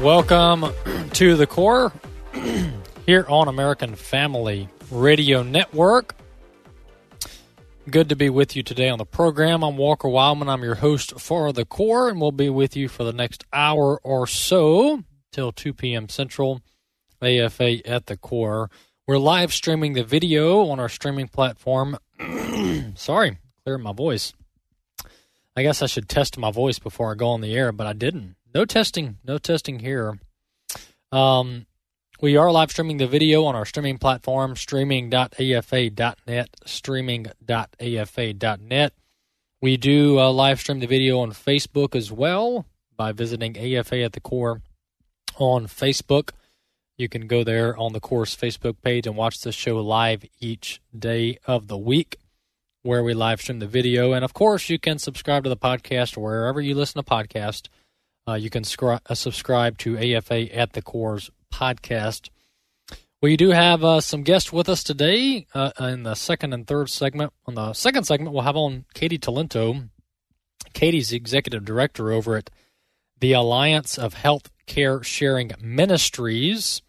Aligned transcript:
Welcome 0.00 0.66
to 1.12 1.36
the 1.36 1.46
Core 1.46 1.90
here 3.06 3.24
on 3.30 3.48
American 3.48 3.94
Family 3.94 4.68
Radio 4.90 5.42
Network. 5.42 6.14
Good 7.88 8.10
to 8.10 8.16
be 8.16 8.28
with 8.28 8.54
you 8.54 8.62
today 8.62 8.90
on 8.90 8.98
the 8.98 9.06
program. 9.06 9.62
I'm 9.64 9.78
Walker 9.78 10.06
Wildman. 10.06 10.50
I'm 10.50 10.62
your 10.62 10.74
host 10.74 11.18
for 11.18 11.50
the 11.50 11.64
Core, 11.64 12.10
and 12.10 12.20
we'll 12.20 12.30
be 12.30 12.50
with 12.50 12.76
you 12.76 12.88
for 12.88 13.04
the 13.04 13.12
next 13.14 13.44
hour 13.54 13.98
or 14.04 14.26
so 14.26 15.02
till 15.32 15.50
2 15.50 15.72
p.m. 15.72 16.10
Central, 16.10 16.60
AFA 17.22 17.80
at 17.88 18.04
the 18.04 18.18
Core. 18.18 18.70
We're 19.06 19.16
live 19.16 19.54
streaming 19.54 19.94
the 19.94 20.04
video 20.04 20.66
on 20.66 20.78
our 20.78 20.90
streaming 20.90 21.28
platform. 21.28 21.96
Sorry, 22.96 23.38
clear 23.64 23.78
my 23.78 23.94
voice. 23.94 24.34
I 25.56 25.62
guess 25.62 25.80
I 25.80 25.86
should 25.86 26.10
test 26.10 26.36
my 26.36 26.50
voice 26.50 26.78
before 26.78 27.12
I 27.12 27.14
go 27.14 27.28
on 27.28 27.40
the 27.40 27.54
air, 27.54 27.72
but 27.72 27.86
I 27.86 27.94
didn't. 27.94 28.35
No 28.56 28.64
testing, 28.64 29.18
no 29.22 29.36
testing 29.36 29.80
here. 29.80 30.18
Um, 31.12 31.66
we 32.22 32.38
are 32.38 32.50
live 32.50 32.70
streaming 32.70 32.96
the 32.96 33.06
video 33.06 33.44
on 33.44 33.54
our 33.54 33.66
streaming 33.66 33.98
platform, 33.98 34.56
streaming.afa.net, 34.56 36.48
streaming.afa.net. 36.64 38.92
We 39.60 39.76
do 39.76 40.18
uh, 40.18 40.32
live 40.32 40.60
stream 40.60 40.80
the 40.80 40.86
video 40.86 41.18
on 41.18 41.32
Facebook 41.32 41.94
as 41.94 42.10
well 42.10 42.64
by 42.96 43.12
visiting 43.12 43.58
AFA 43.58 44.00
at 44.00 44.14
the 44.14 44.20
Core 44.20 44.62
on 45.36 45.66
Facebook. 45.66 46.30
You 46.96 47.10
can 47.10 47.26
go 47.26 47.44
there 47.44 47.76
on 47.76 47.92
the 47.92 48.00
course 48.00 48.34
Facebook 48.34 48.76
page 48.80 49.06
and 49.06 49.18
watch 49.18 49.42
the 49.42 49.52
show 49.52 49.82
live 49.82 50.24
each 50.40 50.80
day 50.98 51.36
of 51.46 51.68
the 51.68 51.76
week 51.76 52.16
where 52.82 53.02
we 53.02 53.12
live 53.12 53.42
stream 53.42 53.58
the 53.58 53.66
video. 53.66 54.14
And 54.14 54.24
of 54.24 54.32
course, 54.32 54.70
you 54.70 54.78
can 54.78 54.98
subscribe 54.98 55.44
to 55.44 55.50
the 55.50 55.58
podcast 55.58 56.16
wherever 56.16 56.62
you 56.62 56.74
listen 56.74 57.04
to 57.04 57.10
podcasts. 57.10 57.68
Uh, 58.28 58.34
you 58.34 58.50
can 58.50 58.64
scri- 58.64 59.00
uh, 59.06 59.14
subscribe 59.14 59.78
to 59.78 59.96
AFA 59.96 60.54
at 60.54 60.72
the 60.72 60.82
Core's 60.82 61.30
podcast. 61.52 62.30
We 63.22 63.36
do 63.36 63.50
have 63.50 63.82
uh, 63.82 64.00
some 64.00 64.24
guests 64.24 64.52
with 64.52 64.68
us 64.68 64.82
today 64.82 65.46
uh, 65.54 65.70
in 65.80 66.02
the 66.02 66.14
second 66.14 66.52
and 66.52 66.66
third 66.66 66.90
segment. 66.90 67.32
On 67.46 67.54
the 67.54 67.72
second 67.72 68.04
segment, 68.04 68.32
we'll 68.32 68.42
have 68.42 68.56
on 68.56 68.84
Katie 68.94 69.18
Talento. 69.18 69.88
Katie's 70.72 71.10
the 71.10 71.16
executive 71.16 71.64
director 71.64 72.12
over 72.12 72.36
at 72.36 72.50
the 73.20 73.32
Alliance 73.32 73.96
of 73.98 74.14
Health 74.14 74.50
Care 74.66 75.02
Sharing 75.02 75.52
Ministries, 75.60 76.82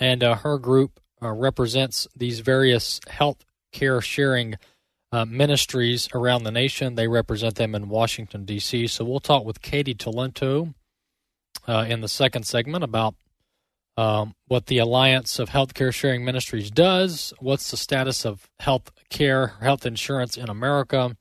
and 0.00 0.24
uh, 0.24 0.34
her 0.36 0.58
group 0.58 0.98
uh, 1.22 1.30
represents 1.30 2.08
these 2.16 2.40
various 2.40 3.00
health 3.06 3.44
care 3.70 4.00
sharing 4.00 4.56
uh, 5.14 5.24
ministries 5.24 6.08
around 6.12 6.42
the 6.42 6.50
nation. 6.50 6.96
They 6.96 7.06
represent 7.06 7.54
them 7.54 7.74
in 7.76 7.88
Washington, 7.88 8.44
D.C. 8.44 8.88
So 8.88 9.04
we'll 9.04 9.20
talk 9.20 9.44
with 9.44 9.62
Katie 9.62 9.94
Talento 9.94 10.74
uh, 11.68 11.86
in 11.88 12.00
the 12.00 12.08
second 12.08 12.42
segment 12.48 12.82
about 12.82 13.14
um, 13.96 14.34
what 14.48 14.66
the 14.66 14.78
Alliance 14.78 15.38
of 15.38 15.50
Healthcare 15.50 15.94
Sharing 15.94 16.24
Ministries 16.24 16.68
does, 16.68 17.32
what's 17.38 17.70
the 17.70 17.76
status 17.76 18.26
of 18.26 18.50
health 18.58 18.90
care, 19.08 19.52
health 19.60 19.86
insurance 19.86 20.36
in 20.36 20.48
America 20.48 21.16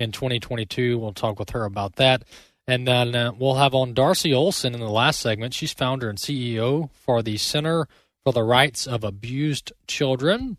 in 0.00 0.10
2022. 0.10 0.98
We'll 0.98 1.12
talk 1.12 1.38
with 1.38 1.50
her 1.50 1.64
about 1.64 1.96
that. 1.96 2.24
And 2.66 2.88
then 2.88 3.14
uh, 3.14 3.30
we'll 3.38 3.54
have 3.54 3.76
on 3.76 3.94
Darcy 3.94 4.34
Olsen 4.34 4.74
in 4.74 4.80
the 4.80 4.90
last 4.90 5.20
segment. 5.20 5.54
She's 5.54 5.72
founder 5.72 6.08
and 6.08 6.18
CEO 6.18 6.90
for 6.94 7.22
the 7.22 7.36
Center 7.36 7.86
for 8.24 8.32
the 8.32 8.42
Rights 8.42 8.88
of 8.88 9.04
Abused 9.04 9.72
Children. 9.86 10.56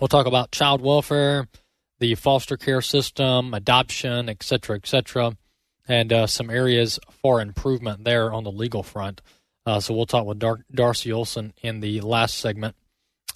We'll 0.00 0.08
talk 0.08 0.26
about 0.26 0.50
child 0.50 0.80
welfare, 0.80 1.46
the 2.02 2.16
foster 2.16 2.56
care 2.56 2.82
system, 2.82 3.54
adoption, 3.54 4.28
et 4.28 4.42
cetera, 4.42 4.74
et 4.74 4.88
cetera, 4.88 5.36
and 5.86 6.12
uh, 6.12 6.26
some 6.26 6.50
areas 6.50 6.98
for 7.22 7.40
improvement 7.40 8.02
there 8.02 8.32
on 8.32 8.42
the 8.42 8.50
legal 8.50 8.82
front. 8.82 9.22
Uh, 9.64 9.78
so 9.78 9.94
we'll 9.94 10.04
talk 10.04 10.26
with 10.26 10.40
Dar- 10.40 10.64
Darcy 10.74 11.12
Olsen 11.12 11.52
in 11.62 11.78
the 11.78 12.00
last 12.00 12.34
segment 12.38 12.74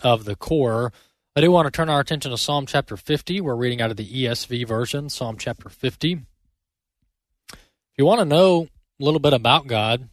of 0.02 0.24
the 0.24 0.34
core. 0.34 0.92
I 1.36 1.42
do 1.42 1.52
want 1.52 1.66
to 1.66 1.70
turn 1.70 1.88
our 1.88 2.00
attention 2.00 2.32
to 2.32 2.36
Psalm 2.36 2.66
chapter 2.66 2.96
50. 2.96 3.40
We're 3.40 3.54
reading 3.54 3.80
out 3.80 3.92
of 3.92 3.96
the 3.96 4.24
ESV 4.24 4.66
version, 4.66 5.10
Psalm 5.10 5.36
chapter 5.38 5.68
50. 5.68 6.22
If 7.52 7.58
you 7.96 8.04
want 8.04 8.18
to 8.18 8.24
know 8.24 8.66
a 9.00 9.04
little 9.04 9.20
bit 9.20 9.32
about 9.32 9.68
God, 9.68 10.08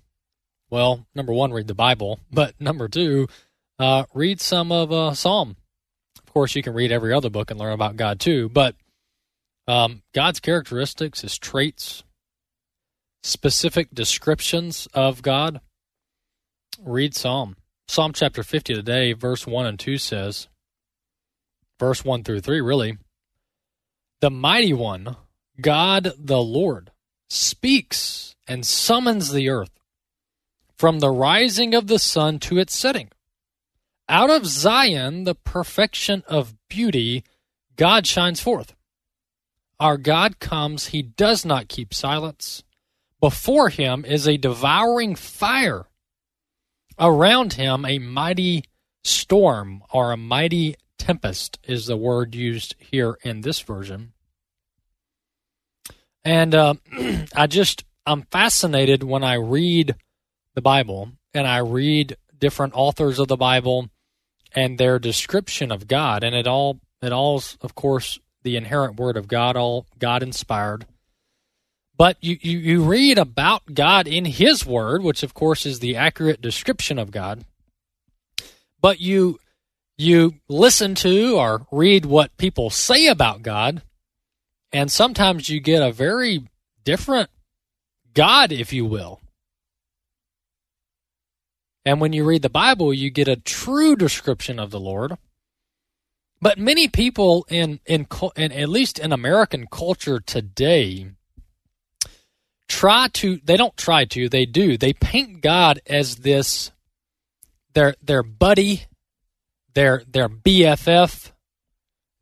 well, 0.69 1.07
number 1.15 1.33
one, 1.33 1.51
read 1.51 1.67
the 1.67 1.73
Bible, 1.73 2.19
but 2.31 2.53
number 2.61 2.87
two, 2.87 3.27
uh, 3.79 4.03
read 4.13 4.39
some 4.39 4.71
of 4.71 4.91
uh, 4.91 5.15
Psalm. 5.15 5.55
Of 6.33 6.35
course, 6.35 6.55
you 6.55 6.63
can 6.63 6.73
read 6.73 6.91
every 6.91 7.13
other 7.13 7.29
book 7.29 7.51
and 7.51 7.59
learn 7.59 7.73
about 7.73 7.95
God 7.95 8.19
too, 8.19 8.49
but 8.49 8.73
um, 9.67 10.01
God's 10.15 10.39
characteristics, 10.39 11.21
his 11.21 11.37
traits, 11.37 12.03
specific 13.21 13.93
descriptions 13.93 14.87
of 14.95 15.21
God 15.21 15.61
read 16.81 17.13
Psalm. 17.13 17.55
Psalm 17.87 18.13
chapter 18.13 18.41
50 18.41 18.73
today, 18.73 19.13
verse 19.13 19.45
1 19.45 19.67
and 19.67 19.79
2 19.79 19.99
says, 19.99 20.47
verse 21.79 22.03
1 22.03 22.23
through 22.23 22.41
3, 22.41 22.61
really, 22.61 22.97
the 24.19 24.31
mighty 24.31 24.73
one, 24.73 25.15
God 25.61 26.13
the 26.17 26.41
Lord, 26.41 26.89
speaks 27.29 28.33
and 28.47 28.65
summons 28.65 29.31
the 29.31 29.49
earth 29.49 29.79
from 30.79 30.97
the 30.97 31.11
rising 31.11 31.75
of 31.75 31.85
the 31.85 31.99
sun 31.99 32.39
to 32.39 32.57
its 32.57 32.75
setting. 32.75 33.11
Out 34.13 34.29
of 34.29 34.45
Zion, 34.45 35.23
the 35.23 35.33
perfection 35.33 36.23
of 36.27 36.53
beauty, 36.69 37.23
God 37.75 38.05
shines 38.05 38.39
forth. 38.39 38.75
Our 39.79 39.97
God 39.97 40.37
comes, 40.37 40.87
he 40.87 41.01
does 41.01 41.43
not 41.43 41.67
keep 41.67 41.95
silence. 41.95 42.63
Before 43.19 43.69
him 43.69 44.05
is 44.05 44.27
a 44.27 44.37
devouring 44.37 45.15
fire 45.15 45.87
Around 46.99 47.53
him, 47.53 47.85
a 47.85 47.97
mighty 47.99 48.65
storm 49.03 49.83
or 49.91 50.11
a 50.11 50.17
mighty 50.17 50.75
tempest 50.97 51.59
is 51.63 51.87
the 51.87 51.97
word 51.97 52.35
used 52.35 52.75
here 52.77 53.17
in 53.23 53.41
this 53.41 53.59
version. 53.61 54.13
And 56.23 56.53
uh, 56.53 56.75
I 57.35 57.47
just, 57.47 57.83
I'm 58.05 58.23
fascinated 58.23 59.03
when 59.03 59.23
I 59.23 59.33
read 59.35 59.95
the 60.53 60.61
Bible 60.61 61.13
and 61.33 61.47
I 61.47 61.57
read 61.57 62.15
different 62.37 62.73
authors 62.75 63.17
of 63.17 63.27
the 63.27 63.37
Bible 63.37 63.89
and 64.55 64.77
their 64.77 64.99
description 64.99 65.71
of 65.71 65.87
God. 65.87 66.23
And 66.23 66.35
it 66.35 66.47
all, 66.47 66.79
it 67.01 67.11
all's, 67.11 67.57
of 67.61 67.75
course, 67.75 68.19
the 68.43 68.55
inerrant 68.55 68.97
word 68.97 69.17
of 69.17 69.27
God, 69.27 69.55
all 69.55 69.85
God 69.99 70.23
inspired. 70.23 70.85
But 71.95 72.17
you, 72.21 72.37
you, 72.41 72.57
you 72.57 72.83
read 72.83 73.17
about 73.17 73.73
God 73.73 74.07
in 74.07 74.25
His 74.25 74.65
Word, 74.65 75.03
which 75.03 75.23
of 75.23 75.33
course 75.33 75.65
is 75.65 75.79
the 75.79 75.95
accurate 75.95 76.41
description 76.41 76.97
of 76.97 77.11
God. 77.11 77.45
But 78.81 78.99
you 78.99 79.39
you 79.95 80.33
listen 80.49 80.95
to 80.95 81.37
or 81.37 81.67
read 81.71 82.05
what 82.05 82.35
people 82.37 82.71
say 82.71 83.07
about 83.07 83.43
God, 83.43 83.83
and 84.71 84.91
sometimes 84.91 85.49
you 85.49 85.59
get 85.59 85.83
a 85.83 85.91
very 85.91 86.47
different 86.83 87.29
God, 88.13 88.51
if 88.51 88.73
you 88.73 88.85
will. 88.85 89.21
And 91.85 91.99
when 91.99 92.13
you 92.13 92.23
read 92.23 92.41
the 92.41 92.49
Bible, 92.49 92.93
you 92.93 93.09
get 93.09 93.27
a 93.27 93.35
true 93.35 93.95
description 93.95 94.59
of 94.59 94.71
the 94.71 94.79
Lord. 94.79 95.17
But 96.41 96.57
many 96.57 96.87
people 96.87 97.45
in 97.49 97.79
in, 97.85 98.07
in 98.35 98.51
at 98.51 98.69
least 98.69 98.99
in 98.99 99.11
American 99.11 99.67
culture 99.67 100.19
today 100.19 101.07
try 102.67 103.07
to 103.13 103.39
they 103.43 103.57
don't 103.57 103.77
try 103.77 104.05
to 104.05 104.29
they 104.29 104.45
do 104.45 104.77
they 104.77 104.93
paint 104.93 105.41
god 105.41 105.79
as 105.85 106.17
this 106.17 106.71
their 107.73 107.95
their 108.01 108.23
buddy 108.23 108.85
their 109.73 110.03
their 110.07 110.29
bff 110.29 111.31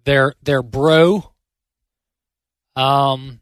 their 0.03 0.33
their 0.41 0.63
bro 0.63 1.31
um 2.75 3.40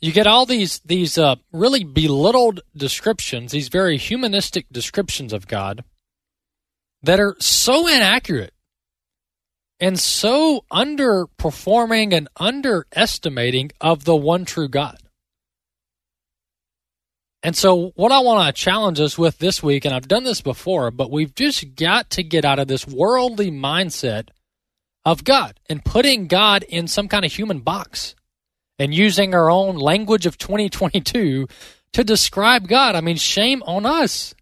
you 0.00 0.12
get 0.12 0.26
all 0.26 0.46
these 0.46 0.80
these 0.80 1.18
uh, 1.18 1.36
really 1.52 1.84
belittled 1.84 2.60
descriptions 2.76 3.52
these 3.52 3.68
very 3.68 3.96
humanistic 3.96 4.66
descriptions 4.70 5.32
of 5.32 5.46
god 5.46 5.84
that 7.02 7.20
are 7.20 7.36
so 7.38 7.86
inaccurate 7.86 8.52
and 9.80 9.98
so 9.98 10.64
underperforming 10.70 12.12
and 12.12 12.28
underestimating 12.36 13.72
of 13.80 14.04
the 14.04 14.14
one 14.14 14.44
true 14.44 14.68
god. 14.68 14.98
And 17.42 17.56
so, 17.56 17.92
what 17.96 18.12
I 18.12 18.20
want 18.20 18.54
to 18.54 18.62
challenge 18.62 19.00
us 19.00 19.16
with 19.16 19.38
this 19.38 19.62
week, 19.62 19.86
and 19.86 19.94
I've 19.94 20.08
done 20.08 20.24
this 20.24 20.42
before, 20.42 20.90
but 20.90 21.10
we've 21.10 21.34
just 21.34 21.74
got 21.74 22.10
to 22.10 22.22
get 22.22 22.44
out 22.44 22.58
of 22.58 22.68
this 22.68 22.86
worldly 22.86 23.50
mindset 23.50 24.28
of 25.06 25.24
God 25.24 25.58
and 25.66 25.82
putting 25.82 26.26
God 26.26 26.64
in 26.64 26.86
some 26.86 27.08
kind 27.08 27.24
of 27.24 27.32
human 27.32 27.60
box 27.60 28.14
and 28.80 28.94
using 28.94 29.34
our 29.34 29.50
own 29.50 29.76
language 29.76 30.24
of 30.24 30.38
2022 30.38 31.46
to 31.92 32.04
describe 32.04 32.66
God. 32.66 32.94
I 32.94 33.02
mean, 33.02 33.16
shame 33.16 33.62
on 33.66 33.84
us. 33.84 34.34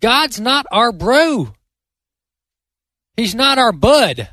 God's 0.00 0.38
not 0.38 0.66
our 0.70 0.92
bro. 0.92 1.54
He's 3.16 3.34
not 3.34 3.58
our 3.58 3.72
bud. 3.72 4.28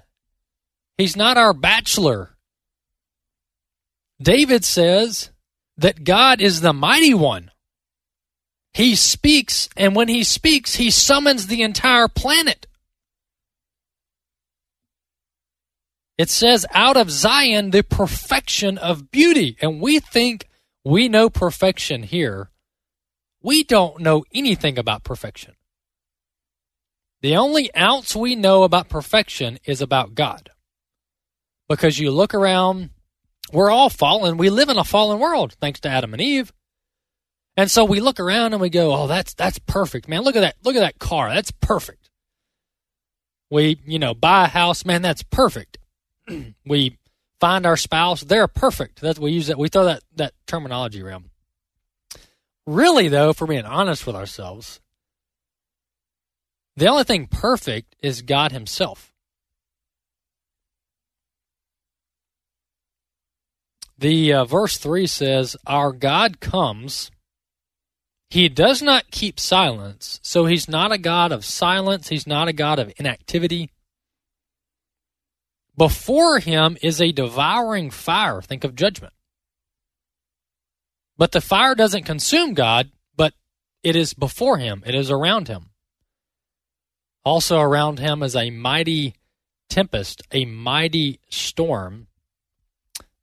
He's 0.97 1.15
not 1.15 1.37
our 1.37 1.53
bachelor. 1.53 2.35
David 4.21 4.65
says 4.65 5.31
that 5.77 6.03
God 6.03 6.41
is 6.41 6.59
the 6.59 6.73
mighty 6.73 7.13
one. 7.13 7.51
He 8.73 8.95
speaks, 8.95 9.69
and 9.77 9.95
when 9.95 10.09
he 10.09 10.23
speaks, 10.23 10.75
he 10.75 10.91
summons 10.91 11.47
the 11.47 11.61
entire 11.61 12.07
planet. 12.07 12.67
It 16.17 16.29
says, 16.29 16.65
out 16.73 16.97
of 16.97 17.11
Zion, 17.11 17.71
the 17.71 17.83
perfection 17.83 18.77
of 18.77 19.11
beauty. 19.11 19.57
And 19.61 19.79
we 19.79 19.99
think 19.99 20.47
we 20.83 21.07
know 21.07 21.29
perfection 21.29 22.03
here. 22.03 22.49
We 23.43 23.63
don't 23.63 23.99
know 23.99 24.25
anything 24.33 24.79
about 24.79 25.03
perfection. 25.03 25.53
The 27.21 27.35
only 27.35 27.73
ounce 27.75 28.15
we 28.15 28.35
know 28.35 28.63
about 28.63 28.89
perfection 28.89 29.59
is 29.65 29.81
about 29.81 30.15
God. 30.15 30.49
Because 31.69 31.99
you 31.99 32.11
look 32.11 32.33
around, 32.33 32.91
we're 33.51 33.69
all 33.69 33.89
fallen. 33.89 34.37
We 34.37 34.49
live 34.49 34.69
in 34.69 34.77
a 34.77 34.83
fallen 34.83 35.19
world, 35.19 35.55
thanks 35.59 35.79
to 35.81 35.89
Adam 35.89 36.13
and 36.13 36.21
Eve. 36.21 36.51
And 37.55 37.71
so 37.71 37.83
we 37.83 37.99
look 37.99 38.19
around 38.19 38.53
and 38.53 38.61
we 38.61 38.69
go, 38.69 38.93
"Oh, 38.93 39.07
that's 39.07 39.33
that's 39.33 39.57
perfect, 39.59 40.07
man. 40.07 40.21
Look 40.21 40.35
at 40.35 40.41
that. 40.41 40.55
Look 40.63 40.75
at 40.75 40.81
that 40.81 40.99
car. 40.99 41.33
That's 41.33 41.51
perfect." 41.51 42.09
We, 43.49 43.79
you 43.85 43.97
know, 43.97 44.13
buy 44.13 44.45
a 44.45 44.47
house, 44.47 44.85
man, 44.85 45.01
that's 45.01 45.23
perfect. 45.23 45.77
we 46.65 46.97
find 47.39 47.65
our 47.65 47.77
spouse, 47.77 48.21
they're 48.21 48.47
perfect. 48.47 49.01
We 49.19 49.31
use 49.31 49.47
that 49.47 49.57
we 49.57 49.69
throw 49.69 49.85
that 49.85 50.03
that 50.15 50.33
terminology 50.45 51.01
around. 51.01 51.29
Really 52.65 53.07
though, 53.07 53.33
for 53.33 53.47
being 53.47 53.65
honest 53.65 54.05
with 54.05 54.15
ourselves, 54.15 54.81
the 56.75 56.87
only 56.87 57.03
thing 57.03 57.27
perfect 57.27 57.95
is 58.01 58.21
God 58.21 58.51
himself. 58.51 59.13
The 63.97 64.33
uh, 64.33 64.45
verse 64.45 64.77
3 64.77 65.07
says, 65.07 65.55
Our 65.65 65.91
God 65.91 66.39
comes. 66.39 67.09
He 68.29 68.47
does 68.47 68.81
not 68.81 69.09
keep 69.09 69.39
silence. 69.39 70.19
So 70.21 70.45
he's 70.45 70.67
not 70.67 70.91
a 70.91 70.97
God 70.97 71.31
of 71.31 71.45
silence. 71.45 72.09
He's 72.09 72.27
not 72.27 72.47
a 72.47 72.53
God 72.53 72.77
of 72.77 72.93
inactivity. 72.97 73.71
Before 75.77 76.39
him 76.39 76.77
is 76.81 76.99
a 76.99 77.11
devouring 77.11 77.91
fire. 77.91 78.41
Think 78.41 78.63
of 78.63 78.75
judgment. 78.75 79.13
But 81.17 81.31
the 81.31 81.41
fire 81.41 81.75
doesn't 81.75 82.03
consume 82.03 82.53
God, 82.53 82.91
but 83.15 83.33
it 83.83 83.95
is 83.95 84.13
before 84.13 84.57
him, 84.57 84.83
it 84.85 84.95
is 84.95 85.09
around 85.11 85.47
him. 85.47 85.69
Also 87.23 87.59
around 87.59 87.99
him 87.99 88.23
is 88.23 88.35
a 88.35 88.49
mighty 88.49 89.15
tempest, 89.69 90.21
a 90.31 90.45
mighty 90.45 91.19
storm 91.29 92.07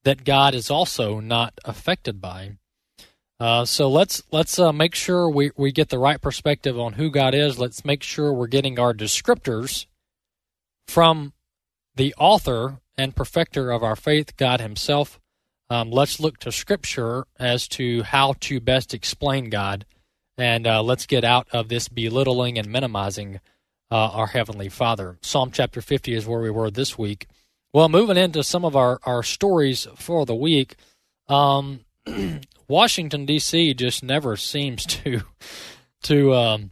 that 0.05 0.25
God 0.25 0.55
is 0.55 0.71
also 0.71 1.21
not 1.21 1.59
affected 1.65 2.21
by. 2.21 2.59
Uh, 3.41 3.65
so 3.65 3.91
let's 3.91 4.23
let's 4.31 4.59
uh, 4.59 4.73
make 4.73 4.95
sure 4.95 5.29
we, 5.29 5.51
we 5.57 5.73
get 5.73 5.89
the 5.89 5.99
right 5.99 6.21
perspective 6.21 6.79
on 6.79 6.95
who 6.95 7.11
God 7.11 7.35
is. 7.35 7.59
Let's 7.59 7.85
make 7.85 8.03
sure 8.03 8.33
we're 8.33 8.47
getting 8.47 8.79
our 8.79 8.95
descriptors 8.95 9.87
from 10.87 11.34
the 11.97 12.15
author 12.19 12.81
and 12.97 13.17
perfecter 13.17 13.71
of 13.71 13.83
our 13.83 13.97
faith, 13.97 14.37
God 14.37 14.61
Himself. 14.61 15.21
Um, 15.71 15.91
let's 15.91 16.21
look 16.21 16.39
to 16.41 16.53
Scripture 16.53 17.27
as 17.39 17.67
to 17.69 18.03
how 18.03 18.35
to 18.41 18.61
best 18.61 18.95
explain 18.95 19.51
God, 19.51 19.87
and 20.37 20.67
uh, 20.67 20.83
let's 20.83 21.07
get 21.07 21.25
out 21.25 21.49
of 21.53 21.69
this 21.69 21.89
belittling 21.89 22.59
and 22.59 22.69
minimizing 22.69 23.41
uh, 23.91 24.11
our 24.11 24.29
Heavenly 24.29 24.69
Father. 24.69 25.19
Psalm 25.23 25.51
chapter 25.53 25.81
50 25.81 26.15
is 26.15 26.27
where 26.27 26.41
we 26.41 26.51
were 26.51 26.71
this 26.71 26.99
week. 26.99 27.27
Well, 27.73 27.89
moving 27.89 28.17
into 28.17 28.45
some 28.45 28.65
of 28.65 28.77
our, 28.77 29.01
our 29.05 29.23
stories 29.23 29.89
for 29.97 30.25
the 30.27 30.35
week, 30.35 30.77
um, 31.29 31.81
Washington 32.69 33.27
D.C. 33.27 33.75
just 33.75 34.03
never 34.03 34.37
seems 34.37 34.85
to 34.87 35.23
to 36.05 36.35
um, 36.35 36.71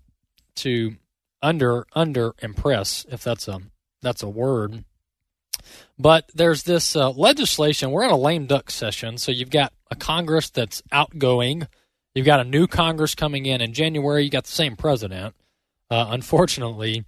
to 0.56 0.96
under 1.40 1.86
under 1.94 2.34
impress, 2.40 3.06
if 3.10 3.24
that's 3.24 3.48
a 3.48 3.60
that's 4.00 4.22
a 4.22 4.28
word. 4.28 4.84
But 5.98 6.30
there's 6.34 6.64
this 6.64 6.96
uh, 6.96 7.10
legislation. 7.10 7.90
We're 7.90 8.04
in 8.04 8.10
a 8.10 8.16
lame 8.16 8.46
duck 8.46 8.70
session, 8.70 9.18
so 9.18 9.30
you've 9.30 9.50
got 9.50 9.72
a 9.90 9.94
Congress 9.94 10.50
that's 10.50 10.82
outgoing. 10.90 11.68
You've 12.14 12.26
got 12.26 12.40
a 12.40 12.44
new 12.44 12.66
Congress 12.66 13.14
coming 13.14 13.46
in 13.46 13.60
in 13.60 13.72
January. 13.72 14.24
You 14.24 14.30
got 14.30 14.44
the 14.44 14.52
same 14.52 14.76
president, 14.76 15.34
uh, 15.90 16.06
unfortunately, 16.10 17.04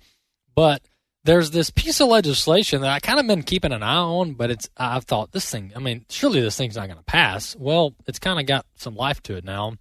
but 0.54 0.82
there's 1.24 1.50
this 1.50 1.70
piece 1.70 2.00
of 2.00 2.08
legislation 2.08 2.82
that 2.82 2.90
I 2.90 3.00
kind 3.00 3.18
of 3.18 3.26
been 3.26 3.42
keeping 3.42 3.72
an 3.72 3.82
eye 3.82 3.96
on, 3.96 4.34
but 4.34 4.50
it's 4.50 4.68
I've 4.76 5.04
thought 5.04 5.32
this 5.32 5.50
thing. 5.50 5.72
I 5.74 5.78
mean, 5.78 6.04
surely 6.10 6.40
this 6.40 6.56
thing's 6.56 6.76
not 6.76 6.86
going 6.86 6.98
to 6.98 7.04
pass. 7.04 7.56
Well, 7.56 7.94
it's 8.06 8.18
kind 8.18 8.38
of 8.38 8.46
got 8.46 8.66
some 8.76 8.94
life 8.94 9.22
to 9.24 9.36
it 9.36 9.44
now, 9.44 9.74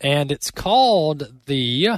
and 0.00 0.30
it's 0.30 0.50
called 0.50 1.46
the 1.46 1.88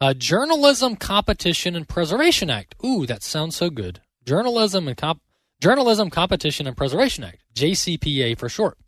uh, 0.00 0.14
Journalism 0.14 0.96
Competition 0.96 1.76
and 1.76 1.88
Preservation 1.88 2.50
Act. 2.50 2.74
Ooh, 2.84 3.06
that 3.06 3.22
sounds 3.22 3.56
so 3.56 3.70
good. 3.70 4.00
Journalism 4.24 4.88
and 4.88 4.96
Comp- 4.96 5.22
Journalism 5.60 6.10
Competition 6.10 6.66
and 6.66 6.76
Preservation 6.76 7.24
Act, 7.24 7.38
JCPA 7.54 8.38
for 8.38 8.48
short. 8.48 8.78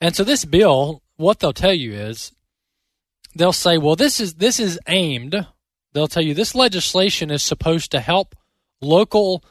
And 0.00 0.16
so 0.16 0.24
this 0.24 0.44
bill, 0.44 1.02
what 1.16 1.38
they'll 1.38 1.52
tell 1.52 1.74
you 1.74 1.92
is, 1.92 2.32
they'll 3.34 3.52
say, 3.52 3.78
well, 3.78 3.96
this 3.96 4.20
is 4.20 4.34
this 4.34 4.58
is 4.58 4.78
aimed 4.88 5.46
they'll 5.92 6.08
tell 6.08 6.22
you 6.22 6.34
this 6.34 6.54
legislation 6.54 7.30
is 7.30 7.42
supposed 7.42 7.90
to 7.90 8.00
help 8.00 8.34
local 8.80 9.44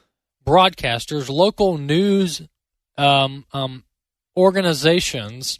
broadcasters, 0.45 1.29
local 1.29 1.77
news 1.77 2.41
um, 2.97 3.45
um, 3.53 3.83
organizations 4.35 5.59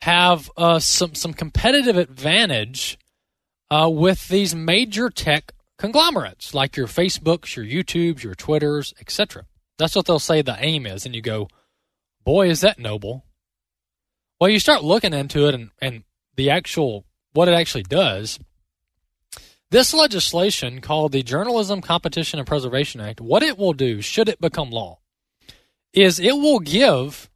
have 0.00 0.50
uh, 0.56 0.78
some 0.78 1.14
some 1.14 1.32
competitive 1.32 1.96
advantage 1.96 2.98
uh, 3.70 3.88
with 3.90 4.28
these 4.28 4.54
major 4.54 5.08
tech 5.08 5.52
conglomerates 5.84 6.54
like 6.54 6.76
your 6.76 6.86
Facebooks, 6.86 7.56
your 7.56 7.64
YouTubes, 7.64 8.22
your 8.22 8.34
Twitters, 8.34 8.94
etc. 9.00 9.44
That's 9.78 9.94
what 9.94 10.06
they'll 10.06 10.18
say 10.18 10.42
the 10.42 10.56
aim 10.58 10.86
is, 10.86 11.04
and 11.04 11.14
you 11.14 11.22
go, 11.22 11.48
"Boy, 12.24 12.48
is 12.48 12.60
that 12.62 12.78
noble." 12.78 13.24
Well, 14.40 14.50
you 14.50 14.58
start 14.58 14.82
looking 14.82 15.14
into 15.14 15.46
it, 15.46 15.54
and, 15.54 15.70
and 15.80 16.04
the 16.36 16.50
actual 16.50 17.04
what 17.32 17.48
it 17.48 17.54
actually 17.54 17.82
does 17.84 18.38
this 19.74 19.92
legislation, 19.92 20.80
called 20.80 21.10
the 21.10 21.24
Journalism 21.24 21.80
Competition 21.80 22.38
and 22.38 22.46
Preservation 22.46 23.00
Act, 23.00 23.20
what 23.20 23.42
it 23.42 23.58
will 23.58 23.72
do, 23.72 24.00
should 24.00 24.28
it 24.28 24.40
become 24.40 24.70
law, 24.70 25.00
is 25.92 26.20
it 26.20 26.36
will 26.36 26.60
give 26.60 27.28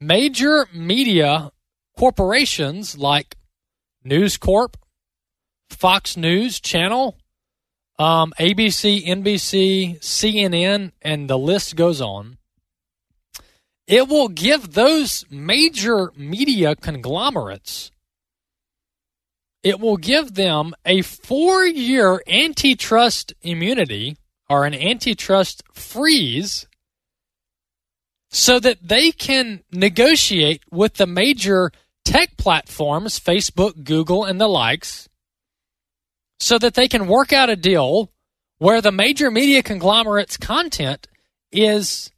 major 0.00 0.68
media 0.72 1.50
corporations 1.98 2.96
like 2.96 3.36
News 4.04 4.36
Corp, 4.36 4.76
Fox 5.68 6.16
News 6.16 6.60
Channel, 6.60 7.16
um, 7.98 8.32
ABC, 8.38 9.06
NBC, 9.06 10.00
CNN, 10.00 10.92
and 11.02 11.28
the 11.28 11.38
list 11.38 11.76
goes 11.76 12.00
on. 12.00 12.38
It 13.86 14.08
will 14.08 14.28
give 14.28 14.72
those 14.72 15.24
major 15.30 16.12
media 16.16 16.74
conglomerates 16.76 17.92
it 19.62 19.78
will 19.78 19.96
give 19.96 20.34
them 20.34 20.74
a 20.84 21.02
four 21.02 21.64
year 21.64 22.22
antitrust 22.26 23.32
immunity 23.42 24.16
or 24.48 24.64
an 24.64 24.74
antitrust 24.74 25.62
freeze 25.72 26.66
so 28.30 28.58
that 28.58 28.78
they 28.82 29.12
can 29.12 29.62
negotiate 29.70 30.62
with 30.70 30.94
the 30.94 31.06
major 31.06 31.70
tech 32.04 32.36
platforms, 32.36 33.20
Facebook, 33.20 33.84
Google, 33.84 34.24
and 34.24 34.40
the 34.40 34.48
likes, 34.48 35.08
so 36.42 36.58
that 36.58 36.74
they 36.74 36.88
can 36.88 37.06
work 37.06 37.32
out 37.32 37.50
a 37.50 37.56
deal 37.56 38.10
where 38.58 38.80
the 38.80 38.90
major 38.90 39.30
media 39.30 39.62
conglomerates' 39.62 40.36
content 40.36 41.06
is 41.52 42.10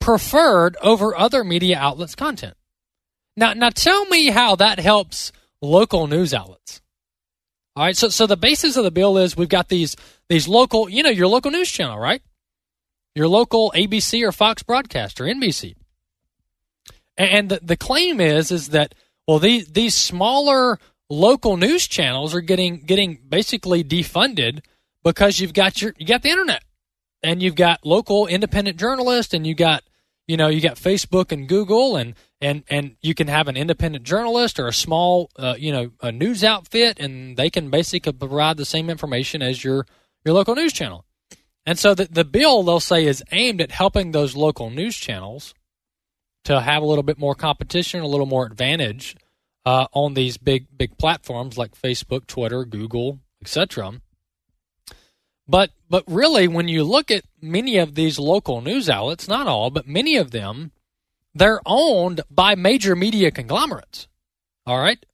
preferred 0.00 0.76
over 0.80 1.16
other 1.16 1.42
media 1.42 1.76
outlets' 1.76 2.14
content. 2.14 2.56
Now, 3.36 3.52
now 3.54 3.70
tell 3.70 4.04
me 4.06 4.28
how 4.30 4.54
that 4.56 4.78
helps 4.78 5.32
local 5.60 6.06
news 6.06 6.32
outlets. 6.32 6.80
All 7.74 7.84
right, 7.84 7.96
so 7.96 8.08
so 8.08 8.26
the 8.26 8.36
basis 8.36 8.76
of 8.76 8.84
the 8.84 8.90
bill 8.90 9.18
is 9.18 9.36
we've 9.36 9.48
got 9.48 9.68
these 9.68 9.96
these 10.28 10.46
local, 10.46 10.88
you 10.88 11.02
know, 11.02 11.10
your 11.10 11.28
local 11.28 11.50
news 11.50 11.70
channel, 11.70 11.98
right? 11.98 12.22
Your 13.14 13.26
local 13.28 13.72
ABC 13.74 14.22
or 14.26 14.32
Fox 14.32 14.62
broadcaster, 14.62 15.24
NBC. 15.24 15.74
And 17.16 17.48
the, 17.48 17.60
the 17.62 17.76
claim 17.76 18.20
is 18.20 18.50
is 18.50 18.68
that 18.68 18.94
Well, 19.26 19.38
these 19.38 19.66
these 19.66 19.94
smaller 19.94 20.78
local 21.10 21.56
news 21.56 21.88
channels 21.88 22.34
are 22.34 22.40
getting 22.40 22.78
getting 22.78 23.20
basically 23.28 23.82
defunded 23.82 24.60
because 25.02 25.40
you've 25.40 25.52
got 25.52 25.82
your 25.82 25.92
you 25.98 26.06
got 26.06 26.22
the 26.22 26.30
internet 26.30 26.62
and 27.22 27.42
you've 27.42 27.56
got 27.56 27.84
local 27.84 28.26
independent 28.28 28.78
journalists 28.78 29.34
and 29.34 29.46
you 29.46 29.54
got 29.54 29.82
you 30.28 30.36
know 30.36 30.46
you 30.48 30.60
got 30.60 30.76
Facebook 30.76 31.32
and 31.32 31.48
Google 31.48 31.96
and 31.96 32.14
and 32.40 32.62
and 32.70 32.96
you 33.02 33.14
can 33.14 33.26
have 33.26 33.48
an 33.48 33.56
independent 33.56 34.04
journalist 34.04 34.60
or 34.60 34.68
a 34.68 34.72
small 34.72 35.30
uh, 35.36 35.56
you 35.58 35.72
know 35.72 35.90
a 36.00 36.12
news 36.12 36.44
outfit 36.44 37.00
and 37.00 37.36
they 37.36 37.50
can 37.50 37.68
basically 37.70 38.12
provide 38.12 38.56
the 38.56 38.64
same 38.64 38.88
information 38.88 39.42
as 39.42 39.64
your 39.64 39.86
your 40.24 40.34
local 40.34 40.54
news 40.54 40.72
channel. 40.72 41.04
And 41.66 41.78
so 41.78 41.94
the 41.94 42.04
the 42.04 42.24
bill 42.24 42.62
they'll 42.62 42.78
say 42.78 43.04
is 43.04 43.24
aimed 43.32 43.60
at 43.60 43.72
helping 43.72 44.12
those 44.12 44.36
local 44.36 44.70
news 44.70 44.96
channels 44.96 45.54
to 46.44 46.60
have 46.60 46.82
a 46.82 46.86
little 46.86 47.02
bit 47.02 47.18
more 47.18 47.34
competition, 47.34 48.00
a 48.00 48.06
little 48.06 48.26
more 48.26 48.46
advantage 48.46 49.16
uh, 49.64 49.86
on 49.92 50.14
these 50.14 50.36
big 50.36 50.66
big 50.76 50.96
platforms 50.98 51.58
like 51.58 51.80
Facebook, 51.80 52.26
Twitter, 52.26 52.64
Google, 52.64 53.20
etc. 53.40 54.00
But 55.48 55.70
but 55.88 56.04
really, 56.06 56.48
when 56.48 56.68
you 56.68 56.84
look 56.84 57.10
at 57.10 57.24
many 57.40 57.76
of 57.78 57.94
these 57.94 58.18
local 58.18 58.60
news 58.60 58.88
outlets, 58.88 59.28
not 59.28 59.46
all, 59.46 59.70
but 59.70 59.86
many 59.86 60.16
of 60.16 60.30
them, 60.30 60.72
they're 61.34 61.60
owned 61.66 62.20
by 62.30 62.54
major 62.54 62.94
media 62.94 63.30
conglomerates. 63.30 64.06
All 64.66 64.78
right, 64.78 65.04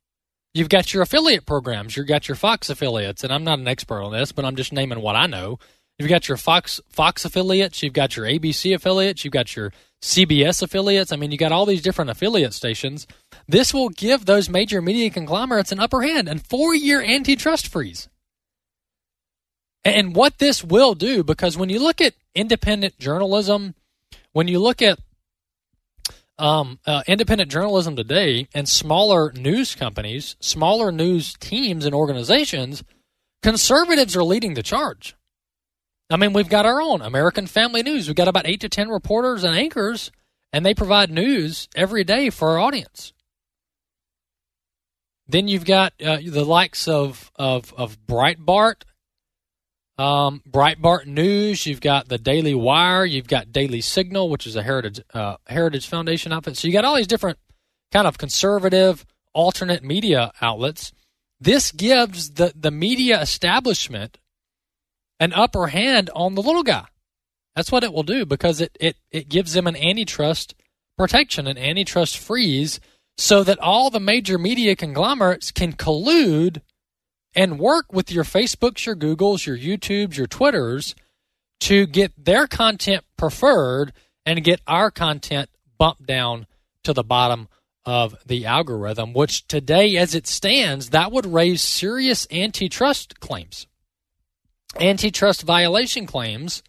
you've 0.52 0.68
got 0.68 0.92
your 0.92 1.02
affiliate 1.02 1.46
programs, 1.46 1.96
you've 1.96 2.06
got 2.06 2.28
your 2.28 2.36
Fox 2.36 2.68
affiliates, 2.68 3.24
and 3.24 3.32
I'm 3.32 3.44
not 3.44 3.58
an 3.58 3.68
expert 3.68 4.02
on 4.02 4.12
this, 4.12 4.32
but 4.32 4.44
I'm 4.44 4.56
just 4.56 4.72
naming 4.72 5.00
what 5.00 5.16
I 5.16 5.26
know. 5.26 5.58
You've 5.98 6.10
got 6.10 6.28
your 6.28 6.36
Fox 6.36 6.80
Fox 6.90 7.24
affiliates, 7.24 7.82
you've 7.82 7.94
got 7.94 8.16
your 8.16 8.26
ABC 8.26 8.74
affiliates, 8.74 9.24
you've 9.24 9.32
got 9.32 9.56
your 9.56 9.72
CBS 10.02 10.62
affiliates. 10.62 11.12
I 11.12 11.16
mean, 11.16 11.30
you 11.32 11.38
got 11.38 11.52
all 11.52 11.66
these 11.66 11.82
different 11.82 12.10
affiliate 12.10 12.52
stations. 12.52 13.06
This 13.48 13.72
will 13.72 13.88
give 13.88 14.24
those 14.24 14.48
major 14.48 14.82
media 14.82 15.10
conglomerates 15.10 15.72
an 15.72 15.80
upper 15.80 16.02
hand 16.02 16.28
and 16.28 16.44
four 16.44 16.74
year 16.74 17.00
antitrust 17.00 17.68
freeze. 17.68 18.08
And 19.84 20.16
what 20.16 20.38
this 20.38 20.64
will 20.64 20.94
do, 20.94 21.22
because 21.22 21.56
when 21.56 21.68
you 21.68 21.78
look 21.78 22.00
at 22.00 22.14
independent 22.34 22.98
journalism, 22.98 23.74
when 24.32 24.48
you 24.48 24.58
look 24.58 24.82
at 24.82 24.98
um, 26.38 26.80
uh, 26.86 27.02
independent 27.06 27.50
journalism 27.50 27.94
today 27.94 28.48
and 28.52 28.68
smaller 28.68 29.32
news 29.32 29.76
companies, 29.76 30.36
smaller 30.40 30.90
news 30.90 31.34
teams 31.34 31.86
and 31.86 31.94
organizations, 31.94 32.82
conservatives 33.42 34.16
are 34.16 34.24
leading 34.24 34.54
the 34.54 34.62
charge. 34.62 35.14
I 36.10 36.16
mean, 36.16 36.32
we've 36.32 36.48
got 36.48 36.66
our 36.66 36.80
own 36.80 37.00
American 37.00 37.46
Family 37.46 37.82
News. 37.82 38.08
We've 38.08 38.16
got 38.16 38.28
about 38.28 38.46
eight 38.46 38.60
to 38.60 38.68
10 38.68 38.88
reporters 38.88 39.44
and 39.44 39.56
anchors, 39.56 40.10
and 40.52 40.64
they 40.64 40.74
provide 40.74 41.10
news 41.10 41.68
every 41.74 42.04
day 42.04 42.30
for 42.30 42.50
our 42.50 42.58
audience. 42.58 43.12
Then 45.28 45.48
you've 45.48 45.64
got 45.64 45.92
uh, 46.02 46.18
the 46.24 46.44
likes 46.44 46.86
of, 46.86 47.30
of, 47.36 47.74
of 47.76 47.98
Breitbart, 48.06 48.82
um, 49.98 50.42
Breitbart 50.48 51.06
News. 51.06 51.66
You've 51.66 51.80
got 51.80 52.08
the 52.08 52.18
Daily 52.18 52.54
Wire. 52.54 53.04
You've 53.04 53.26
got 53.26 53.52
Daily 53.52 53.80
Signal, 53.80 54.30
which 54.30 54.46
is 54.46 54.54
a 54.54 54.62
Heritage, 54.62 55.00
uh, 55.12 55.36
Heritage 55.46 55.88
Foundation 55.88 56.32
outfit. 56.32 56.56
So 56.56 56.68
you 56.68 56.72
got 56.72 56.84
all 56.84 56.96
these 56.96 57.06
different 57.06 57.38
kind 57.92 58.06
of 58.06 58.18
conservative 58.18 59.04
alternate 59.32 59.82
media 59.82 60.32
outlets. 60.40 60.92
This 61.40 61.72
gives 61.72 62.32
the, 62.32 62.52
the 62.54 62.70
media 62.70 63.20
establishment 63.20 64.18
an 65.18 65.32
upper 65.32 65.68
hand 65.68 66.10
on 66.14 66.34
the 66.34 66.42
little 66.42 66.62
guy. 66.62 66.86
That's 67.54 67.72
what 67.72 67.84
it 67.84 67.92
will 67.92 68.02
do 68.02 68.26
because 68.26 68.60
it, 68.60 68.76
it, 68.78 68.96
it 69.10 69.28
gives 69.28 69.54
them 69.54 69.66
an 69.66 69.76
antitrust 69.76 70.54
protection, 70.96 71.46
an 71.46 71.58
antitrust 71.58 72.18
freeze, 72.18 72.80
so 73.16 73.42
that 73.44 73.58
all 73.58 73.90
the 73.90 74.00
major 74.00 74.38
media 74.38 74.76
conglomerates 74.76 75.50
can 75.50 75.72
collude 75.72 76.60
and 77.34 77.58
work 77.58 77.92
with 77.92 78.10
your 78.10 78.24
Facebooks, 78.24 78.86
your 78.86 78.96
Googles, 78.96 79.46
your 79.46 79.56
YouTubes, 79.56 80.16
your 80.16 80.26
Twitters 80.26 80.94
to 81.60 81.86
get 81.86 82.12
their 82.22 82.46
content 82.46 83.04
preferred 83.16 83.92
and 84.24 84.44
get 84.44 84.60
our 84.66 84.90
content 84.90 85.48
bumped 85.78 86.06
down 86.06 86.46
to 86.82 86.92
the 86.92 87.04
bottom 87.04 87.48
of 87.84 88.16
the 88.26 88.44
algorithm, 88.44 89.12
which 89.12 89.46
today, 89.46 89.96
as 89.96 90.14
it 90.14 90.26
stands, 90.26 90.90
that 90.90 91.12
would 91.12 91.26
raise 91.26 91.62
serious 91.62 92.26
antitrust 92.32 93.20
claims. 93.20 93.66
Antitrust 94.80 95.42
violation 95.42 96.06
claims. 96.06 96.62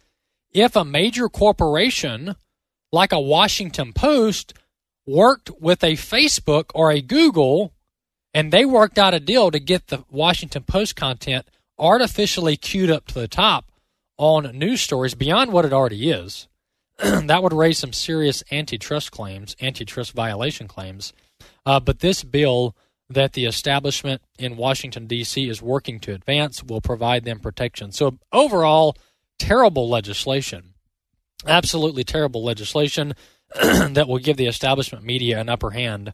If 0.52 0.76
a 0.76 0.84
major 0.84 1.28
corporation 1.28 2.36
like 2.92 3.12
a 3.12 3.20
Washington 3.20 3.92
Post 3.92 4.54
worked 5.08 5.50
with 5.58 5.82
a 5.82 5.94
Facebook 5.94 6.66
or 6.74 6.90
a 6.90 7.00
Google 7.00 7.72
and 8.34 8.52
they 8.52 8.64
worked 8.64 8.98
out 8.98 9.14
a 9.14 9.20
deal 9.20 9.50
to 9.50 9.58
get 9.58 9.86
the 9.86 10.04
Washington 10.10 10.62
Post 10.64 10.96
content 10.96 11.46
artificially 11.78 12.56
queued 12.56 12.90
up 12.90 13.06
to 13.06 13.14
the 13.14 13.28
top 13.28 13.72
on 14.18 14.58
news 14.58 14.82
stories 14.82 15.14
beyond 15.14 15.52
what 15.52 15.64
it 15.64 15.72
already 15.72 16.10
is. 16.10 16.46
that 16.98 17.42
would 17.42 17.54
raise 17.54 17.78
some 17.78 17.92
serious 17.92 18.44
antitrust 18.52 19.10
claims, 19.10 19.56
antitrust 19.62 20.12
violation 20.12 20.68
claims. 20.68 21.14
Uh, 21.64 21.80
but 21.80 22.00
this 22.00 22.22
bill 22.22 22.76
that 23.08 23.32
the 23.32 23.46
establishment 23.46 24.20
in 24.38 24.58
Washington, 24.58 25.06
D.C. 25.06 25.48
is 25.48 25.62
working 25.62 25.98
to 26.00 26.12
advance 26.12 26.62
will 26.62 26.82
provide 26.82 27.24
them 27.24 27.40
protection. 27.40 27.90
So, 27.92 28.18
overall, 28.32 28.94
terrible 29.38 29.88
legislation. 29.88 30.74
Absolutely 31.46 32.04
terrible 32.04 32.44
legislation 32.44 33.14
that 33.54 34.08
will 34.08 34.18
give 34.18 34.36
the 34.36 34.46
establishment 34.46 35.04
media 35.04 35.40
an 35.40 35.48
upper 35.48 35.70
hand 35.70 36.12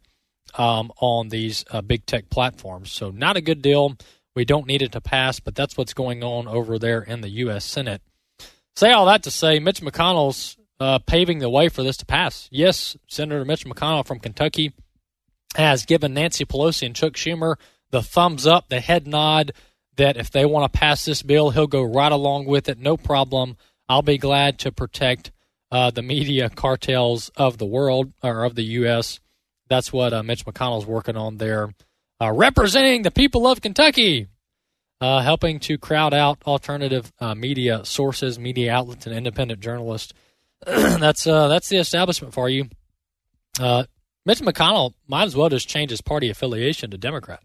um, 0.57 0.93
on 1.01 1.29
these 1.29 1.65
uh, 1.71 1.81
big 1.81 2.07
tech 2.07 2.31
platforms. 2.31 2.93
So, 2.93 3.11
not 3.11 3.37
a 3.37 3.41
good 3.41 3.63
deal. 3.63 3.97
We 4.37 4.45
don't 4.45 4.67
need 4.67 4.83
it 4.83 4.93
to 4.93 5.01
pass, 5.01 5.41
but 5.41 5.55
that's 5.55 5.77
what's 5.77 5.95
going 5.95 6.23
on 6.23 6.49
over 6.49 6.79
there 6.79 7.03
in 7.03 7.21
the 7.21 7.29
U.S. 7.31 7.65
Senate. 7.65 8.03
Say 8.77 8.91
all 8.91 9.07
that 9.07 9.23
to 9.25 9.31
say, 9.31 9.61
Mitch 9.61 9.81
McConnell's 9.81 10.57
uh, 10.81 10.99
paving 10.99 11.39
the 11.39 11.51
way 11.51 11.69
for 11.69 11.83
this 11.83 11.97
to 11.99 12.07
pass. 12.07 12.49
Yes, 12.51 12.97
Senator 13.07 13.45
Mitch 13.45 13.65
McConnell 13.65 14.07
from 14.07 14.19
Kentucky 14.19 14.73
has 15.55 15.87
given 15.87 16.15
Nancy 16.15 16.45
Pelosi 16.45 16.87
and 16.87 16.97
Chuck 16.97 17.13
Schumer 17.13 17.57
the 17.91 18.03
thumbs 18.03 18.45
up, 18.45 18.69
the 18.69 18.81
head 18.81 19.07
nod 19.07 19.53
that 19.97 20.17
if 20.17 20.33
they 20.33 20.45
want 20.45 20.71
to 20.71 20.79
pass 20.79 21.05
this 21.05 21.23
bill, 21.23 21.51
he'll 21.51 21.69
go 21.69 21.83
right 21.83 22.11
along 22.11 22.47
with 22.47 22.69
it. 22.69 22.79
No 22.79 22.97
problem. 22.97 23.57
I'll 23.89 24.03
be 24.03 24.19
glad 24.19 24.59
to 24.61 24.73
protect 24.73 25.31
uh, 25.75 25.91
the 25.91 26.03
media 26.03 26.49
cartels 26.49 27.33
of 27.35 27.59
the 27.59 27.67
world 27.67 28.13
or 28.23 28.45
of 28.45 28.55
the 28.55 28.63
U.S. 28.63 29.19
That's 29.69 29.93
what 29.93 30.13
uh, 30.13 30.23
Mitch 30.23 30.47
McConnell's 30.47 30.87
working 30.87 31.17
on 31.17 31.39
there, 31.39 31.75
uh, 32.21 32.31
representing 32.31 33.03
the 33.03 33.11
people 33.11 33.49
of 33.49 33.61
Kentucky, 33.61 34.29
uh, 35.01 35.21
helping 35.21 35.59
to 35.59 35.77
crowd 35.77 36.15
out 36.15 36.39
alternative 36.47 37.13
uh, 37.19 37.35
media 37.35 37.85
sources, 37.85 38.39
media 38.39 38.73
outlets, 38.73 39.05
and 39.09 39.17
independent 39.17 39.59
journalists. 39.59 40.15
that's 40.65 41.27
uh, 41.27 41.49
that's 41.49 41.69
the 41.69 41.79
establishment 41.79 42.33
for 42.33 42.49
you. 42.49 42.69
Mitch 43.59 44.41
McConnell 44.41 44.95
might 45.09 45.25
as 45.25 45.35
well 45.35 45.49
just 45.49 45.69
change 45.69 45.91
his 45.91 46.01
party 46.01 46.31
affiliation 46.31 46.93
to 46.93 46.97
Democrat. 46.97 47.43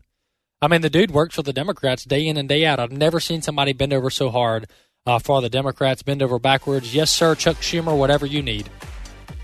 I 0.61 0.67
mean, 0.67 0.81
the 0.81 0.89
dude 0.91 1.09
works 1.09 1.33
for 1.33 1.41
the 1.41 1.51
Democrats 1.51 2.05
day 2.05 2.27
in 2.27 2.37
and 2.37 2.47
day 2.47 2.63
out. 2.63 2.79
I've 2.79 2.91
never 2.91 3.19
seen 3.19 3.41
somebody 3.41 3.73
bend 3.73 3.91
over 3.91 4.11
so 4.11 4.29
hard 4.29 4.67
uh, 5.09 5.17
for 5.17 5.41
the 5.41 5.49
Democrats, 5.49 6.03
bend 6.03 6.21
over 6.21 6.37
backwards. 6.37 6.93
Yes, 6.93 7.09
sir, 7.09 7.33
Chuck 7.33 7.57
Schumer, 7.57 7.97
whatever 7.97 8.27
you 8.27 8.43
need. 8.43 8.69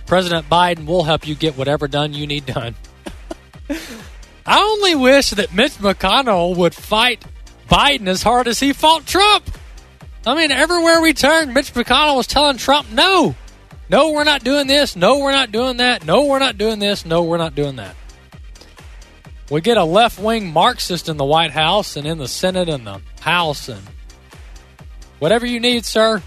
President 0.05 0.47
Biden 0.47 0.85
will 0.85 1.03
help 1.03 1.27
you 1.27 1.33
get 1.33 1.57
whatever 1.57 1.87
done 1.87 2.13
you 2.13 2.27
need 2.27 2.45
done. 2.45 2.75
I 4.45 4.61
only 4.61 4.93
wish 4.93 5.31
that 5.31 5.55
Mitch 5.55 5.73
McConnell 5.73 6.55
would 6.55 6.75
fight 6.75 7.25
Biden 7.67 8.07
as 8.07 8.21
hard 8.21 8.47
as 8.47 8.59
he 8.59 8.73
fought 8.73 9.07
Trump. 9.07 9.49
I 10.27 10.35
mean, 10.35 10.51
everywhere 10.51 11.01
we 11.01 11.13
turned, 11.13 11.53
Mitch 11.55 11.73
McConnell 11.73 12.17
was 12.17 12.27
telling 12.27 12.57
Trump 12.57 12.91
no. 12.91 13.33
No, 13.89 14.11
we're 14.11 14.23
not 14.23 14.43
doing 14.43 14.67
this. 14.67 14.95
No, 14.95 15.19
we're 15.19 15.31
not 15.31 15.51
doing 15.51 15.77
that. 15.77 16.05
No, 16.05 16.25
we're 16.25 16.39
not 16.39 16.59
doing 16.59 16.77
this. 16.77 17.05
No, 17.05 17.23
we're 17.23 17.37
not 17.37 17.55
doing 17.55 17.77
that. 17.77 17.95
We 19.49 19.61
get 19.61 19.77
a 19.77 19.83
left 19.83 20.19
wing 20.19 20.51
Marxist 20.51 21.09
in 21.09 21.17
the 21.17 21.25
White 21.25 21.51
House 21.51 21.95
and 21.95 22.05
in 22.05 22.19
the 22.19 22.27
Senate 22.27 22.69
and 22.69 22.85
the 22.85 23.01
House 23.21 23.67
and 23.67 23.81
whatever 25.25 25.47
you 25.47 25.59
need, 25.59 25.83
sir. 25.83 26.21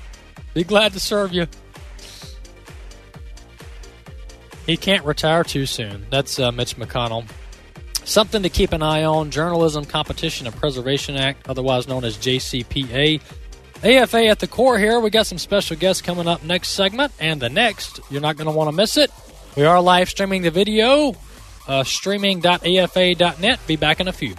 Be 0.54 0.64
glad 0.64 0.92
to 0.92 0.98
serve 0.98 1.32
you. 1.32 1.46
He 4.66 4.76
can't 4.76 5.04
retire 5.04 5.44
too 5.44 5.66
soon. 5.66 6.04
That's 6.10 6.40
uh, 6.40 6.50
Mitch 6.50 6.74
McConnell. 6.74 7.24
Something 8.04 8.42
to 8.42 8.48
keep 8.48 8.72
an 8.72 8.82
eye 8.82 9.04
on 9.04 9.30
Journalism 9.30 9.84
Competition 9.84 10.48
and 10.48 10.56
Preservation 10.56 11.14
Act, 11.14 11.48
otherwise 11.48 11.86
known 11.86 12.04
as 12.04 12.16
JCPA. 12.16 13.20
AFA 13.84 14.26
at 14.26 14.40
the 14.40 14.48
core 14.48 14.80
here. 14.80 14.98
We 14.98 15.10
got 15.10 15.28
some 15.28 15.38
special 15.38 15.76
guests 15.76 16.02
coming 16.02 16.26
up 16.26 16.42
next 16.42 16.70
segment, 16.70 17.12
and 17.20 17.40
the 17.40 17.48
next, 17.48 18.00
you're 18.10 18.20
not 18.20 18.36
going 18.36 18.50
to 18.50 18.52
want 18.52 18.66
to 18.66 18.72
miss 18.74 18.96
it. 18.96 19.12
We 19.56 19.62
are 19.64 19.80
live 19.80 20.08
streaming 20.08 20.42
the 20.42 20.50
video, 20.50 21.14
uh, 21.68 21.84
streaming.afa.net. 21.84 23.60
Be 23.68 23.76
back 23.76 24.00
in 24.00 24.08
a 24.08 24.12
few. 24.12 24.34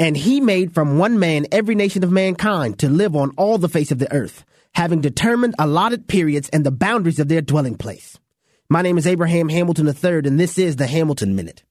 And 0.00 0.16
he 0.16 0.40
made 0.40 0.74
from 0.74 0.98
one 0.98 1.20
man 1.20 1.46
every 1.52 1.76
nation 1.76 2.02
of 2.02 2.10
mankind 2.10 2.80
to 2.80 2.88
live 2.88 3.14
on 3.14 3.30
all 3.36 3.58
the 3.58 3.68
face 3.68 3.92
of 3.92 4.00
the 4.00 4.12
earth 4.12 4.44
having 4.74 5.00
determined 5.00 5.54
allotted 5.58 6.06
periods 6.08 6.48
and 6.50 6.64
the 6.64 6.70
boundaries 6.70 7.18
of 7.18 7.28
their 7.28 7.40
dwelling 7.40 7.76
place. 7.76 8.18
My 8.68 8.82
name 8.82 8.98
is 8.98 9.06
Abraham 9.06 9.48
Hamilton 9.48 9.86
III, 9.88 10.28
and 10.28 10.38
this 10.38 10.58
is 10.58 10.76
the 10.76 10.86
Hamilton 10.86 11.34
Minute. 11.34 11.64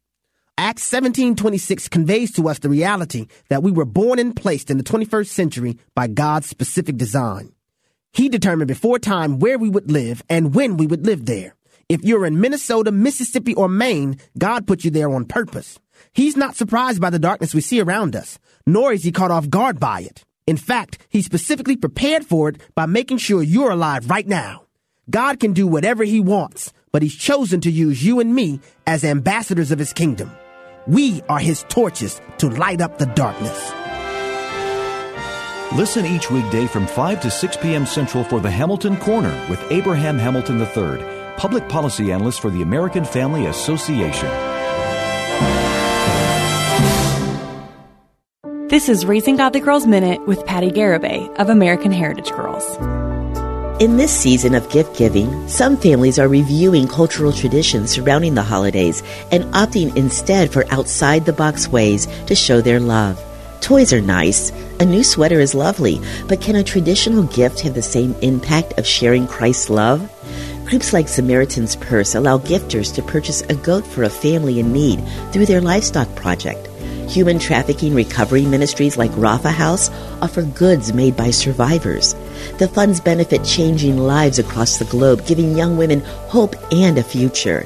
Acts 0.58 0.92
1726 0.92 1.88
conveys 1.88 2.34
to 2.34 2.50
us 2.50 2.60
the 2.60 2.68
reality 2.68 3.28
that 3.48 3.64
we 3.64 3.72
were 3.72 3.86
born 3.86 4.20
and 4.20 4.36
placed 4.36 4.70
in 4.70 4.78
the 4.78 4.84
21st 4.84 5.28
century 5.28 5.78
by 5.96 6.08
God's 6.08 6.50
specific 6.50 6.98
design. 6.98 7.54
He 8.12 8.28
determined 8.28 8.68
before 8.68 9.00
time 9.00 9.40
where 9.40 9.58
we 9.58 9.70
would 9.70 9.90
live 9.90 10.22
and 10.30 10.54
when 10.54 10.76
we 10.76 10.88
would 10.88 11.06
live 11.06 11.26
there. 11.26 11.56
If 11.88 12.04
you're 12.04 12.26
in 12.26 12.42
Minnesota, 12.42 12.92
Mississippi, 12.92 13.56
or 13.56 13.70
Maine, 13.70 14.18
God 14.38 14.68
put 14.68 14.84
you 14.84 14.92
there 14.92 15.10
on 15.10 15.26
purpose. 15.26 15.80
He's 16.14 16.38
not 16.38 16.56
surprised 16.56 17.02
by 17.02 17.10
the 17.10 17.20
darkness 17.20 17.54
we 17.54 17.62
see 17.62 17.82
around 17.82 18.16
us, 18.16 18.40
nor 18.66 18.94
is 18.94 19.04
he 19.04 19.12
caught 19.12 19.32
off 19.32 19.50
guard 19.50 19.80
by 19.80 20.02
it. 20.02 20.24
In 20.48 20.58
fact, 20.58 20.98
he 21.10 21.22
specifically 21.22 21.76
prepared 21.76 22.26
for 22.26 22.50
it 22.50 22.62
by 22.76 22.86
making 22.86 23.20
sure 23.20 23.44
you're 23.44 23.72
alive 23.72 24.10
right 24.10 24.28
now. 24.28 24.64
God 25.10 25.40
can 25.40 25.54
do 25.54 25.68
whatever 25.68 26.04
he 26.04 26.20
wants, 26.20 26.74
but 26.92 27.02
he's 27.02 27.16
chosen 27.16 27.62
to 27.62 27.72
use 27.72 28.04
you 28.04 28.20
and 28.20 28.34
me 28.34 28.60
as 28.88 29.04
ambassadors 29.04 29.72
of 29.72 29.80
his 29.80 29.94
kingdom. 29.94 30.32
We 30.88 31.22
are 31.30 31.40
his 31.40 31.66
torches 31.70 32.20
to 32.40 32.50
light 32.50 32.82
up 32.82 32.98
the 32.98 33.06
darkness. 33.06 33.74
Listen 35.76 36.04
each 36.06 36.32
weekday 36.32 36.66
from 36.66 36.88
5 36.88 37.22
to 37.22 37.30
6 37.30 37.58
p.m. 37.58 37.86
Central 37.86 38.24
for 38.24 38.40
the 38.40 38.50
Hamilton 38.50 38.98
Corner 38.98 39.46
with 39.50 39.64
Abraham 39.72 40.18
Hamilton 40.18 40.60
III, 40.60 41.36
public 41.38 41.70
policy 41.70 42.12
analyst 42.12 42.40
for 42.40 42.50
the 42.50 42.64
American 42.64 43.06
Family 43.06 43.46
Association. 43.46 44.59
This 48.70 48.88
is 48.88 49.04
Raising 49.04 49.36
Godly 49.36 49.62
Girls 49.62 49.88
Minute 49.88 50.28
with 50.28 50.46
Patti 50.46 50.70
Garibay 50.70 51.36
of 51.38 51.50
American 51.50 51.92
Heritage 51.92 52.30
Girls. 52.30 52.64
In 53.82 53.98
this 53.98 54.16
season 54.16 54.54
of 54.54 54.70
gift 54.70 54.96
giving, 54.96 55.48
some 55.48 55.76
families 55.76 56.20
are 56.20 56.28
reviewing 56.28 56.88
cultural 56.88 57.34
traditions 57.34 57.90
surrounding 57.90 58.36
the 58.36 58.44
holidays 58.44 59.02
and 59.32 59.44
opting 59.56 59.98
instead 59.98 60.54
for 60.54 60.72
outside 60.72 61.26
the 61.26 61.34
box 61.34 61.68
ways 61.68 62.06
to 62.28 62.36
show 62.36 62.62
their 62.62 62.80
love. 62.80 63.20
Toys 63.60 63.92
are 63.92 64.02
nice, 64.02 64.52
a 64.80 64.86
new 64.86 65.04
sweater 65.04 65.40
is 65.40 65.56
lovely, 65.56 66.00
but 66.28 66.40
can 66.40 66.56
a 66.56 66.64
traditional 66.64 67.24
gift 67.24 67.62
have 67.62 67.74
the 67.74 67.82
same 67.82 68.14
impact 68.22 68.78
of 68.78 68.86
sharing 68.86 69.26
Christ's 69.26 69.72
love? 69.72 70.00
Groups 70.66 70.94
like 70.94 71.08
Samaritan's 71.08 71.76
Purse 71.76 72.14
allow 72.14 72.38
gifters 72.38 72.94
to 72.94 73.02
purchase 73.02 73.42
a 73.42 73.56
goat 73.56 73.88
for 73.88 74.04
a 74.04 74.10
family 74.12 74.60
in 74.60 74.72
need 74.72 75.04
through 75.32 75.48
their 75.48 75.60
livestock 75.60 76.14
project. 76.16 76.69
Human 77.10 77.40
trafficking 77.40 77.96
recovery 77.96 78.46
ministries 78.46 78.98
like 78.98 79.12
Rapha 79.12 79.52
House 79.52 79.90
offer 80.22 80.44
goods 80.44 80.94
made 80.94 81.18
by 81.18 81.32
survivors. 81.32 82.14
The 82.60 82.68
funds 82.68 83.00
benefit 83.00 83.44
changing 83.44 83.98
lives 83.98 84.40
across 84.40 84.78
the 84.78 84.86
globe, 84.86 85.26
giving 85.26 85.58
young 85.58 85.78
women 85.78 86.02
hope 86.30 86.56
and 86.72 86.98
a 86.98 87.04
future. 87.04 87.66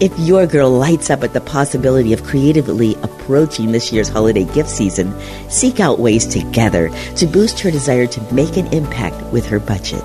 If 0.00 0.18
your 0.18 0.46
girl 0.46 0.70
lights 0.70 1.10
up 1.10 1.22
at 1.22 1.32
the 1.32 1.40
possibility 1.40 2.12
of 2.12 2.24
creatively 2.24 2.94
approaching 3.02 3.72
this 3.72 3.92
year's 3.92 4.08
holiday 4.08 4.44
gift 4.44 4.68
season, 4.68 5.14
seek 5.48 5.80
out 5.80 5.98
ways 5.98 6.26
together 6.26 6.90
to 7.16 7.26
boost 7.26 7.60
her 7.60 7.70
desire 7.70 8.06
to 8.06 8.34
make 8.34 8.56
an 8.56 8.66
impact 8.74 9.22
with 9.32 9.46
her 9.46 9.60
budget. 9.60 10.04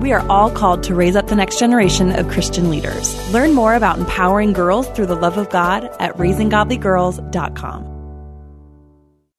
We 0.00 0.12
are 0.12 0.26
all 0.28 0.50
called 0.50 0.84
to 0.84 0.94
raise 0.94 1.16
up 1.16 1.26
the 1.26 1.36
next 1.36 1.58
generation 1.58 2.12
of 2.12 2.28
Christian 2.28 2.70
leaders. 2.70 3.16
Learn 3.32 3.54
more 3.54 3.74
about 3.74 3.98
empowering 3.98 4.52
girls 4.52 4.88
through 4.90 5.06
the 5.06 5.16
love 5.16 5.36
of 5.36 5.50
God 5.50 5.84
at 5.98 6.16
raisinggodlygirls.com. 6.16 7.94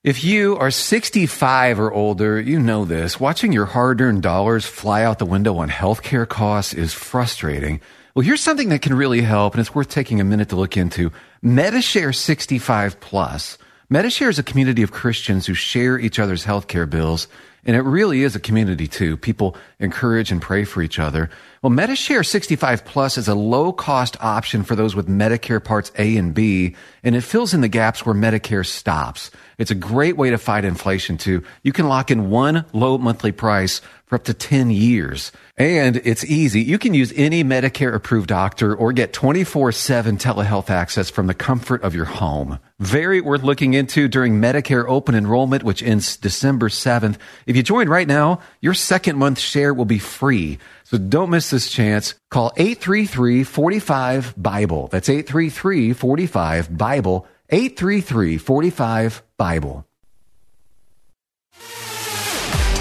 If 0.02 0.24
you 0.24 0.56
are 0.58 0.72
65 0.72 1.80
or 1.80 1.92
older, 1.92 2.40
you 2.40 2.58
know 2.58 2.86
this. 2.86 3.20
Watching 3.20 3.52
your 3.52 3.66
hard 3.66 4.00
earned 4.00 4.22
dollars 4.22 4.66
fly 4.66 5.04
out 5.04 5.20
the 5.20 5.26
window 5.26 5.58
on 5.58 5.70
healthcare 5.70 6.28
costs 6.28 6.74
is 6.74 6.94
frustrating. 6.94 7.82
Well, 8.16 8.26
here's 8.26 8.42
something 8.42 8.70
that 8.70 8.82
can 8.82 8.94
really 8.94 9.22
help, 9.22 9.54
and 9.54 9.60
it's 9.62 9.76
worth 9.76 9.90
taking 9.90 10.22
a 10.22 10.24
minute 10.24 10.50
to 10.50 10.56
look 10.56 10.78
into. 10.78 11.12
Medi-Share 11.42 12.14
65 12.14 13.00
Plus. 13.00 13.58
Medi-Share 13.90 14.30
is 14.30 14.40
a 14.40 14.44
community 14.44 14.84
of 14.84 14.92
Christians 14.92 15.46
who 15.46 15.54
share 15.54 16.00
each 16.00 16.18
other's 16.18 16.46
healthcare 16.46 16.90
bills, 16.90 17.28
and 17.66 17.76
it 17.76 17.82
really 17.82 18.24
is 18.24 18.36
a 18.36 18.40
community 18.40 18.88
too. 18.88 19.18
People 19.18 19.56
encourage 19.80 20.32
and 20.32 20.42
pray 20.42 20.64
for 20.64 20.82
each 20.82 21.00
other. 21.00 21.30
Well, 21.62 21.70
Medi-Share 21.70 22.24
65 22.24 22.86
Plus 22.86 23.18
is 23.18 23.28
a 23.28 23.36
low 23.36 23.74
cost 23.74 24.16
option 24.22 24.64
for 24.64 24.76
those 24.76 24.96
with 24.96 25.08
Medicare 25.08 25.64
Parts 25.64 25.92
A 25.98 26.18
and 26.18 26.34
B, 26.34 26.76
and 27.04 27.16
it 27.16 27.22
fills 27.22 27.54
in 27.54 27.62
the 27.62 27.68
gaps 27.68 28.06
where 28.06 28.16
Medicare 28.16 28.66
stops. 28.66 29.32
It's 29.60 29.72
a 29.72 29.76
great 29.76 30.16
way 30.16 30.30
to 30.30 30.38
fight 30.38 30.64
inflation 30.64 31.18
too. 31.18 31.44
You 31.64 31.74
can 31.74 31.90
lock 31.90 32.12
in 32.12 32.30
one 32.30 32.64
low 32.72 32.98
monthly 32.98 33.34
price 33.34 33.82
for 34.06 34.16
up 34.16 34.24
to 34.24 34.34
10 34.34 34.72
years. 34.72 35.34
And 35.58 35.98
it's 35.98 36.24
easy. 36.24 36.62
You 36.62 36.80
can 36.80 36.94
use 36.94 37.12
any 37.16 37.44
Medicare 37.44 37.94
approved 37.94 38.30
doctor 38.30 38.74
or 38.74 38.94
get 38.94 39.12
24 39.12 39.74
7 39.74 40.18
telehealth 40.18 40.70
access 40.70 41.10
from 41.10 41.28
the 41.28 41.34
comfort 41.34 41.84
of 41.84 41.94
your 41.94 42.06
home. 42.06 42.58
Very 42.80 43.20
worth 43.20 43.44
looking 43.44 43.74
into 43.74 44.08
during 44.08 44.40
Medicare 44.40 44.86
open 44.88 45.14
enrollment, 45.14 45.64
which 45.64 45.84
ends 45.84 46.16
December 46.16 46.70
7th. 46.70 47.18
If 47.46 47.58
you 47.58 47.62
join 47.62 47.90
right 47.90 48.08
now, 48.08 48.40
your 48.62 48.74
second 48.74 49.18
month 49.18 49.40
share 49.40 49.74
will 49.74 49.84
be 49.84 50.00
free. 50.00 50.58
So 50.86 50.98
don't 50.98 51.30
miss 51.30 51.50
this 51.50 51.70
chance. 51.70 52.16
Call 52.32 52.54
833 52.56 53.44
45 53.44 54.36
Bible. 54.42 54.88
That's 54.88 55.10
833 55.10 55.92
45 55.92 56.78
Bible. 56.78 57.28
833 57.52 58.38
45 58.38 59.24
Bible. 59.40 59.86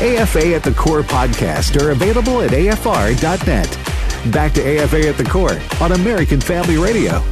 AFA 0.00 0.54
at 0.54 0.62
the 0.64 0.74
Core 0.76 1.02
podcast 1.02 1.80
are 1.80 1.92
available 1.92 2.42
at 2.42 2.50
afr.net. 2.50 4.32
Back 4.32 4.52
to 4.54 4.60
AFA 4.60 5.08
at 5.08 5.16
the 5.16 5.24
Core 5.24 5.56
on 5.80 5.92
American 5.92 6.40
Family 6.40 6.76
Radio. 6.76 7.22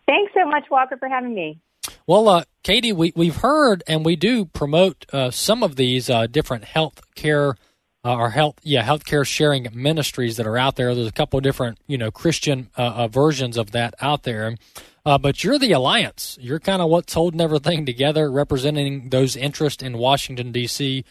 Thanks 0.05 0.33
so 0.33 0.45
much, 0.45 0.65
Walker, 0.69 0.97
for 0.97 1.07
having 1.07 1.33
me. 1.33 1.59
Well, 2.07 2.27
uh, 2.27 2.43
Katie, 2.63 2.93
we, 2.93 3.13
we've 3.15 3.37
heard 3.37 3.83
and 3.87 4.05
we 4.05 4.15
do 4.15 4.45
promote 4.45 5.05
uh, 5.11 5.31
some 5.31 5.63
of 5.63 5.75
these 5.75 6.09
uh, 6.09 6.27
different 6.27 6.65
health 6.65 7.01
care 7.15 7.55
uh, 8.03 8.15
or 8.15 8.29
health, 8.29 8.59
yeah, 8.61 8.83
healthcare 8.83 9.25
sharing 9.25 9.67
ministries 9.73 10.37
that 10.37 10.45
are 10.45 10.57
out 10.57 10.75
there. 10.75 10.93
There's 10.93 11.07
a 11.07 11.11
couple 11.11 11.37
of 11.37 11.43
different, 11.43 11.79
you 11.87 11.97
know, 11.97 12.11
Christian 12.11 12.69
uh, 12.75 13.07
versions 13.07 13.57
of 13.57 13.71
that 13.71 13.95
out 13.99 14.23
there. 14.23 14.55
but 15.03 15.43
you're 15.43 15.57
the 15.57 15.71
alliance. 15.71 16.37
You're 16.39 16.59
kind 16.59 16.83
of 16.83 16.89
what's 16.89 17.13
holding 17.13 17.41
everything 17.41 17.85
together, 17.85 18.29
representing 18.29 19.09
those 19.09 19.35
interests 19.35 19.81
in 19.81 19.97
Washington 19.97 20.51
D.C. 20.51 21.03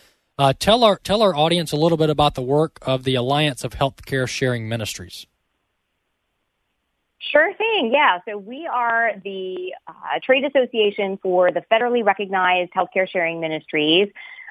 tell 0.58 0.84
our 0.84 0.96
tell 0.96 1.22
our 1.22 1.34
audience 1.34 1.72
a 1.72 1.76
little 1.76 1.98
bit 1.98 2.10
about 2.10 2.34
the 2.34 2.42
work 2.42 2.78
of 2.82 3.04
the 3.04 3.14
Alliance 3.14 3.64
of 3.64 3.72
Healthcare 3.72 4.28
Sharing 4.28 4.68
Ministries. 4.68 5.26
Sure 7.30 7.54
thing. 7.54 7.90
Yeah. 7.92 8.18
So 8.28 8.36
we 8.36 8.68
are 8.70 9.12
the 9.24 9.74
uh, 9.88 9.92
trade 10.22 10.44
association 10.44 11.18
for 11.22 11.50
the 11.50 11.62
federally 11.70 12.04
recognized 12.04 12.72
healthcare 12.72 13.08
sharing 13.08 13.40
ministries. 13.40 14.08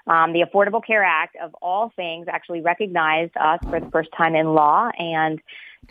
Um, 0.08 0.34
the 0.34 0.42
Affordable 0.42 0.86
Care 0.86 1.04
Act, 1.04 1.38
of 1.42 1.56
all 1.62 1.94
things, 1.96 2.28
actually 2.28 2.62
recognized 2.62 3.38
us 3.38 3.60
for 3.70 3.80
the 3.80 3.90
first 3.90 4.10
time 4.18 4.36
in 4.36 4.54
law. 4.54 4.90
And 4.98 5.40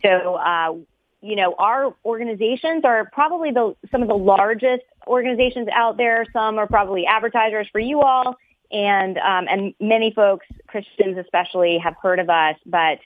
so, 0.03 0.35
uh, 0.35 0.75
you 1.23 1.37
know, 1.37 1.55
our 1.59 1.95
organizations 2.05 2.85
are 2.85 3.09
probably 3.11 3.53
the, 3.53 3.75
some 3.91 4.03
of 4.03 4.09
the 4.09 4.17
largest 4.17 4.83
organizations 5.07 5.69
out 5.73 5.97
there. 5.97 6.27
Some 6.33 6.59
are 6.59 6.67
probably 6.67 7.07
advertisers 7.07 7.69
for 7.73 7.79
you 7.79 8.03
all. 8.03 8.37
And, 8.73 9.19
um, 9.19 9.47
and 9.49 9.75
many 9.81 10.13
folks, 10.13 10.47
Christians 10.67 11.19
especially, 11.19 11.79
have 11.79 11.95
heard 12.03 12.19
of 12.19 12.31
us. 12.31 12.57
But 12.65 12.99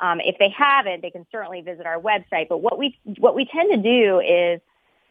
um, 0.00 0.20
if 0.20 0.36
they 0.38 0.48
haven't, 0.48 1.02
they 1.02 1.10
can 1.10 1.26
certainly 1.30 1.60
visit 1.60 1.86
our 1.86 2.00
website. 2.00 2.48
But 2.48 2.58
what 2.58 2.76
we, 2.78 2.98
what 3.18 3.36
we 3.36 3.44
tend 3.44 3.70
to 3.70 3.76
do 3.76 4.20
is 4.20 4.60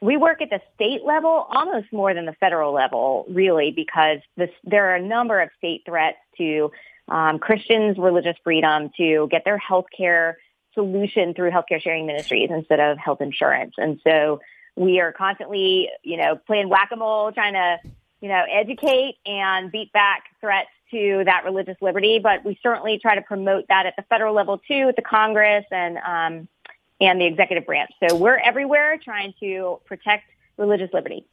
we 0.01 0.17
work 0.17 0.41
at 0.41 0.49
the 0.49 0.59
state 0.75 1.03
level 1.05 1.47
almost 1.49 1.93
more 1.93 2.13
than 2.13 2.25
the 2.25 2.33
federal 2.33 2.73
level, 2.73 3.25
really, 3.29 3.71
because 3.71 4.17
this, 4.35 4.49
there 4.63 4.89
are 4.91 4.95
a 4.95 5.01
number 5.01 5.39
of 5.39 5.49
state 5.57 5.83
threats 5.85 6.17
to 6.37 6.71
um, 7.07 7.39
Christians' 7.39 7.97
religious 7.97 8.35
freedom 8.43 8.89
to 8.97 9.27
get 9.29 9.45
their 9.45 9.57
health 9.57 9.85
care 9.95 10.37
solution 10.73 11.33
through 11.33 11.51
healthcare 11.51 11.81
sharing 11.81 12.05
ministries 12.05 12.49
instead 12.51 12.79
of 12.79 12.97
health 12.97 13.21
insurance. 13.21 13.75
And 13.77 13.99
so 14.03 14.41
we 14.75 14.99
are 14.99 15.11
constantly, 15.11 15.89
you 16.03 16.17
know, 16.17 16.35
playing 16.35 16.69
whack-a-mole, 16.69 17.33
trying 17.33 17.53
to, 17.53 17.77
you 18.21 18.29
know, 18.29 18.43
educate 18.49 19.17
and 19.25 19.71
beat 19.71 19.91
back 19.91 20.23
threats 20.39 20.69
to 20.91 21.23
that 21.25 21.43
religious 21.43 21.77
liberty. 21.81 22.19
But 22.21 22.45
we 22.45 22.57
certainly 22.61 22.99
try 23.01 23.15
to 23.15 23.21
promote 23.21 23.65
that 23.69 23.85
at 23.85 23.95
the 23.97 24.03
federal 24.03 24.35
level 24.35 24.59
too, 24.59 24.87
at 24.89 24.95
the 24.95 25.01
Congress 25.01 25.65
and 25.71 25.97
um, 25.97 26.47
and 26.99 27.19
the 27.19 27.25
executive 27.25 27.65
branch. 27.65 27.91
So 28.07 28.15
we're 28.15 28.37
everywhere 28.37 28.99
trying 29.03 29.33
to 29.39 29.79
protect 29.85 30.25
religious 30.57 30.89
liberty. 30.93 31.25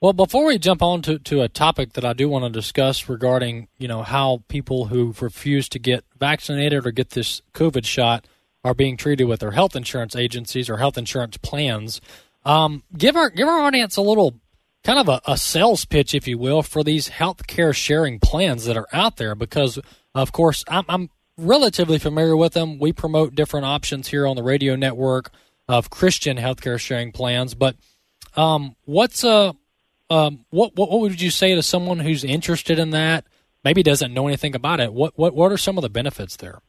Well, 0.00 0.12
before 0.12 0.46
we 0.46 0.58
jump 0.58 0.80
on 0.80 1.02
to, 1.02 1.18
to 1.18 1.42
a 1.42 1.48
topic 1.48 1.94
that 1.94 2.04
I 2.04 2.12
do 2.12 2.28
want 2.28 2.44
to 2.44 2.50
discuss 2.50 3.08
regarding, 3.08 3.66
you 3.78 3.88
know, 3.88 4.04
how 4.04 4.44
people 4.46 4.86
who 4.86 5.12
refuse 5.20 5.68
to 5.70 5.80
get 5.80 6.04
vaccinated 6.16 6.86
or 6.86 6.92
get 6.92 7.10
this 7.10 7.42
COVID 7.52 7.84
shot 7.84 8.24
are 8.62 8.74
being 8.74 8.96
treated 8.96 9.24
with 9.24 9.40
their 9.40 9.50
health 9.50 9.74
insurance 9.74 10.14
agencies 10.14 10.70
or 10.70 10.76
health 10.76 10.96
insurance 10.96 11.36
plans, 11.38 12.00
um, 12.44 12.84
give 12.96 13.16
our 13.16 13.28
give 13.28 13.48
our 13.48 13.58
audience 13.58 13.96
a 13.96 14.02
little 14.02 14.34
kind 14.84 14.98
of 14.98 15.08
a, 15.08 15.20
a 15.26 15.36
sales 15.36 15.84
pitch, 15.84 16.14
if 16.14 16.26
you 16.28 16.38
will, 16.38 16.62
for 16.62 16.82
these 16.82 17.08
health 17.08 17.46
care 17.46 17.72
sharing 17.72 18.18
plans 18.20 18.64
that 18.64 18.76
are 18.76 18.88
out 18.92 19.16
there. 19.16 19.34
Because, 19.34 19.78
of 20.14 20.32
course, 20.32 20.64
I'm, 20.68 20.84
I'm 20.88 21.10
relatively 21.36 21.98
familiar 21.98 22.36
with 22.36 22.52
them. 22.52 22.78
We 22.78 22.92
promote 22.92 23.34
different 23.34 23.66
options 23.66 24.08
here 24.08 24.26
on 24.26 24.36
the 24.36 24.42
radio 24.42 24.76
network 24.76 25.30
of 25.68 25.90
Christian 25.90 26.36
healthcare 26.36 26.78
sharing 26.78 27.12
plans. 27.12 27.54
But 27.54 27.76
um, 28.36 28.76
what's 28.84 29.24
a 29.24 29.54
um, 30.10 30.46
what, 30.50 30.74
what 30.74 30.90
what 30.90 31.00
would 31.00 31.20
you 31.20 31.30
say 31.30 31.54
to 31.54 31.62
someone 31.62 31.98
who's 31.98 32.24
interested 32.24 32.78
in 32.78 32.90
that? 32.90 33.26
Maybe 33.64 33.82
doesn't 33.82 34.14
know 34.14 34.26
anything 34.26 34.54
about 34.54 34.80
it. 34.80 34.92
What 34.92 35.18
what 35.18 35.34
what 35.34 35.52
are 35.52 35.58
some 35.58 35.76
of 35.76 35.82
the 35.82 35.90
benefits 35.90 36.36
there? 36.36 36.60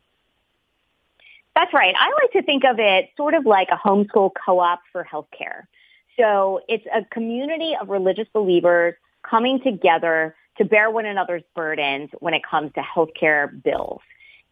That's 1.56 1.74
right. 1.74 1.94
I 1.98 2.10
like 2.22 2.32
to 2.34 2.42
think 2.44 2.64
of 2.64 2.80
it 2.80 3.10
sort 3.18 3.34
of 3.34 3.46
like 3.46 3.70
a 3.72 3.76
homeschool 3.76 4.32
co-op 4.46 4.80
for 4.92 5.06
healthcare. 5.10 5.64
So 6.20 6.62
it's 6.68 6.86
a 6.94 7.06
community 7.06 7.76
of 7.80 7.90
religious 7.90 8.28
believers 8.34 8.96
coming 9.24 9.62
together 9.62 10.36
to 10.58 10.66
bear 10.66 10.92
one 10.92 11.06
another's 11.06 11.44
burdens 11.56 12.10
when 12.20 12.34
it 12.34 12.42
comes 12.44 12.74
to 12.74 12.82
healthcare 12.82 13.64
bills. 13.64 14.02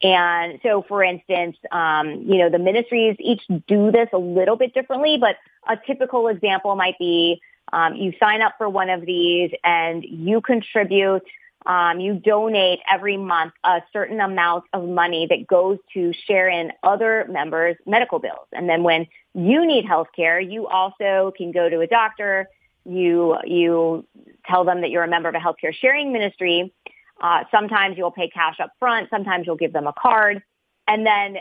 And 0.02 0.60
so, 0.64 0.86
for 0.88 1.04
instance, 1.04 1.58
um, 1.72 2.24
you 2.26 2.38
know, 2.38 2.50
the 2.50 2.60
ministries 2.60 3.18
each 3.20 3.42
do 3.68 3.92
this 3.92 4.08
a 4.14 4.18
little 4.18 4.56
bit 4.56 4.74
differently, 4.74 5.18
but 5.20 5.36
a 5.68 5.76
typical 5.86 6.28
example 6.28 6.76
might 6.76 6.98
be 7.00 7.42
um, 7.74 7.96
you 7.96 8.14
sign 8.20 8.42
up 8.42 8.54
for 8.58 8.70
one 8.70 8.90
of 8.90 9.06
these 9.06 9.52
and 9.64 10.04
you 10.04 10.40
contribute, 10.40 11.24
um, 11.68 12.00
you 12.00 12.16
donate 12.16 12.80
every 12.90 13.18
month 13.18 13.54
a 13.64 13.82
certain 13.94 14.20
amount 14.20 14.64
of 14.74 14.88
money 14.88 15.28
that 15.30 15.46
goes 15.46 15.78
to 15.94 16.14
share 16.26 16.50
in 16.50 16.72
other 16.82 17.28
members' 17.30 17.76
medical 17.86 18.20
bills. 18.20 18.48
And 18.54 18.68
then 18.68 18.84
when 18.84 19.06
you 19.34 19.68
need 19.68 19.86
health 19.86 20.08
care, 20.16 20.40
you 20.40 20.68
also 20.68 21.32
can 21.38 21.52
go 21.52 21.70
to 21.70 21.82
a 21.82 21.88
doctor. 21.88 22.48
You, 22.86 23.38
you 23.46 24.08
tell 24.46 24.64
them 24.64 24.82
that 24.82 24.90
you're 24.90 25.04
a 25.04 25.10
member 25.10 25.30
of 25.30 25.36
a 25.36 25.40
healthcare 25.40 25.74
sharing 25.74 26.12
ministry 26.12 26.74
uh, 27.22 27.44
sometimes 27.52 27.98
you'll 27.98 28.12
pay 28.12 28.30
cash 28.30 28.60
up 28.60 28.72
front. 28.80 29.10
Sometimes 29.10 29.48
you'll 29.48 29.58
give 29.58 29.74
them 29.74 29.88
a 29.88 29.94
card. 29.94 30.42
And 30.88 31.06
then 31.06 31.38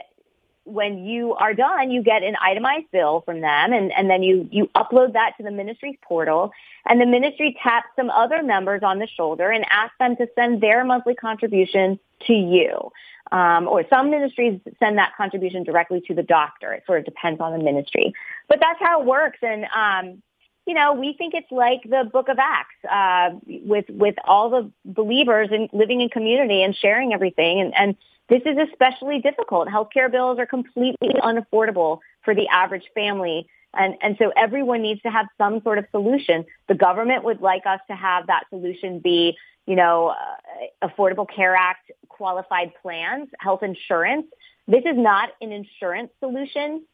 when 0.66 1.05
you 1.05 1.35
are 1.35 1.55
done, 1.55 1.90
you 1.90 2.02
get 2.02 2.24
an 2.24 2.35
itemized 2.42 2.90
bill 2.90 3.22
from 3.24 3.40
them 3.40 3.72
and, 3.72 3.92
and 3.92 4.11
then 4.11 4.22
you, 4.22 4.48
you 4.50 4.68
upload 4.74 5.12
that 5.12 5.33
to 5.37 5.44
the 5.44 5.50
ministry's 5.50 5.96
portal 6.02 6.50
and 6.85 7.00
the 7.00 7.07
ministry 7.07 7.57
taps 7.62 7.87
some 7.94 8.11
other 8.11 8.42
members 8.42 8.83
on 8.83 8.98
the 8.98 9.07
shoulder 9.07 9.50
and 9.50 9.64
asks 9.70 9.94
them 10.00 10.16
to 10.16 10.26
send 10.35 10.61
their 10.61 10.85
monthly 10.85 11.14
contribution 11.14 11.98
to 12.26 12.33
you. 12.33 12.90
Um, 13.33 13.66
or 13.68 13.85
some 13.88 14.11
ministries 14.11 14.61
send 14.79 14.98
that 14.98 15.12
contribution 15.16 15.64
directly 15.64 16.00
to 16.09 16.14
the 16.14 16.22
doctor. 16.22 16.72
It 16.72 16.85
sort 16.87 17.00
of 17.00 17.05
depends 17.05 17.40
on 17.40 17.57
the 17.57 17.62
ministry, 17.62 18.12
but 18.48 18.59
that's 18.61 18.79
how 18.81 19.00
it 19.00 19.07
works. 19.07 19.38
And, 19.42 19.66
um, 19.74 20.22
you 20.64 20.74
know, 20.74 20.94
we 20.94 21.12
think 21.12 21.35
it's 21.35 21.50
like 21.50 21.83
the 21.85 22.09
book 22.12 22.29
of 22.29 22.38
Acts, 22.38 22.74
uh, 22.90 23.38
with, 23.64 23.87
with 23.88 24.14
all 24.24 24.50
the 24.50 24.70
believers 24.85 25.48
and 25.52 25.68
living 25.72 26.00
in 26.00 26.09
community 26.09 26.62
and 26.62 26.74
sharing 26.76 27.12
everything. 27.12 27.61
And, 27.61 27.74
and 27.76 27.96
this 28.28 28.42
is 28.44 28.56
especially 28.70 29.20
difficult. 29.20 29.68
Healthcare 29.68 30.10
bills 30.10 30.38
are 30.38 30.46
completely 30.46 31.14
unaffordable 31.22 32.00
for 32.22 32.34
the 32.34 32.48
average 32.48 32.84
family. 32.94 33.46
And, 33.74 33.94
and 34.00 34.16
so 34.18 34.32
everyone 34.36 34.82
needs 34.82 35.02
to 35.02 35.10
have 35.10 35.26
some 35.38 35.62
sort 35.62 35.78
of 35.78 35.84
solution. 35.90 36.44
The 36.68 36.74
government 36.74 37.24
would 37.24 37.40
like 37.40 37.66
us 37.66 37.80
to 37.88 37.94
have 37.94 38.26
that 38.26 38.44
solution 38.50 39.00
be, 39.00 39.36
you 39.66 39.76
know, 39.76 40.08
uh, 40.08 40.88
Affordable 40.88 41.28
Care 41.28 41.54
Act 41.54 41.90
qualified 42.08 42.72
plans, 42.82 43.28
health 43.38 43.62
insurance. 43.62 44.26
This 44.66 44.84
is 44.84 44.96
not 44.96 45.30
an 45.40 45.52
insurance 45.52 46.10
solution. 46.20 46.84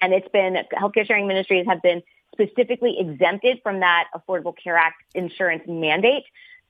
And 0.00 0.12
it's 0.12 0.28
been, 0.32 0.56
healthcare 0.72 1.06
sharing 1.06 1.28
ministries 1.28 1.66
have 1.68 1.82
been 1.82 2.02
specifically 2.32 2.96
exempted 2.98 3.60
from 3.62 3.80
that 3.80 4.08
Affordable 4.14 4.54
Care 4.56 4.76
Act 4.76 4.96
insurance 5.14 5.62
mandate. 5.68 6.24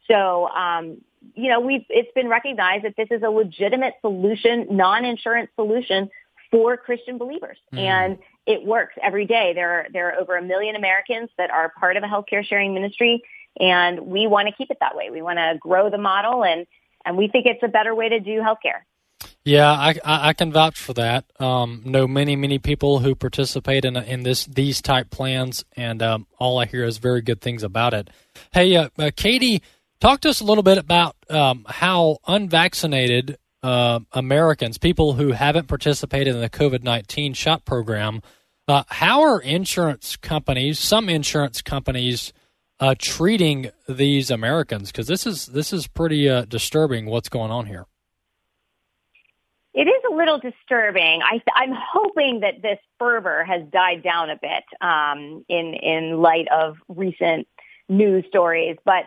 So, 0.09 0.49
um, 0.49 1.01
you 1.35 1.49
know, 1.51 1.61
we've, 1.61 1.85
it's 1.89 2.11
been 2.15 2.29
recognized 2.29 2.85
that 2.85 2.95
this 2.97 3.09
is 3.11 3.23
a 3.23 3.31
legitimate 3.31 3.95
solution, 4.01 4.67
non-insurance 4.71 5.51
solution 5.55 6.11
for 6.51 6.77
Christian 6.77 7.19
believers. 7.19 7.59
Mm. 7.73 7.79
And 7.79 8.19
it 8.47 8.65
works 8.65 8.95
every 9.03 9.27
day. 9.27 9.53
There 9.55 9.71
are, 9.71 9.87
there 9.93 10.09
are 10.09 10.21
over 10.21 10.37
a 10.37 10.43
million 10.43 10.77
Americans 10.77 11.31
that 11.39 11.51
are 11.51 11.73
part 11.79 11.97
of 11.97 12.03
a 12.03 12.07
healthcare 12.07 12.45
sharing 12.45 12.75
ministry. 12.75 13.23
And 13.59 14.01
we 14.01 14.27
want 14.27 14.49
to 14.49 14.55
keep 14.55 14.71
it 14.71 14.79
that 14.81 14.97
way. 14.97 15.11
We 15.11 15.23
want 15.23 15.39
to 15.39 15.57
grow 15.61 15.91
the 15.91 15.99
model 15.99 16.45
and, 16.45 16.67
and 17.05 17.17
we 17.17 17.29
think 17.29 17.47
it's 17.47 17.63
a 17.63 17.69
better 17.69 17.95
way 17.95 18.09
to 18.09 18.21
do 18.21 18.41
healthcare. 18.41 18.83
Yeah, 19.45 19.73
I, 19.73 19.95
I 20.05 20.33
can 20.35 20.53
vouch 20.53 20.79
for 20.79 20.93
that. 20.95 21.25
Um, 21.41 21.83
know 21.85 22.07
many 22.07 22.37
many 22.37 22.61
people 22.61 23.01
who 23.01 23.17
participate 23.17 23.85
in 23.85 23.97
in 23.97 24.23
this 24.23 24.47
these 24.47 24.81
type 24.81 25.11
plans, 25.11 25.65
and 25.77 26.01
um, 26.01 26.27
all 26.39 26.61
I 26.61 26.67
hear 26.67 26.85
is 26.85 26.99
very 26.99 27.23
good 27.23 27.41
things 27.41 27.65
about 27.65 27.93
it. 27.93 28.09
Hey, 28.53 28.77
uh, 28.77 28.89
uh, 28.97 29.11
Katie, 29.17 29.63
talk 30.03 30.21
to 30.21 30.29
us 30.29 30.41
a 30.41 30.45
little 30.45 30.65
bit 30.65 30.79
about 30.79 31.15
um, 31.31 31.65
how 31.69 32.19
unvaccinated 32.27 33.39
uh, 33.63 34.01
Americans, 34.11 34.77
people 34.77 35.13
who 35.13 35.31
haven't 35.31 35.69
participated 35.69 36.35
in 36.35 36.41
the 36.41 36.51
COVID 36.51 36.83
nineteen 36.83 37.33
shot 37.35 37.65
program, 37.65 38.21
uh, 38.67 38.83
how 38.89 39.23
are 39.23 39.41
insurance 39.41 40.17
companies, 40.17 40.81
some 40.81 41.09
insurance 41.09 41.63
companies, 41.63 42.33
uh, 42.81 42.97
treating 42.99 43.71
these 43.89 44.31
Americans? 44.31 44.91
Because 44.91 45.07
this 45.07 45.25
is 45.25 45.47
this 45.47 45.73
is 45.73 45.87
pretty 45.87 46.29
uh, 46.29 46.47
disturbing. 46.47 47.07
What's 47.07 47.29
going 47.29 47.53
on 47.53 47.67
here? 47.67 47.87
It 49.75 49.87
is 49.87 50.03
a 50.11 50.15
little 50.15 50.39
disturbing. 50.39 51.23
I, 51.23 51.41
am 51.63 51.75
hoping 51.75 52.41
that 52.41 52.61
this 52.61 52.79
fervor 52.99 53.45
has 53.45 53.63
died 53.73 54.03
down 54.03 54.31
a 54.31 54.37
bit 54.37 54.65
um, 54.81 55.45
in 55.49 55.75
in 55.75 56.21
light 56.21 56.49
of 56.53 56.77
recent 56.89 57.47
news 57.89 58.25
stories, 58.29 58.77
but 58.85 59.05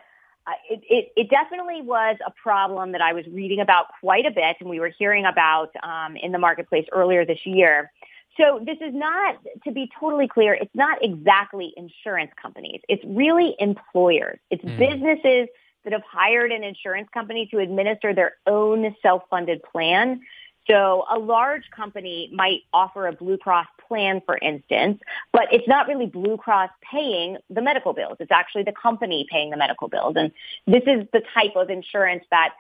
it, 0.69 0.81
it, 0.89 1.11
it, 1.15 1.29
definitely 1.29 1.81
was 1.81 2.17
a 2.25 2.31
problem 2.31 2.91
that 2.91 3.01
I 3.01 3.13
was 3.13 3.25
reading 3.27 3.61
about 3.61 3.87
quite 3.99 4.25
a 4.25 4.31
bit, 4.31 4.57
and 4.59 4.69
we 4.69 4.79
were 4.79 4.91
hearing 4.97 5.25
about 5.25 5.71
um, 5.81 6.15
in 6.15 6.31
the 6.31 6.37
marketplace 6.37 6.85
earlier 6.91 7.25
this 7.25 7.45
year. 7.45 7.91
So 8.37 8.59
this 8.63 8.77
is 8.81 8.93
not, 8.93 9.37
to 9.63 9.71
be 9.71 9.89
totally 9.99 10.27
clear, 10.27 10.53
it's 10.53 10.75
not 10.75 11.03
exactly 11.03 11.73
insurance 11.77 12.31
companies. 12.39 12.81
It's 12.89 13.03
really 13.05 13.55
employers. 13.59 14.39
It's 14.51 14.63
mm. 14.63 14.77
businesses 14.77 15.47
that 15.83 15.93
have 15.93 16.03
hired 16.03 16.51
an 16.51 16.63
insurance 16.63 17.07
company 17.13 17.47
to 17.51 17.59
administer 17.59 18.13
their 18.13 18.33
own 18.45 18.95
self-funded 19.01 19.63
plan 19.63 20.21
so 20.67 21.05
a 21.11 21.19
large 21.19 21.69
company 21.71 22.29
might 22.33 22.61
offer 22.73 23.07
a 23.07 23.13
Blue 23.13 23.37
Cross 23.37 23.67
plan, 23.87 24.21
for 24.25 24.37
instance, 24.37 24.99
but 25.31 25.47
it's 25.51 25.67
not 25.67 25.87
really 25.87 26.07
Blue 26.07 26.37
Cross 26.37 26.71
paying 26.91 27.37
the 27.49 27.61
medical 27.61 27.93
bills. 27.93 28.17
It's 28.19 28.31
actually 28.31 28.63
the 28.63 28.73
company 28.73 29.27
paying 29.29 29.51
the 29.51 29.57
medical 29.57 29.87
bills. 29.87 30.15
And 30.17 30.31
this 30.65 30.83
is 30.87 31.07
the 31.13 31.21
type 31.33 31.55
of 31.55 31.69
insurance 31.69 32.23
that 32.31 32.53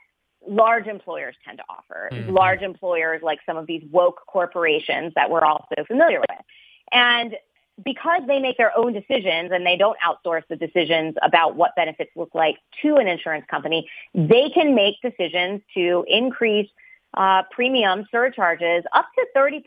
large 0.47 0.87
employers 0.87 1.35
tend 1.43 1.57
to 1.57 1.63
offer. 1.67 2.09
Mm-hmm. 2.11 2.31
Large 2.31 2.61
employers 2.61 3.21
like 3.23 3.39
some 3.45 3.57
of 3.57 3.65
these 3.65 3.83
woke 3.91 4.21
corporations 4.27 5.13
that 5.15 5.29
we're 5.29 5.43
also 5.43 5.83
familiar 5.87 6.19
with. 6.19 6.45
And 6.91 7.35
because 7.83 8.21
they 8.27 8.39
make 8.39 8.57
their 8.57 8.77
own 8.77 8.93
decisions 8.93 9.51
and 9.51 9.65
they 9.65 9.75
don't 9.75 9.97
outsource 9.99 10.43
the 10.49 10.55
decisions 10.55 11.15
about 11.21 11.55
what 11.55 11.71
benefits 11.75 12.11
look 12.15 12.33
like 12.33 12.57
to 12.81 12.95
an 12.95 13.07
insurance 13.07 13.45
company, 13.49 13.89
they 14.13 14.49
can 14.49 14.75
make 14.75 14.95
decisions 15.01 15.61
to 15.73 16.05
increase 16.07 16.69
uh, 17.15 17.43
premium 17.51 18.05
surcharges 18.11 18.83
up 18.93 19.07
to 19.15 19.25
30% 19.35 19.63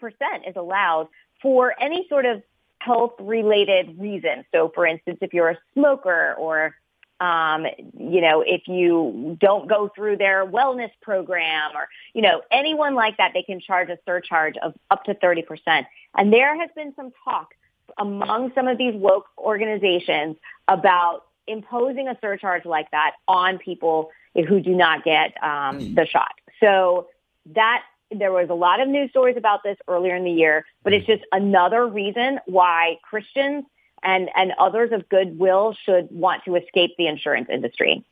is 0.48 0.54
allowed 0.56 1.08
for 1.42 1.74
any 1.80 2.06
sort 2.08 2.26
of 2.26 2.42
health 2.78 3.14
related 3.18 3.98
reason. 3.98 4.44
So 4.52 4.70
for 4.74 4.86
instance, 4.86 5.18
if 5.20 5.34
you're 5.34 5.50
a 5.50 5.58
smoker 5.74 6.34
or 6.38 6.74
um, 7.20 7.66
you 7.98 8.20
know, 8.20 8.44
if 8.46 8.68
you 8.68 9.36
don't 9.40 9.68
go 9.68 9.90
through 9.94 10.18
their 10.18 10.46
wellness 10.46 10.90
program 11.02 11.72
or, 11.74 11.88
you 12.14 12.22
know, 12.22 12.42
anyone 12.52 12.94
like 12.94 13.16
that, 13.16 13.32
they 13.34 13.42
can 13.42 13.60
charge 13.60 13.88
a 13.88 13.98
surcharge 14.06 14.54
of 14.62 14.74
up 14.90 15.02
to 15.04 15.14
30%. 15.14 15.86
And 16.16 16.32
there 16.32 16.56
has 16.56 16.70
been 16.76 16.94
some 16.94 17.10
talk 17.24 17.54
among 17.98 18.52
some 18.54 18.68
of 18.68 18.78
these 18.78 18.94
woke 18.94 19.26
organizations 19.36 20.36
about 20.68 21.24
imposing 21.48 22.06
a 22.06 22.16
surcharge 22.20 22.64
like 22.64 22.90
that 22.92 23.14
on 23.26 23.58
people 23.58 24.10
who 24.48 24.60
do 24.60 24.74
not 24.76 25.02
get 25.02 25.32
um, 25.42 25.80
mm. 25.80 25.94
the 25.96 26.06
shot. 26.06 26.34
So 26.60 27.08
that 27.54 27.82
there 28.10 28.32
was 28.32 28.48
a 28.50 28.54
lot 28.54 28.80
of 28.80 28.88
news 28.88 29.10
stories 29.10 29.36
about 29.36 29.60
this 29.62 29.76
earlier 29.86 30.16
in 30.16 30.24
the 30.24 30.30
year, 30.30 30.64
but 30.82 30.92
it's 30.92 31.06
just 31.06 31.22
another 31.32 31.86
reason 31.86 32.38
why 32.46 32.98
Christians 33.02 33.64
and, 34.02 34.30
and 34.34 34.52
others 34.58 34.90
of 34.92 35.08
goodwill 35.08 35.76
should 35.84 36.08
want 36.10 36.44
to 36.44 36.56
escape 36.56 36.92
the 36.96 37.06
insurance 37.06 37.48
industry. 37.52 38.04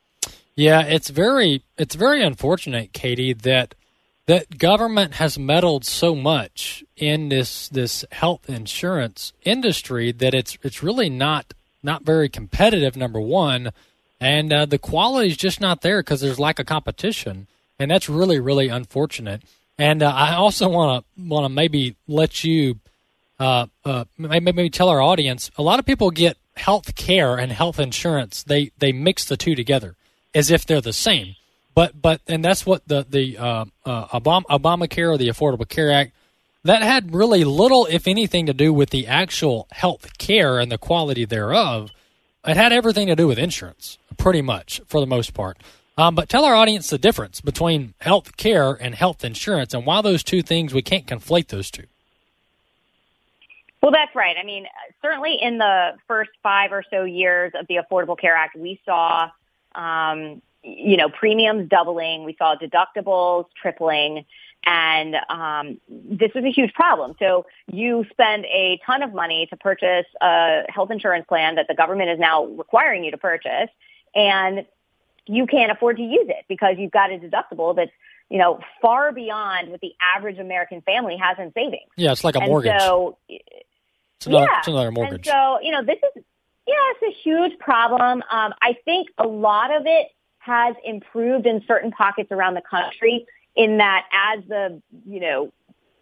Yeah, 0.55 0.81
it's 0.81 1.09
very 1.09 1.63
it's 1.77 1.93
very 1.93 2.23
unfortunate, 2.23 2.91
Katie, 2.91 3.33
that 3.33 3.75
that 4.25 4.57
government 4.57 5.13
has 5.15 5.37
meddled 5.37 5.85
so 5.85 6.15
much 6.15 6.83
in 6.95 7.29
this 7.29 7.69
this 7.69 8.03
health 8.11 8.49
insurance 8.49 9.33
industry 9.43 10.11
that 10.11 10.33
it's 10.33 10.57
it's 10.63 10.81
really 10.81 11.09
not 11.09 11.53
not 11.83 12.03
very 12.03 12.27
competitive. 12.27 12.97
Number 12.97 13.21
one, 13.21 13.71
and 14.19 14.51
uh, 14.51 14.65
the 14.65 14.79
quality 14.79 15.29
is 15.29 15.37
just 15.37 15.61
not 15.61 15.81
there 15.81 16.01
because 16.01 16.21
there's 16.21 16.39
lack 16.39 16.57
of 16.57 16.65
competition, 16.65 17.45
and 17.79 17.89
that's 17.89 18.09
really 18.09 18.39
really 18.39 18.69
unfortunate. 18.69 19.41
And 19.77 20.01
uh, 20.01 20.11
I 20.11 20.33
also 20.33 20.67
want 20.69 21.05
to 21.05 21.23
want 21.23 21.45
to 21.45 21.49
maybe 21.49 21.95
let 22.07 22.43
you 22.43 22.79
uh, 23.39 23.67
uh, 23.85 24.05
maybe 24.17 24.69
tell 24.69 24.89
our 24.89 25.01
audience. 25.01 25.51
A 25.57 25.61
lot 25.61 25.79
of 25.79 25.85
people 25.85 26.09
get 26.09 26.37
health 26.55 26.95
care 26.95 27.37
and 27.37 27.51
health 27.51 27.79
insurance. 27.79 28.43
They 28.43 28.71
they 28.79 28.91
mix 28.91 29.25
the 29.25 29.37
two 29.37 29.55
together 29.55 29.95
as 30.33 30.49
if 30.49 30.65
they're 30.65 30.81
the 30.81 30.93
same. 30.93 31.35
But 31.75 32.01
but 32.01 32.21
and 32.27 32.43
that's 32.43 32.65
what 32.65 32.87
the 32.87 33.05
the 33.07 33.37
uh, 33.37 33.65
uh, 33.85 34.19
Obama, 34.19 34.43
Obamacare 34.45 35.13
or 35.13 35.17
the 35.17 35.29
Affordable 35.29 35.69
Care 35.69 35.91
Act 35.91 36.13
that 36.63 36.81
had 36.81 37.13
really 37.13 37.43
little, 37.43 37.85
if 37.89 38.07
anything, 38.07 38.47
to 38.47 38.53
do 38.53 38.73
with 38.73 38.89
the 38.89 39.07
actual 39.07 39.67
health 39.71 40.17
care 40.17 40.59
and 40.59 40.71
the 40.71 40.77
quality 40.77 41.23
thereof. 41.23 41.91
It 42.45 42.57
had 42.57 42.73
everything 42.73 43.07
to 43.07 43.15
do 43.15 43.27
with 43.27 43.37
insurance, 43.37 43.97
pretty 44.17 44.41
much 44.41 44.81
for 44.87 44.99
the 44.99 45.05
most 45.05 45.33
part. 45.33 45.57
Um, 45.97 46.13
but 46.13 46.29
tell 46.29 46.45
our 46.45 46.53
audience 46.53 46.89
the 46.89 46.99
difference 46.99 47.41
between 47.41 47.95
health 47.99 48.37
care 48.37 48.73
and 48.73 48.93
health 48.93 49.23
insurance 49.23 49.73
and 49.73 49.85
why 49.85 50.01
those 50.01 50.23
two 50.23 50.43
things, 50.43 50.73
we 50.73 50.83
can't 50.83 51.07
conflate 51.07 51.47
those 51.47 51.71
two. 51.71 51.85
Well, 53.81 53.91
that's 53.91 54.15
right. 54.15 54.35
I 54.39 54.43
mean, 54.43 54.67
certainly 55.01 55.37
in 55.41 55.57
the 55.57 55.93
first 56.07 56.31
five 56.43 56.71
or 56.71 56.83
so 56.91 57.03
years 57.03 57.53
of 57.59 57.67
the 57.67 57.77
Affordable 57.77 58.17
Care 58.17 58.35
Act, 58.35 58.55
we 58.55 58.79
saw, 58.85 59.29
um, 59.75 60.41
you 60.63 60.97
know, 60.97 61.09
premiums 61.09 61.69
doubling. 61.69 62.23
We 62.23 62.35
saw 62.37 62.55
deductibles 62.55 63.45
tripling. 63.59 64.25
And 64.65 65.15
um, 65.29 65.79
this 65.87 66.31
is 66.35 66.43
a 66.43 66.51
huge 66.51 66.73
problem. 66.73 67.15
So 67.19 67.45
you 67.71 68.05
spend 68.11 68.45
a 68.45 68.79
ton 68.85 69.01
of 69.01 69.13
money 69.13 69.47
to 69.51 69.57
purchase 69.57 70.05
a 70.21 70.63
health 70.69 70.91
insurance 70.91 71.25
plan 71.27 71.55
that 71.55 71.67
the 71.67 71.75
government 71.75 72.09
is 72.09 72.19
now 72.19 72.45
requiring 72.45 73.03
you 73.03 73.11
to 73.11 73.17
purchase. 73.17 73.69
And 74.13 74.65
you 75.27 75.45
can't 75.45 75.71
afford 75.71 75.97
to 75.97 76.03
use 76.03 76.27
it 76.27 76.45
because 76.47 76.75
you've 76.77 76.91
got 76.91 77.11
a 77.11 77.17
deductible 77.17 77.75
that's 77.75 77.91
you 78.29 78.37
know 78.37 78.59
far 78.81 79.11
beyond 79.11 79.69
what 79.69 79.81
the 79.81 79.93
average 80.15 80.39
American 80.39 80.81
family 80.81 81.17
has 81.21 81.37
in 81.39 81.51
savings. 81.53 81.89
Yeah, 81.95 82.11
it's 82.11 82.23
like 82.23 82.35
a 82.35 82.39
and 82.39 82.47
mortgage. 82.47 82.79
So, 82.79 83.17
it's 83.29 84.25
another, 84.25 84.45
yeah, 84.45 84.59
it's 84.59 84.67
another 84.67 84.91
mortgage. 84.91 85.27
And 85.27 85.33
so 85.33 85.59
you 85.61 85.71
know 85.71 85.83
this 85.83 85.99
is 86.15 86.23
yeah, 86.67 86.75
it's 86.95 87.17
a 87.17 87.21
huge 87.21 87.57
problem. 87.59 88.21
Um, 88.29 88.53
I 88.61 88.75
think 88.83 89.07
a 89.17 89.25
lot 89.27 89.73
of 89.73 89.83
it 89.85 90.07
has 90.39 90.75
improved 90.83 91.45
in 91.45 91.63
certain 91.67 91.91
pockets 91.91 92.31
around 92.31 92.55
the 92.55 92.61
country. 92.61 93.25
In 93.55 93.77
that, 93.77 94.05
as 94.11 94.43
the 94.47 94.81
you 95.05 95.19
know 95.19 95.51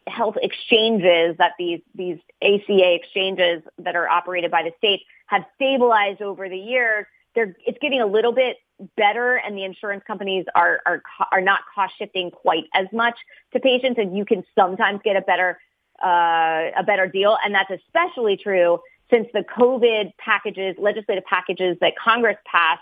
health 0.08 0.36
exchanges 0.42 1.38
that 1.38 1.54
these 1.58 1.82
these 1.94 2.18
ACA 2.42 2.96
exchanges 2.96 3.64
that 3.80 3.96
are 3.96 4.08
operated 4.08 4.52
by 4.52 4.64
the 4.64 4.72
states 4.78 5.04
have 5.28 5.44
stabilized 5.56 6.22
over 6.22 6.50
the 6.50 6.58
years, 6.58 7.06
they're 7.34 7.56
it's 7.66 7.78
getting 7.80 8.02
a 8.02 8.06
little 8.06 8.34
bit 8.34 8.58
better 8.98 9.36
and 9.36 9.58
the 9.58 9.64
insurance 9.64 10.04
companies 10.06 10.46
are, 10.56 10.82
are, 10.86 11.02
are 11.32 11.42
not 11.42 11.62
cost 11.74 11.94
shifting 11.98 12.32
quite 12.32 12.66
as 12.74 12.88
much 12.92 13.18
to 13.54 13.60
patients 13.60 13.98
and 13.98 14.18
you 14.18 14.26
can 14.26 14.44
sometimes 14.58 15.00
get 15.04 15.16
a 15.16 15.22
better, 15.22 15.60
uh, 16.04 16.72
a 16.78 16.84
better 16.86 17.08
deal. 17.08 17.38
And 17.44 17.54
that's 17.54 17.72
especially 17.72 18.38
true 18.38 18.80
since 19.10 19.28
the 19.34 19.44
COVID 19.44 20.14
packages, 20.18 20.76
legislative 20.78 21.26
packages 21.26 21.78
that 21.82 21.94
Congress 21.98 22.38
passed, 22.46 22.82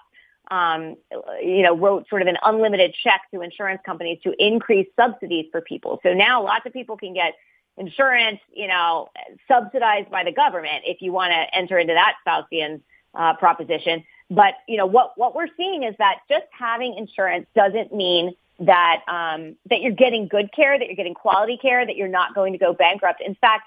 um, 0.49 0.95
you 1.41 1.61
know, 1.61 1.77
wrote 1.77 2.07
sort 2.09 2.21
of 2.21 2.27
an 2.27 2.37
unlimited 2.43 2.95
check 3.03 3.21
to 3.33 3.41
insurance 3.41 3.81
companies 3.85 4.19
to 4.23 4.33
increase 4.43 4.87
subsidies 4.99 5.45
for 5.51 5.61
people. 5.61 5.99
So 6.03 6.13
now 6.13 6.43
lots 6.43 6.65
of 6.65 6.73
people 6.73 6.97
can 6.97 7.13
get 7.13 7.33
insurance, 7.77 8.39
you 8.53 8.67
know, 8.67 9.09
subsidized 9.47 10.09
by 10.09 10.23
the 10.23 10.31
government 10.31 10.83
if 10.85 11.01
you 11.01 11.11
want 11.11 11.31
to 11.31 11.57
enter 11.57 11.77
into 11.77 11.93
that 11.93 12.15
Faustian 12.27 12.81
uh, 13.15 13.35
proposition. 13.35 14.03
But 14.33 14.55
you 14.67 14.77
know 14.77 14.87
what 14.87 15.13
what 15.15 15.35
we're 15.35 15.47
seeing 15.55 15.83
is 15.83 15.95
that 15.99 16.19
just 16.27 16.45
having 16.57 16.95
insurance 16.97 17.45
doesn't 17.55 17.93
mean 17.93 18.33
that 18.59 19.01
um, 19.07 19.55
that 19.69 19.81
you're 19.81 19.91
getting 19.91 20.27
good 20.27 20.51
care, 20.53 20.77
that 20.77 20.87
you're 20.87 20.95
getting 20.95 21.13
quality 21.13 21.57
care, 21.57 21.85
that 21.85 21.95
you're 21.95 22.07
not 22.07 22.33
going 22.33 22.53
to 22.53 22.59
go 22.59 22.73
bankrupt. 22.73 23.21
In 23.21 23.35
fact, 23.35 23.63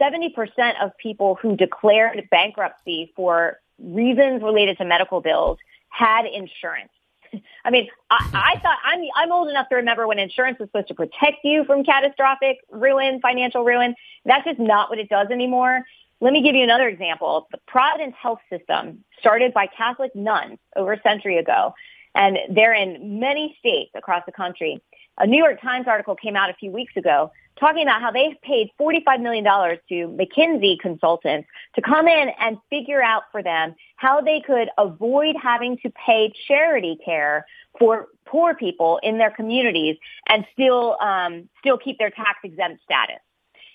70% 0.00 0.34
of 0.82 0.96
people 0.98 1.34
who 1.34 1.56
declared 1.56 2.28
bankruptcy 2.30 3.12
for 3.14 3.58
reasons 3.78 4.42
related 4.42 4.78
to 4.78 4.84
medical 4.84 5.20
bills 5.20 5.58
had 5.88 6.24
insurance. 6.24 6.90
I 7.64 7.70
mean, 7.70 7.88
I, 8.10 8.54
I 8.56 8.60
thought 8.60 8.78
I'm 8.84 9.00
I'm 9.16 9.32
old 9.32 9.48
enough 9.48 9.68
to 9.68 9.76
remember 9.76 10.06
when 10.06 10.18
insurance 10.18 10.58
was 10.58 10.68
supposed 10.70 10.88
to 10.88 10.94
protect 10.94 11.44
you 11.44 11.64
from 11.64 11.84
catastrophic 11.84 12.58
ruin, 12.70 13.20
financial 13.20 13.64
ruin. 13.64 13.94
That's 14.24 14.46
just 14.46 14.58
not 14.58 14.88
what 14.88 14.98
it 14.98 15.10
does 15.10 15.28
anymore. 15.30 15.84
Let 16.20 16.32
me 16.32 16.42
give 16.42 16.54
you 16.54 16.62
another 16.62 16.88
example. 16.88 17.46
The 17.52 17.58
Providence 17.66 18.14
Health 18.20 18.40
System, 18.50 19.04
started 19.18 19.52
by 19.52 19.66
Catholic 19.66 20.14
nuns 20.16 20.58
over 20.74 20.94
a 20.94 21.00
century 21.02 21.36
ago, 21.36 21.74
and 22.14 22.38
they're 22.50 22.74
in 22.74 23.20
many 23.20 23.56
states 23.58 23.90
across 23.94 24.22
the 24.24 24.32
country. 24.32 24.80
A 25.18 25.26
New 25.26 25.36
York 25.36 25.60
Times 25.60 25.86
article 25.86 26.16
came 26.16 26.36
out 26.36 26.48
a 26.48 26.54
few 26.54 26.70
weeks 26.70 26.96
ago 26.96 27.30
talking 27.58 27.82
about 27.82 28.02
how 28.02 28.10
they've 28.10 28.40
paid 28.42 28.70
$45 28.78 29.22
million 29.22 29.44
to 29.44 30.08
McKinsey 30.08 30.78
consultants 30.78 31.48
to 31.74 31.82
come 31.82 32.06
in 32.06 32.30
and 32.38 32.58
figure 32.68 33.02
out 33.02 33.24
for 33.32 33.42
them 33.42 33.74
how 33.96 34.20
they 34.20 34.40
could 34.40 34.68
avoid 34.76 35.36
having 35.42 35.78
to 35.78 35.90
pay 35.90 36.32
charity 36.46 36.98
care 37.02 37.46
for 37.78 38.08
poor 38.26 38.54
people 38.54 39.00
in 39.02 39.18
their 39.18 39.30
communities 39.30 39.96
and 40.28 40.46
still 40.52 40.98
um, 41.00 41.48
still 41.60 41.78
keep 41.78 41.98
their 41.98 42.10
tax 42.10 42.38
exempt 42.44 42.82
status. 42.82 43.20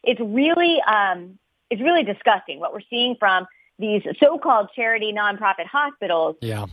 It's 0.04 0.19
really 0.19 0.80
um, 0.82 1.39
it's 1.71 1.81
really 1.81 2.03
disgusting 2.03 2.60
what 2.60 2.73
we're 2.73 2.81
seeing 2.89 3.15
from 3.17 3.47
these 3.79 4.03
so-called 4.19 4.69
charity 4.75 5.12
nonprofit 5.12 5.65
hospitals. 5.65 6.36
Yeah. 6.41 6.67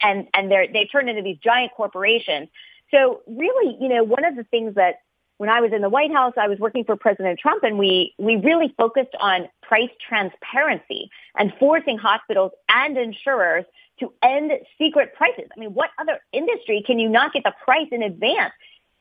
And 0.00 0.28
and 0.32 0.50
they're 0.50 0.66
they've 0.72 0.90
turned 0.90 1.10
into 1.10 1.22
these 1.22 1.36
giant 1.38 1.72
corporations. 1.76 2.48
So 2.90 3.20
really, 3.26 3.76
you 3.80 3.88
know, 3.88 4.02
one 4.02 4.24
of 4.24 4.36
the 4.36 4.44
things 4.44 4.76
that 4.76 5.00
when 5.38 5.50
I 5.50 5.60
was 5.60 5.72
in 5.72 5.82
the 5.82 5.88
White 5.88 6.12
House, 6.12 6.34
I 6.40 6.48
was 6.48 6.58
working 6.58 6.84
for 6.84 6.96
President 6.96 7.38
Trump 7.38 7.64
and 7.64 7.76
we, 7.76 8.14
we 8.18 8.36
really 8.36 8.72
focused 8.78 9.14
on 9.20 9.48
price 9.62 9.90
transparency 10.06 11.10
and 11.36 11.52
forcing 11.58 11.98
hospitals 11.98 12.52
and 12.68 12.96
insurers 12.96 13.64
to 14.00 14.12
end 14.22 14.52
secret 14.78 15.14
prices. 15.14 15.44
I 15.56 15.60
mean, 15.60 15.74
what 15.74 15.90
other 15.98 16.20
industry 16.32 16.84
can 16.86 16.98
you 16.98 17.08
not 17.08 17.32
get 17.32 17.42
the 17.42 17.54
price 17.64 17.88
in 17.90 18.02
advance? 18.02 18.52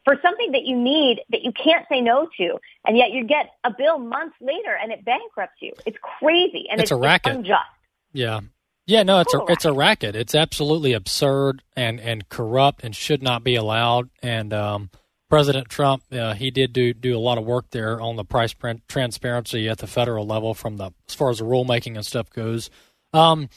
For 0.06 0.18
something 0.22 0.52
that 0.52 0.64
you 0.64 0.78
need 0.78 1.22
that 1.30 1.44
you 1.44 1.52
can't 1.52 1.86
say 1.90 2.02
no 2.02 2.28
to, 2.38 2.60
and 2.86 2.98
yet 2.98 3.12
you 3.12 3.26
get 3.26 3.52
a 3.64 3.72
bill 3.72 4.00
months 4.00 4.36
later 4.42 4.78
and 4.82 4.92
it 4.92 5.06
bankrupts 5.06 5.62
you. 5.62 5.74
It's 5.86 5.98
crazy 6.20 6.68
and 6.70 6.80
it's, 6.80 6.92
it's 6.92 6.92
a 6.92 6.96
racket. 6.96 7.32
It's 7.32 7.38
unjust. 7.38 7.70
Yeah. 8.12 8.42
Yeah, 8.86 9.04
no, 9.04 9.22
it's 9.22 9.34
a 9.34 9.40
it's 9.48 9.64
a 9.64 9.72
racket. 9.72 10.14
It's 10.14 10.36
absolutely 10.36 10.92
absurd 10.92 11.64
and, 11.74 12.02
and 12.02 12.28
corrupt 12.28 12.84
and 12.84 12.94
should 12.94 13.24
not 13.24 13.42
be 13.42 13.56
allowed. 13.56 14.10
And 14.22 14.52
um, 14.52 14.90
President 15.30 15.70
Trump, 15.70 16.04
uh, 16.12 16.34
he 16.34 16.52
did 16.52 16.74
do 16.74 16.94
do 16.94 17.18
a 17.18 17.20
lot 17.20 17.38
of 17.38 17.46
work 17.46 17.70
there 17.72 18.02
on 18.02 18.18
the 18.18 18.26
price 18.26 18.54
transparency 18.90 19.70
at 19.70 19.78
the 19.78 19.88
federal 19.88 20.28
level, 20.28 20.54
from 20.54 20.76
the 20.76 20.92
as 21.08 21.16
far 21.16 21.30
as 21.30 21.40
the 21.40 21.46
rulemaking 21.46 21.96
and 21.96 22.06
stuff 22.06 22.30
goes. 22.30 22.70
Um, 23.14 23.48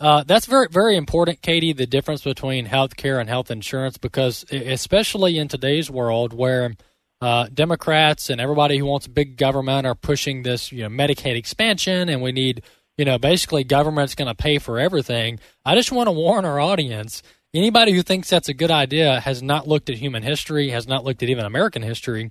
uh, 0.00 0.24
that's 0.24 0.46
very, 0.46 0.68
very 0.70 0.96
important, 0.96 1.42
Katie, 1.42 1.72
the 1.72 1.86
difference 1.86 2.22
between 2.22 2.66
health 2.66 2.96
care 2.96 3.18
and 3.18 3.28
health 3.28 3.50
insurance, 3.50 3.98
because 3.98 4.44
especially 4.50 5.38
in 5.38 5.48
today's 5.48 5.90
world 5.90 6.32
where 6.32 6.74
uh, 7.20 7.48
Democrats 7.52 8.30
and 8.30 8.40
everybody 8.40 8.78
who 8.78 8.86
wants 8.86 9.08
big 9.08 9.36
government 9.36 9.86
are 9.86 9.94
pushing 9.94 10.42
this, 10.42 10.70
you 10.70 10.82
know, 10.82 10.88
Medicaid 10.88 11.36
expansion 11.36 12.08
and 12.08 12.22
we 12.22 12.32
need, 12.32 12.62
you 12.96 13.04
know, 13.04 13.18
basically 13.18 13.64
government's 13.64 14.14
going 14.14 14.28
to 14.28 14.34
pay 14.34 14.58
for 14.58 14.78
everything. 14.78 15.40
I 15.64 15.74
just 15.74 15.90
want 15.90 16.06
to 16.06 16.12
warn 16.12 16.44
our 16.44 16.60
audience 16.60 17.22
anybody 17.52 17.92
who 17.92 18.02
thinks 18.02 18.30
that's 18.30 18.48
a 18.48 18.54
good 18.54 18.70
idea 18.70 19.20
has 19.20 19.42
not 19.42 19.66
looked 19.66 19.90
at 19.90 19.96
human 19.96 20.22
history, 20.22 20.70
has 20.70 20.86
not 20.86 21.04
looked 21.04 21.22
at 21.22 21.28
even 21.28 21.44
American 21.44 21.82
history. 21.82 22.30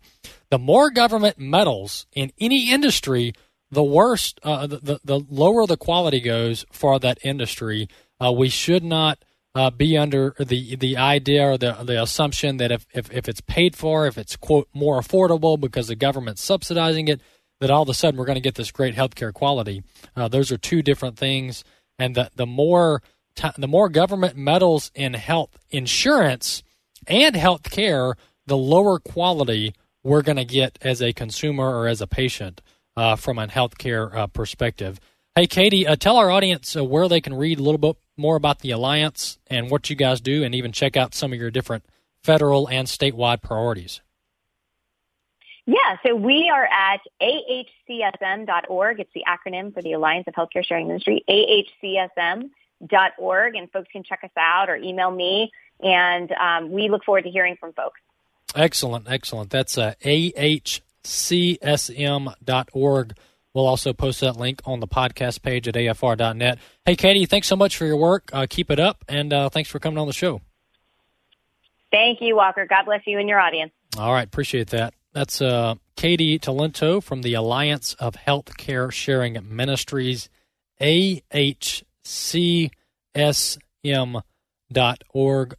The 0.51 0.59
more 0.59 0.89
government 0.89 1.37
meddles 1.37 2.05
in 2.13 2.31
any 2.39 2.71
industry, 2.71 3.33
the 3.71 3.83
worse, 3.83 4.33
uh, 4.43 4.67
the, 4.67 4.77
the, 4.77 4.99
the, 5.03 5.19
lower 5.29 5.65
the 5.65 5.77
quality 5.77 6.19
goes 6.19 6.65
for 6.71 6.99
that 6.99 7.19
industry. 7.23 7.87
Uh, 8.23 8.31
we 8.31 8.49
should 8.49 8.83
not 8.83 9.19
uh, 9.55 9.71
be 9.71 9.97
under 9.97 10.35
the 10.37 10.75
the 10.75 10.95
idea 10.97 11.43
or 11.43 11.57
the 11.57 11.73
the 11.83 12.01
assumption 12.01 12.57
that 12.57 12.71
if, 12.71 12.85
if 12.93 13.11
if 13.11 13.27
it's 13.27 13.41
paid 13.41 13.75
for, 13.75 14.05
if 14.05 14.17
it's 14.17 14.35
quote 14.35 14.67
more 14.71 14.99
affordable 14.99 15.59
because 15.59 15.87
the 15.87 15.95
government's 15.95 16.43
subsidizing 16.43 17.07
it, 17.07 17.21
that 17.59 17.71
all 17.71 17.81
of 17.81 17.89
a 17.89 17.93
sudden 17.93 18.19
we're 18.19 18.25
going 18.25 18.35
to 18.35 18.41
get 18.41 18.55
this 18.55 18.71
great 18.71 18.95
healthcare 18.95 19.33
quality. 19.33 19.83
Uh, 20.15 20.27
those 20.27 20.51
are 20.51 20.57
two 20.57 20.83
different 20.83 21.17
things, 21.17 21.63
and 21.97 22.13
the 22.13 22.29
the 22.35 22.45
more 22.45 23.01
t- 23.35 23.49
the 23.57 23.67
more 23.67 23.89
government 23.89 24.35
meddles 24.37 24.91
in 24.93 25.15
health 25.15 25.57
insurance 25.71 26.61
and 27.07 27.35
health 27.35 27.63
care, 27.63 28.15
the 28.45 28.57
lower 28.57 28.99
quality 28.99 29.73
we're 30.03 30.21
going 30.21 30.37
to 30.37 30.45
get 30.45 30.77
as 30.81 31.01
a 31.01 31.13
consumer 31.13 31.75
or 31.75 31.87
as 31.87 31.99
a 31.99 32.07
patient 32.07 32.61
uh, 32.97 33.15
from 33.15 33.39
a 33.39 33.47
healthcare 33.47 34.13
uh, 34.13 34.27
perspective. 34.27 34.99
Hey, 35.35 35.47
Katie, 35.47 35.87
uh, 35.87 35.95
tell 35.95 36.17
our 36.17 36.31
audience 36.31 36.75
uh, 36.75 36.83
where 36.83 37.07
they 37.07 37.21
can 37.21 37.35
read 37.35 37.59
a 37.59 37.63
little 37.63 37.77
bit 37.77 37.95
more 38.17 38.35
about 38.35 38.59
the 38.59 38.71
Alliance 38.71 39.37
and 39.47 39.69
what 39.69 39.89
you 39.89 39.95
guys 39.95 40.19
do, 40.19 40.43
and 40.43 40.55
even 40.55 40.71
check 40.71 40.97
out 40.97 41.13
some 41.13 41.31
of 41.31 41.39
your 41.39 41.51
different 41.51 41.85
federal 42.23 42.67
and 42.67 42.87
statewide 42.87 43.43
priorities. 43.43 44.01
Yeah, 45.67 45.97
so 46.05 46.15
we 46.15 46.51
are 46.51 46.65
at 46.65 47.01
ahcsm.org. 47.21 48.99
It's 48.99 49.11
the 49.13 49.25
acronym 49.27 49.73
for 49.73 49.83
the 49.83 49.93
Alliance 49.93 50.25
of 50.27 50.33
Healthcare 50.33 50.65
Sharing 50.65 50.87
Industry, 50.87 51.23
ahcsm.org, 51.29 52.49
and 53.55 53.71
folks 53.71 53.89
can 53.91 54.03
check 54.03 54.21
us 54.23 54.31
out 54.35 54.69
or 54.69 54.75
email 54.75 55.11
me, 55.11 55.51
and 55.81 56.31
um, 56.31 56.71
we 56.71 56.89
look 56.89 57.03
forward 57.03 57.25
to 57.25 57.29
hearing 57.29 57.57
from 57.59 57.73
folks. 57.73 57.99
Excellent, 58.55 59.07
excellent. 59.07 59.51
That's 59.51 59.77
uh, 59.77 59.93
ahcsm.org. 60.03 60.86
We'll 63.57 63.65
also 63.65 63.91
post 63.91 64.21
that 64.21 64.37
link 64.37 64.61
on 64.65 64.81
the 64.81 64.87
podcast 64.87 65.41
page 65.41 65.67
at 65.67 65.73
afr.net. 65.73 66.59
Hey, 66.85 66.95
Katie, 66.95 67.25
thanks 67.25 67.47
so 67.47 67.55
much 67.55 67.75
for 67.75 67.85
your 67.85 67.97
work. 67.97 68.29
Uh, 68.31 68.45
keep 68.47 68.69
it 68.69 68.79
up, 68.79 69.03
and 69.07 69.33
uh, 69.33 69.49
thanks 69.49 69.67
for 69.67 69.79
coming 69.79 69.97
on 69.97 70.05
the 70.05 70.13
show. 70.13 70.41
Thank 71.89 72.21
you, 72.21 72.35
Walker. 72.35 72.67
God 72.69 72.85
bless 72.85 73.01
you 73.07 73.17
and 73.17 73.27
your 73.27 73.39
audience. 73.39 73.71
All 73.97 74.13
right, 74.13 74.27
appreciate 74.27 74.69
that. 74.69 74.93
That's 75.13 75.41
uh, 75.41 75.73
Katy 75.95 76.37
Talento 76.37 77.01
from 77.01 77.23
the 77.23 77.33
Alliance 77.33 77.95
of 77.95 78.13
Healthcare 78.13 78.91
Sharing 78.91 79.39
Ministries, 79.49 80.29
ahcsm.org. 80.79 81.95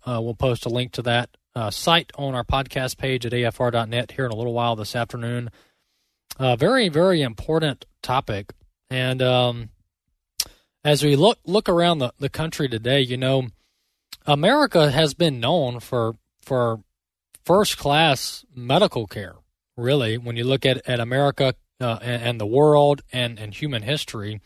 Uh, 0.06 0.20
we'll 0.22 0.34
post 0.34 0.66
a 0.66 0.68
link 0.68 0.92
to 0.92 1.02
that 1.02 1.30
uh, 1.58 1.70
site 1.70 2.12
on 2.14 2.36
our 2.36 2.44
podcast 2.44 2.98
page 2.98 3.26
at 3.26 3.32
afr.net 3.32 4.12
here 4.12 4.24
in 4.24 4.30
a 4.30 4.36
little 4.36 4.52
while 4.52 4.76
this 4.76 4.94
afternoon. 4.94 5.50
Uh, 6.38 6.54
very, 6.54 6.88
very 6.88 7.20
important 7.20 7.84
topic. 8.00 8.52
And 8.90 9.20
um, 9.20 9.70
as 10.84 11.02
we 11.02 11.16
look 11.16 11.38
look 11.44 11.68
around 11.68 11.98
the, 11.98 12.12
the 12.20 12.28
country 12.28 12.68
today, 12.68 13.00
you 13.00 13.16
know, 13.16 13.48
America 14.24 14.92
has 14.92 15.14
been 15.14 15.40
known 15.40 15.80
for 15.80 16.14
for 16.40 16.80
first 17.44 17.76
class 17.76 18.44
medical 18.54 19.08
care 19.08 19.34
really, 19.76 20.16
when 20.16 20.36
you 20.36 20.44
look 20.44 20.64
at, 20.64 20.88
at 20.88 21.00
America 21.00 21.54
uh, 21.80 21.98
and, 22.02 22.22
and, 22.22 22.40
the 22.40 22.46
world 22.46 23.00
and, 23.12 23.38
and 23.38 23.54
human 23.54 23.82
history, 23.82 24.40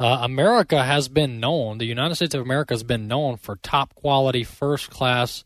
uh, 0.00 0.18
America 0.22 0.82
has 0.82 1.08
been 1.08 1.38
known, 1.38 1.76
the 1.76 1.84
United 1.84 2.14
States 2.14 2.34
of 2.34 2.40
America 2.40 2.72
has 2.72 2.82
been 2.82 3.06
known 3.06 3.36
for 3.36 3.56
top 3.56 3.94
quality, 3.94 4.42
first 4.42 4.88
class 4.88 5.44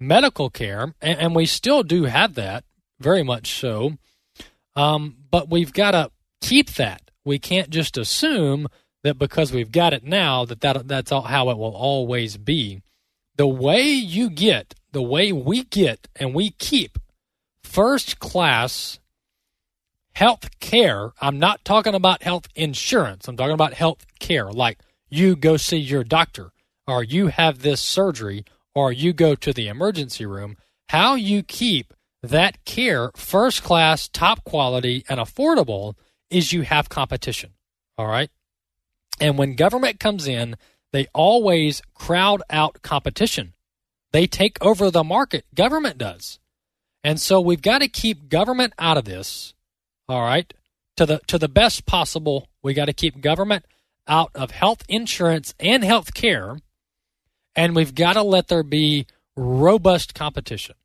medical 0.00 0.50
care, 0.50 0.94
and, 1.00 1.18
and, 1.18 1.34
we 1.34 1.46
still 1.46 1.82
do 1.82 2.04
have 2.04 2.34
that, 2.34 2.64
very 2.98 3.22
much 3.22 3.52
so. 3.52 3.98
Um, 4.74 5.16
but 5.30 5.50
we've 5.50 5.72
got 5.72 5.90
to 5.90 6.10
keep 6.40 6.74
that. 6.74 7.10
We 7.24 7.38
can't 7.38 7.70
just 7.70 7.98
assume 7.98 8.66
that 9.02 9.18
because 9.18 9.52
we've 9.52 9.72
got 9.72 9.92
it 9.92 10.04
now 10.04 10.44
that, 10.46 10.60
that 10.62 10.88
that's 10.88 11.12
all, 11.12 11.22
how 11.22 11.50
it 11.50 11.58
will 11.58 11.74
always 11.74 12.36
be. 12.36 12.82
The 13.36 13.46
way 13.46 13.82
you 13.82 14.30
get, 14.30 14.74
the 14.92 15.02
way 15.02 15.32
we 15.32 15.64
get 15.64 16.08
and 16.16 16.34
we 16.34 16.50
keep 16.50 16.98
first 17.62 18.18
class 18.18 18.98
health 20.12 20.58
care. 20.60 21.12
I'm 21.20 21.38
not 21.38 21.64
talking 21.64 21.94
about 21.94 22.22
health 22.22 22.48
insurance. 22.54 23.28
I'm 23.28 23.36
talking 23.36 23.54
about 23.54 23.74
health 23.74 24.04
care, 24.18 24.50
like 24.50 24.78
you 25.08 25.36
go 25.36 25.56
see 25.56 25.78
your 25.78 26.04
doctor, 26.04 26.52
or 26.86 27.02
you 27.02 27.28
have 27.28 27.60
this 27.60 27.80
surgery, 27.80 28.44
or 28.74 28.92
you 28.92 29.12
go 29.12 29.34
to 29.34 29.52
the 29.52 29.68
emergency 29.68 30.26
room. 30.26 30.56
How 30.88 31.14
you 31.14 31.42
keep 31.42 31.94
that 32.22 32.64
care 32.64 33.10
first 33.14 33.62
class, 33.62 34.08
top 34.08 34.44
quality, 34.44 35.04
and 35.08 35.20
affordable 35.20 35.94
is 36.30 36.52
you 36.52 36.62
have 36.62 36.88
competition. 36.88 37.52
All 37.96 38.06
right. 38.06 38.30
And 39.20 39.36
when 39.36 39.54
government 39.54 40.00
comes 40.00 40.26
in, 40.26 40.56
they 40.92 41.06
always 41.14 41.82
crowd 41.94 42.42
out 42.50 42.82
competition. 42.82 43.54
They 44.12 44.26
take 44.26 44.58
over 44.60 44.90
the 44.90 45.04
market. 45.04 45.44
Government 45.54 45.98
does. 45.98 46.38
And 47.04 47.20
so 47.20 47.40
we've 47.40 47.62
got 47.62 47.78
to 47.78 47.88
keep 47.88 48.28
government 48.28 48.72
out 48.78 48.96
of 48.96 49.04
this. 49.04 49.54
All 50.08 50.22
right. 50.22 50.52
To 50.96 51.06
the 51.06 51.20
to 51.28 51.38
the 51.38 51.48
best 51.48 51.86
possible, 51.86 52.48
we 52.62 52.74
got 52.74 52.86
to 52.86 52.92
keep 52.92 53.20
government 53.20 53.64
out 54.06 54.30
of 54.34 54.50
health 54.50 54.82
insurance 54.88 55.54
and 55.60 55.84
health 55.84 56.12
care. 56.12 56.58
And 57.56 57.74
we've 57.74 57.94
got 57.94 58.14
to 58.14 58.22
let 58.22 58.48
there 58.48 58.62
be 58.62 59.06
robust 59.36 60.14
competition. 60.14 60.76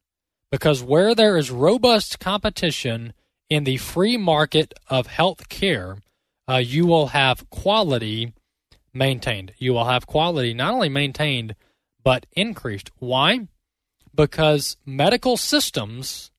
Because 0.51 0.83
where 0.83 1.13
there 1.15 1.37
is 1.37 1.51
robust 1.51 2.19
competition 2.19 3.13
in 3.49 3.63
the 3.63 3.77
free 3.77 4.17
market 4.17 4.73
of 4.87 5.07
health 5.07 5.49
care, 5.49 5.97
uh, 6.49 6.57
you 6.57 6.85
will 6.85 7.07
have 7.07 7.49
quality 7.49 8.33
maintained. 8.93 9.53
You 9.57 9.73
will 9.73 9.85
have 9.85 10.07
quality 10.07 10.53
not 10.53 10.73
only 10.73 10.89
maintained, 10.89 11.55
but 12.03 12.25
increased. 12.35 12.91
Why? 12.99 13.47
because 14.15 14.77
medical 14.85 15.37
systems 15.37 16.31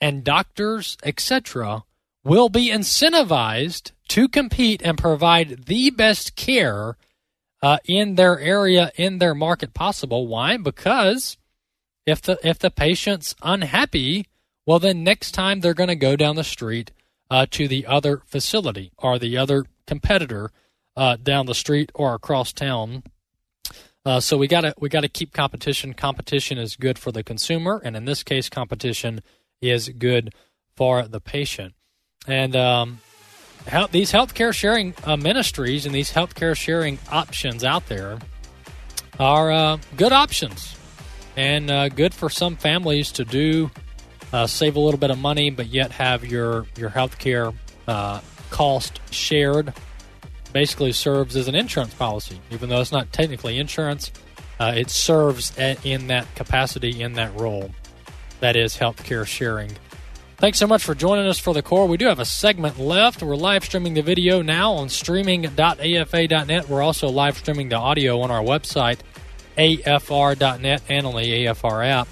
and 0.00 0.24
doctors, 0.24 0.96
etc., 1.04 1.84
will 2.24 2.48
be 2.48 2.70
incentivized 2.70 3.92
to 4.08 4.28
compete 4.28 4.82
and 4.82 4.98
provide 4.98 5.66
the 5.66 5.90
best 5.90 6.36
care 6.36 6.96
uh, 7.62 7.78
in 7.84 8.16
their 8.16 8.38
area, 8.38 8.90
in 8.96 9.18
their 9.18 9.34
market 9.34 9.72
possible. 9.74 10.26
Why? 10.26 10.56
Because 10.56 11.36
if 12.06 12.20
the 12.20 12.38
if 12.42 12.58
the 12.58 12.70
patient's 12.70 13.34
unhappy, 13.42 14.26
well, 14.66 14.78
then 14.78 15.04
next 15.04 15.32
time 15.32 15.60
they're 15.60 15.74
going 15.74 15.88
to 15.88 15.96
go 15.96 16.16
down 16.16 16.36
the 16.36 16.44
street 16.44 16.90
uh, 17.30 17.46
to 17.50 17.68
the 17.68 17.86
other 17.86 18.22
facility 18.26 18.92
or 18.98 19.18
the 19.18 19.36
other 19.36 19.64
competitor 19.86 20.50
uh, 20.96 21.16
down 21.16 21.46
the 21.46 21.54
street 21.54 21.90
or 21.94 22.14
across 22.14 22.52
town 22.52 23.02
uh, 24.04 24.20
so 24.20 24.36
we 24.36 24.48
got 24.48 24.62
to 24.62 24.74
we 24.78 24.88
got 24.88 25.02
to 25.02 25.08
keep 25.08 25.32
competition. 25.32 25.94
Competition 25.94 26.58
is 26.58 26.76
good 26.76 26.98
for 26.98 27.12
the 27.12 27.22
consumer, 27.22 27.80
and 27.84 27.96
in 27.96 28.04
this 28.04 28.22
case, 28.22 28.48
competition 28.48 29.20
is 29.60 29.88
good 29.90 30.34
for 30.76 31.06
the 31.06 31.20
patient. 31.20 31.74
And 32.26 32.56
um, 32.56 33.00
health, 33.66 33.90
these 33.92 34.12
healthcare 34.12 34.52
sharing 34.52 34.94
uh, 35.04 35.16
ministries 35.16 35.86
and 35.86 35.94
these 35.94 36.12
healthcare 36.12 36.56
sharing 36.56 36.98
options 37.10 37.64
out 37.64 37.86
there 37.86 38.18
are 39.18 39.52
uh, 39.52 39.78
good 39.96 40.12
options 40.12 40.76
and 41.36 41.70
uh, 41.70 41.88
good 41.88 42.12
for 42.14 42.28
some 42.28 42.56
families 42.56 43.12
to 43.12 43.24
do. 43.24 43.70
Uh, 44.32 44.46
save 44.46 44.76
a 44.76 44.80
little 44.80 44.98
bit 44.98 45.10
of 45.10 45.18
money, 45.18 45.50
but 45.50 45.66
yet 45.66 45.90
have 45.90 46.24
your 46.24 46.66
your 46.76 46.88
healthcare 46.90 47.54
uh, 47.86 48.20
cost 48.50 49.00
shared 49.10 49.74
basically 50.52 50.92
serves 50.92 51.36
as 51.36 51.48
an 51.48 51.54
insurance 51.54 51.94
policy, 51.94 52.38
even 52.50 52.68
though 52.68 52.80
it's 52.80 52.92
not 52.92 53.12
technically 53.12 53.58
insurance. 53.58 54.12
Uh, 54.60 54.72
it 54.76 54.90
serves 54.90 55.56
in 55.58 56.06
that 56.08 56.26
capacity, 56.34 57.02
in 57.02 57.14
that 57.14 57.34
role. 57.38 57.70
That 58.40 58.54
is 58.54 58.76
healthcare 58.76 59.26
sharing. 59.26 59.72
Thanks 60.42 60.58
so 60.58 60.66
much 60.66 60.82
for 60.82 60.96
joining 60.96 61.28
us 61.28 61.38
for 61.38 61.54
the 61.54 61.62
core. 61.62 61.86
We 61.86 61.96
do 61.96 62.06
have 62.06 62.18
a 62.18 62.24
segment 62.24 62.76
left. 62.76 63.22
We're 63.22 63.36
live 63.36 63.64
streaming 63.64 63.94
the 63.94 64.02
video 64.02 64.42
now 64.42 64.72
on 64.72 64.88
streaming.afa.net. 64.88 66.68
We're 66.68 66.82
also 66.82 67.08
live 67.10 67.38
streaming 67.38 67.68
the 67.68 67.76
audio 67.76 68.22
on 68.22 68.32
our 68.32 68.42
website, 68.42 68.98
afr.net, 69.56 70.82
and 70.88 71.06
on 71.06 71.14
the 71.14 71.46
AFR 71.46 71.86
app. 71.86 72.08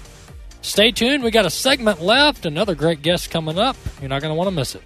Stay 0.61 0.91
tuned. 0.91 1.25
We 1.25 1.31
got 1.31 1.45
a 1.45 1.49
segment 1.49 2.01
left. 2.01 2.45
Another 2.45 2.73
great 2.73 3.01
guest 3.01 3.31
coming 3.31 3.59
up. 3.59 3.75
You're 3.99 4.07
not 4.07 4.21
going 4.21 4.31
to 4.31 4.37
want 4.37 4.47
to 4.47 4.55
miss 4.55 4.75
it. 4.75 4.83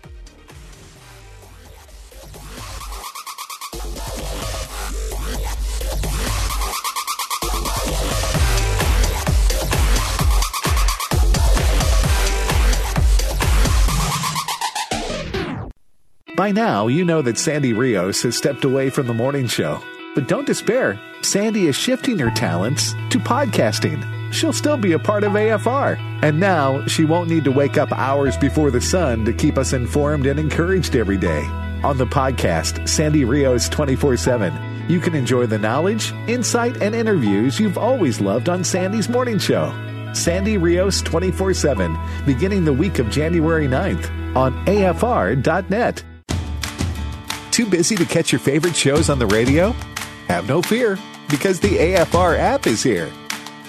By 16.35 16.51
now, 16.51 16.87
you 16.87 17.05
know 17.05 17.21
that 17.21 17.37
Sandy 17.37 17.71
Rios 17.71 18.21
has 18.23 18.35
stepped 18.35 18.65
away 18.65 18.89
from 18.89 19.07
the 19.07 19.13
morning 19.13 19.47
show. 19.47 19.81
But 20.15 20.27
don't 20.27 20.45
despair. 20.45 20.99
Sandy 21.21 21.67
is 21.67 21.77
shifting 21.77 22.19
her 22.19 22.29
talents 22.29 22.91
to 23.09 23.19
podcasting. 23.19 24.03
She'll 24.33 24.51
still 24.51 24.75
be 24.75 24.91
a 24.91 24.99
part 24.99 25.23
of 25.23 25.31
AFR. 25.31 25.97
And 26.23 26.37
now 26.37 26.85
she 26.87 27.05
won't 27.05 27.29
need 27.29 27.45
to 27.45 27.53
wake 27.53 27.77
up 27.77 27.93
hours 27.93 28.35
before 28.35 28.69
the 28.69 28.81
sun 28.81 29.23
to 29.23 29.31
keep 29.31 29.57
us 29.57 29.71
informed 29.71 30.25
and 30.25 30.37
encouraged 30.37 30.97
every 30.97 31.17
day. 31.17 31.45
On 31.85 31.97
the 31.97 32.05
podcast, 32.05 32.85
Sandy 32.89 33.23
Rios 33.23 33.69
24 33.69 34.17
7, 34.17 34.89
you 34.89 34.99
can 34.99 35.15
enjoy 35.15 35.45
the 35.45 35.57
knowledge, 35.57 36.11
insight, 36.27 36.81
and 36.81 36.93
interviews 36.93 37.61
you've 37.61 37.77
always 37.77 38.19
loved 38.19 38.49
on 38.49 38.61
Sandy's 38.61 39.07
morning 39.07 39.39
show. 39.39 39.71
Sandy 40.13 40.57
Rios 40.57 41.01
24 41.01 41.53
7, 41.53 41.97
beginning 42.25 42.65
the 42.65 42.73
week 42.73 42.99
of 42.99 43.09
January 43.09 43.67
9th 43.69 44.35
on 44.35 44.53
AFR.net. 44.65 46.03
Too 47.55 47.65
busy 47.65 47.95
to 47.95 48.03
catch 48.03 48.33
your 48.33 48.39
favorite 48.39 48.75
shows 48.75 49.09
on 49.09 49.17
the 49.17 49.27
radio? 49.27 49.71
Have 50.27 50.45
no 50.45 50.61
fear, 50.61 50.99
because 51.29 51.57
the 51.57 51.77
AFR 51.77 52.37
app 52.37 52.67
is 52.67 52.83
here. 52.83 53.09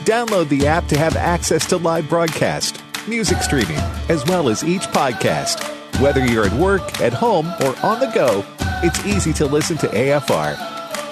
Download 0.00 0.48
the 0.48 0.66
app 0.66 0.88
to 0.88 0.98
have 0.98 1.14
access 1.14 1.64
to 1.66 1.76
live 1.76 2.08
broadcast, 2.08 2.82
music 3.06 3.42
streaming, 3.42 3.78
as 4.08 4.24
well 4.26 4.48
as 4.48 4.64
each 4.64 4.82
podcast. 4.88 5.62
Whether 6.00 6.26
you're 6.26 6.46
at 6.46 6.52
work, 6.54 7.00
at 7.00 7.12
home, 7.12 7.46
or 7.60 7.76
on 7.84 8.00
the 8.00 8.10
go, 8.12 8.44
it's 8.82 9.06
easy 9.06 9.32
to 9.34 9.46
listen 9.46 9.76
to 9.76 9.86
AFR. 9.86 10.56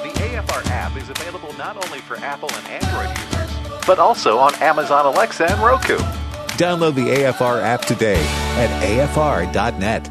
The 0.03 0.19
AFR 0.19 0.67
app 0.67 0.97
is 0.97 1.09
available 1.09 1.53
not 1.57 1.77
only 1.77 2.01
for 2.01 2.17
Apple 2.17 2.51
and 2.55 2.67
Android 2.67 3.17
users, 3.17 3.87
but 3.87 4.01
also 4.01 4.39
on 4.39 4.53
Amazon 4.57 5.07
Alexa 5.07 5.49
and 5.49 5.61
Roku. 5.61 5.97
Download 6.59 6.97
the 6.97 7.07
AFR 7.07 7.63
app 7.63 7.83
today 7.83 8.21
at 8.57 8.83
afr.net. 8.83 10.11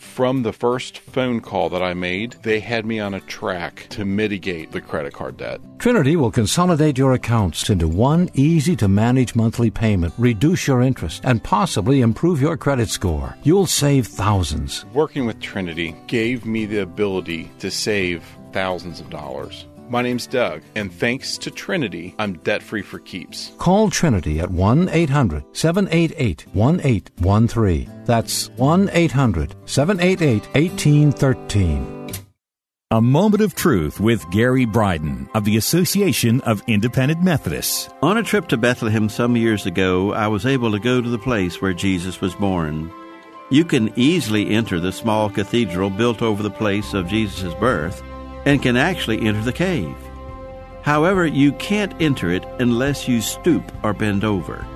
From 0.00 0.42
the 0.42 0.52
first 0.52 0.98
phone 0.98 1.40
call 1.40 1.68
that 1.68 1.82
I 1.82 1.92
made, 1.92 2.32
they 2.42 2.58
had 2.58 2.86
me 2.86 2.98
on 3.00 3.12
a 3.12 3.20
track 3.20 3.86
to 3.90 4.06
mitigate 4.06 4.72
the 4.72 4.80
credit 4.80 5.12
card 5.12 5.36
debt. 5.36 5.60
Trinity 5.78 6.16
will 6.16 6.30
consolidate 6.30 6.96
your 6.96 7.12
accounts 7.12 7.68
into 7.68 7.86
one 7.86 8.30
easy 8.32 8.74
to 8.76 8.88
manage 8.88 9.34
monthly 9.34 9.70
payment, 9.70 10.14
reduce 10.16 10.66
your 10.66 10.80
interest, 10.80 11.20
and 11.24 11.44
possibly 11.44 12.00
improve 12.00 12.40
your 12.40 12.56
credit 12.56 12.88
score. 12.88 13.36
You'll 13.42 13.66
save 13.66 14.06
thousands. 14.06 14.86
Working 14.94 15.26
with 15.26 15.38
Trinity 15.38 15.94
gave 16.06 16.46
me 16.46 16.64
the 16.64 16.78
ability 16.78 17.50
to 17.58 17.70
save 17.70 18.24
thousands 18.52 19.00
of 19.00 19.10
dollars. 19.10 19.66
My 19.90 20.02
name's 20.02 20.28
Doug, 20.28 20.62
and 20.76 20.92
thanks 20.92 21.36
to 21.38 21.50
Trinity, 21.50 22.14
I'm 22.16 22.34
debt 22.44 22.62
free 22.62 22.80
for 22.80 23.00
keeps. 23.00 23.50
Call 23.58 23.90
Trinity 23.90 24.38
at 24.38 24.48
1 24.48 24.88
800 24.88 25.42
788 25.52 26.46
1813. 26.52 28.04
That's 28.04 28.50
1 28.50 28.90
800 28.92 29.56
788 29.64 30.46
1813. 30.54 32.10
A 32.92 33.00
moment 33.00 33.42
of 33.42 33.56
truth 33.56 33.98
with 33.98 34.30
Gary 34.30 34.64
Bryden 34.64 35.28
of 35.34 35.44
the 35.44 35.56
Association 35.56 36.40
of 36.42 36.62
Independent 36.68 37.24
Methodists. 37.24 37.88
On 38.00 38.16
a 38.16 38.22
trip 38.22 38.46
to 38.48 38.56
Bethlehem 38.56 39.08
some 39.08 39.36
years 39.36 39.66
ago, 39.66 40.12
I 40.12 40.28
was 40.28 40.46
able 40.46 40.70
to 40.70 40.78
go 40.78 41.00
to 41.00 41.08
the 41.08 41.18
place 41.18 41.60
where 41.60 41.74
Jesus 41.74 42.20
was 42.20 42.36
born. 42.36 42.92
You 43.50 43.64
can 43.64 43.92
easily 43.96 44.50
enter 44.50 44.78
the 44.78 44.92
small 44.92 45.28
cathedral 45.28 45.90
built 45.90 46.22
over 46.22 46.44
the 46.44 46.48
place 46.48 46.94
of 46.94 47.08
Jesus' 47.08 47.54
birth 47.54 48.04
and 48.44 48.62
can 48.62 48.76
actually 48.76 49.20
enter 49.26 49.42
the 49.42 49.52
cave. 49.52 49.94
However, 50.82 51.26
you 51.26 51.52
can't 51.52 51.94
enter 52.00 52.30
it 52.30 52.44
unless 52.58 53.06
you 53.06 53.20
stoop 53.20 53.70
or 53.82 53.92
bend 53.92 54.24
over. 54.24 54.66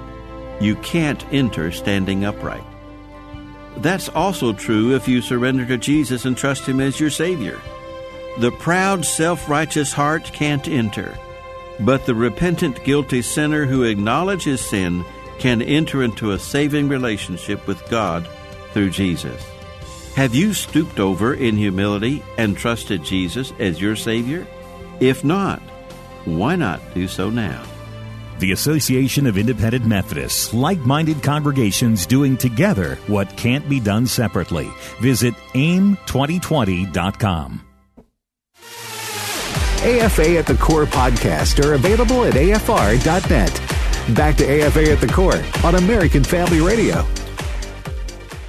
You 0.60 0.76
can't 0.76 1.24
enter 1.32 1.72
standing 1.72 2.24
upright. 2.24 2.64
That's 3.78 4.08
also 4.10 4.52
true 4.52 4.94
if 4.94 5.08
you 5.08 5.20
surrender 5.20 5.66
to 5.66 5.78
Jesus 5.78 6.24
and 6.24 6.36
trust 6.36 6.66
Him 6.66 6.80
as 6.80 7.00
your 7.00 7.10
Savior. 7.10 7.60
The 8.38 8.52
proud, 8.52 9.04
self 9.04 9.48
righteous 9.48 9.92
heart 9.92 10.24
can't 10.32 10.68
enter, 10.68 11.16
but 11.80 12.06
the 12.06 12.14
repentant, 12.14 12.84
guilty 12.84 13.22
sinner 13.22 13.64
who 13.64 13.84
acknowledges 13.84 14.60
sin 14.60 15.04
can 15.38 15.62
enter 15.62 16.02
into 16.02 16.32
a 16.32 16.38
saving 16.38 16.88
relationship 16.88 17.66
with 17.66 17.88
God 17.90 18.28
through 18.72 18.90
Jesus. 18.90 19.44
Have 20.14 20.32
you 20.32 20.54
stooped 20.54 21.00
over 21.00 21.34
in 21.34 21.56
humility 21.56 22.22
and 22.38 22.56
trusted 22.56 23.02
Jesus 23.02 23.52
as 23.58 23.80
your 23.80 23.96
Savior? 23.96 24.46
If 25.00 25.24
not, 25.24 25.60
why 26.24 26.54
not 26.54 26.80
do 26.94 27.08
so 27.08 27.30
now? 27.30 27.64
The 28.38 28.52
Association 28.52 29.26
of 29.26 29.36
Independent 29.36 29.86
Methodists, 29.86 30.54
like 30.54 30.78
minded 30.78 31.20
congregations 31.20 32.06
doing 32.06 32.36
together 32.36 32.94
what 33.08 33.36
can't 33.36 33.68
be 33.68 33.80
done 33.80 34.06
separately. 34.06 34.70
Visit 35.00 35.34
aim2020.com. 35.54 37.60
AFA 39.82 40.38
at 40.38 40.46
the 40.46 40.56
Core 40.60 40.86
podcast 40.86 41.64
are 41.64 41.74
available 41.74 42.24
at 42.24 42.34
afr.net. 42.34 43.60
Back 44.14 44.36
to 44.36 44.44
AFA 44.44 44.92
at 44.92 45.00
the 45.00 45.08
Core 45.08 45.42
on 45.64 45.74
American 45.74 46.22
Family 46.22 46.60
Radio. 46.60 47.04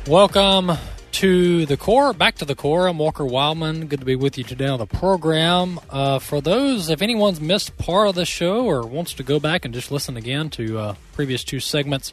Welcome 0.08 0.78
to 1.16 1.66
the 1.66 1.78
core, 1.78 2.12
back 2.12 2.36
to 2.36 2.44
the 2.44 2.56
core. 2.56 2.88
I'm 2.88 2.98
Walker 2.98 3.24
Wildmon. 3.24 3.88
Good 3.88 4.02
to 4.02 4.06
be 4.06 4.18
with 4.18 4.38
you 4.38 4.44
today 4.44 4.68
on 4.68 4.80
the 4.80 4.86
program. 4.86 5.80
Uh, 5.90 6.20
for 6.20 6.42
those, 6.42 6.90
if 6.90 7.02
anyone's 7.02 7.40
missed 7.40 7.78
part 7.78 8.10
of 8.10 8.16
the 8.16 8.26
show 8.26 8.66
or 8.66 8.86
wants 8.86 9.14
to 9.14 9.24
go 9.24 9.40
back 9.40 9.64
and 9.64 9.74
just 9.74 9.94
listen 9.94 10.18
again 10.18 10.50
to 10.50 10.78
uh, 10.78 10.96
previous 11.14 11.46
two 11.46 11.62
segments, 11.62 12.12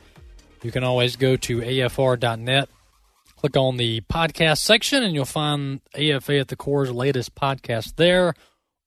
you 0.62 0.70
can 0.70 0.84
always 0.84 1.16
go 1.16 1.34
to 1.34 1.58
afr.net, 1.58 2.68
click 3.34 3.56
on 3.56 3.76
the 3.76 4.02
podcast 4.02 4.58
section, 4.58 5.02
and 5.02 5.14
you'll 5.14 5.24
find 5.24 5.80
AFA 5.96 6.38
at 6.38 6.46
the 6.46 6.54
core's 6.54 6.92
latest 6.92 7.34
podcast 7.34 7.96
there. 7.96 8.34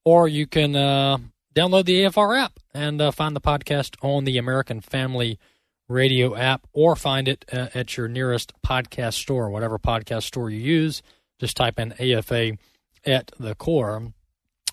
Or 0.05 0.29
you 0.29 0.47
can 0.47 0.77
uh, 0.77 1.17
download 1.53 1.83
the 1.83 2.03
AFR 2.03 2.39
app 2.39 2.53
and 2.73 3.01
uh, 3.01 3.11
find 3.11 3.35
the 3.35 3.41
podcast 3.41 3.97
on 4.01 4.23
the 4.23 4.37
American 4.37 4.79
Family 4.79 5.39
radio 5.87 6.35
app 6.35 6.67
or 6.73 6.95
find 6.95 7.27
it 7.27 7.45
uh, 7.51 7.67
at 7.73 7.97
your 7.97 8.07
nearest 8.07 8.53
podcast 8.65 9.13
store, 9.13 9.49
whatever 9.49 9.77
podcast 9.77 10.23
store 10.23 10.49
you 10.49 10.59
use. 10.59 11.01
Just 11.39 11.57
type 11.57 11.79
in 11.79 11.93
AFA 11.99 12.57
at 13.05 13.31
the 13.39 13.55
core. 13.55 14.13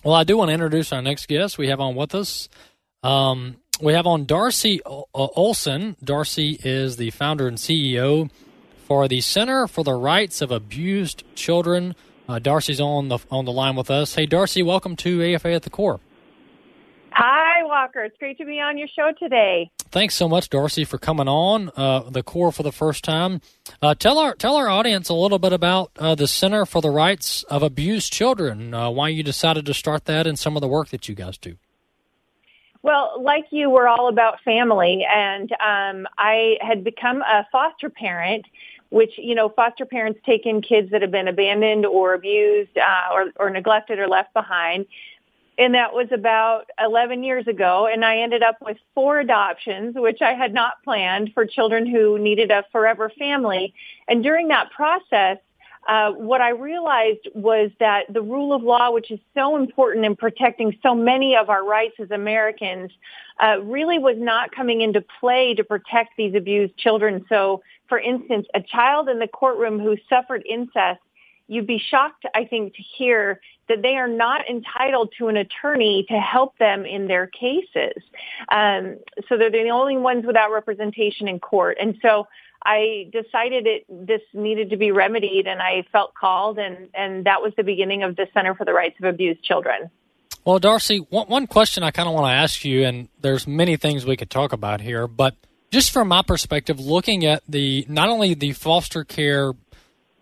Well, 0.03 0.15
I 0.15 0.23
do 0.23 0.37
want 0.37 0.49
to 0.49 0.53
introduce 0.53 0.91
our 0.91 1.01
next 1.01 1.27
guest 1.27 1.57
we 1.57 1.67
have 1.67 1.79
on 1.79 1.95
with 1.95 2.15
us. 2.15 2.49
Um, 3.03 3.57
we 3.81 3.93
have 3.93 4.07
on 4.07 4.25
Darcy 4.25 4.81
Olsen. 4.85 5.95
Darcy 6.03 6.59
is 6.63 6.97
the 6.97 7.09
founder 7.11 7.47
and 7.47 7.57
CEO 7.57 8.29
for 8.85 9.07
the 9.07 9.21
Center 9.21 9.67
for 9.67 9.83
the 9.83 9.93
Rights 9.93 10.41
of 10.41 10.51
Abused 10.51 11.23
Children. 11.35 11.95
Uh, 12.27 12.39
Darcy's 12.39 12.79
on 12.79 13.09
the 13.09 13.19
on 13.29 13.45
the 13.45 13.51
line 13.51 13.75
with 13.75 13.89
us. 13.91 14.15
Hey, 14.15 14.25
Darcy, 14.25 14.63
welcome 14.63 14.95
to 14.97 15.33
AFA 15.33 15.53
at 15.53 15.63
the 15.63 15.69
Core. 15.69 15.99
Walker. 17.73 18.03
It's 18.03 18.15
great 18.19 18.37
to 18.37 18.45
be 18.45 18.59
on 18.59 18.77
your 18.77 18.87
show 18.87 19.11
today. 19.17 19.71
Thanks 19.89 20.13
so 20.13 20.29
much, 20.29 20.47
Darcy, 20.51 20.85
for 20.85 20.99
coming 20.99 21.27
on 21.27 21.71
uh, 21.75 22.01
the 22.01 22.21
core 22.21 22.51
for 22.51 22.61
the 22.61 22.71
first 22.71 23.03
time. 23.03 23.41
Uh, 23.81 23.95
tell 23.95 24.19
our 24.19 24.35
tell 24.35 24.55
our 24.55 24.69
audience 24.69 25.09
a 25.09 25.15
little 25.15 25.39
bit 25.39 25.53
about 25.53 25.89
uh, 25.97 26.13
the 26.13 26.27
Center 26.27 26.67
for 26.67 26.83
the 26.83 26.91
Rights 26.91 27.41
of 27.49 27.63
Abused 27.63 28.13
Children. 28.13 28.75
Uh, 28.75 28.91
why 28.91 29.09
you 29.09 29.23
decided 29.23 29.65
to 29.65 29.73
start 29.73 30.05
that, 30.05 30.27
and 30.27 30.37
some 30.37 30.55
of 30.55 30.61
the 30.61 30.67
work 30.67 30.89
that 30.89 31.09
you 31.09 31.15
guys 31.15 31.35
do. 31.39 31.55
Well, 32.83 33.19
like 33.19 33.45
you, 33.49 33.71
we're 33.71 33.87
all 33.87 34.07
about 34.07 34.39
family, 34.45 35.03
and 35.11 35.51
um, 35.53 36.07
I 36.15 36.57
had 36.61 36.83
become 36.83 37.23
a 37.23 37.47
foster 37.51 37.89
parent. 37.89 38.45
Which 38.91 39.13
you 39.17 39.33
know, 39.33 39.49
foster 39.49 39.85
parents 39.85 40.19
take 40.23 40.45
in 40.45 40.61
kids 40.61 40.91
that 40.91 41.01
have 41.01 41.09
been 41.09 41.27
abandoned 41.27 41.83
or 41.83 42.13
abused 42.13 42.77
uh, 42.77 43.11
or, 43.11 43.31
or 43.37 43.49
neglected 43.49 43.97
or 43.97 44.07
left 44.07 44.31
behind 44.35 44.85
and 45.57 45.75
that 45.75 45.93
was 45.93 46.07
about 46.11 46.65
11 46.83 47.23
years 47.23 47.47
ago. 47.47 47.87
And 47.91 48.03
i 48.03 48.17
ended 48.17 48.43
up 48.43 48.57
with 48.61 48.77
four 48.93 49.19
adoptions 49.19 49.95
which 49.95 50.21
i 50.21 50.33
had 50.33 50.53
not 50.53 50.83
planned 50.83 51.31
for 51.33 51.45
children 51.45 51.85
who 51.85 52.17
needed 52.19 52.51
a 52.51 52.65
forever 52.71 53.11
family. 53.17 53.73
And 54.07 54.23
during 54.23 54.47
that 54.49 54.71
process 54.71 55.37
uh, 55.87 56.11
what 56.11 56.41
i 56.41 56.49
realized 56.49 57.27
was 57.33 57.69
that 57.79 58.03
the 58.09 58.21
rule 58.21 58.53
of 58.53 58.63
law 58.63 58.91
which 58.91 59.11
is 59.11 59.19
so 59.33 59.57
important 59.57 60.05
in 60.05 60.15
protecting 60.15 60.77
so 60.81 60.95
many 60.95 61.35
of 61.35 61.49
our 61.49 61.65
rights 61.65 61.95
as 61.99 62.09
americans 62.11 62.91
uh, 63.41 63.57
really 63.63 63.99
was 63.99 64.15
not 64.17 64.51
coming 64.51 64.81
into 64.81 65.03
play 65.19 65.53
to 65.55 65.63
protect 65.63 66.11
these 66.17 66.35
abused 66.35 66.77
children. 66.77 67.25
So 67.29 67.61
for 67.89 67.99
instance 67.99 68.47
a 68.53 68.61
child 68.61 69.09
in 69.09 69.19
the 69.19 69.27
courtroom 69.27 69.79
who 69.79 69.97
suffered 70.09 70.43
incest 70.49 71.01
you'd 71.47 71.67
be 71.67 71.77
shocked, 71.77 72.25
I 72.33 72.45
think, 72.45 72.75
to 72.75 72.81
hear 72.81 73.41
that 73.69 73.81
they 73.81 73.95
are 73.95 74.07
not 74.07 74.41
entitled 74.49 75.13
to 75.17 75.27
an 75.27 75.37
attorney 75.37 76.05
to 76.09 76.15
help 76.15 76.57
them 76.57 76.85
in 76.85 77.07
their 77.07 77.27
cases. 77.27 78.01
Um, 78.49 78.97
so 79.29 79.37
they're 79.37 79.51
the 79.51 79.69
only 79.71 79.97
ones 79.97 80.25
without 80.25 80.51
representation 80.51 81.27
in 81.27 81.39
court. 81.39 81.77
And 81.79 81.97
so 82.01 82.27
I 82.65 83.09
decided 83.11 83.67
it 83.67 83.85
this 83.89 84.21
needed 84.33 84.69
to 84.69 84.77
be 84.77 84.91
remedied, 84.91 85.47
and 85.47 85.61
I 85.61 85.85
felt 85.91 86.13
called, 86.13 86.57
and 86.59 86.89
and 86.93 87.25
that 87.25 87.41
was 87.41 87.53
the 87.57 87.63
beginning 87.63 88.03
of 88.03 88.15
the 88.15 88.27
Center 88.33 88.55
for 88.55 88.65
the 88.65 88.73
Rights 88.73 88.95
of 88.99 89.05
Abused 89.05 89.43
Children. 89.43 89.89
Well, 90.45 90.59
Darcy, 90.59 90.99
one, 91.09 91.27
one 91.27 91.47
question 91.47 91.83
I 91.83 91.91
kind 91.91 92.07
of 92.07 92.15
want 92.15 92.27
to 92.27 92.33
ask 92.33 92.65
you, 92.65 92.83
and 92.83 93.09
there's 93.21 93.47
many 93.47 93.77
things 93.77 94.05
we 94.05 94.17
could 94.17 94.29
talk 94.29 94.53
about 94.53 94.81
here, 94.81 95.07
but 95.07 95.35
just 95.71 95.91
from 95.91 96.09
my 96.09 96.21
perspective, 96.21 96.79
looking 96.79 97.25
at 97.25 97.43
the 97.47 97.85
not 97.89 98.09
only 98.09 98.33
the 98.33 98.51
foster 98.53 99.03
care, 99.03 99.53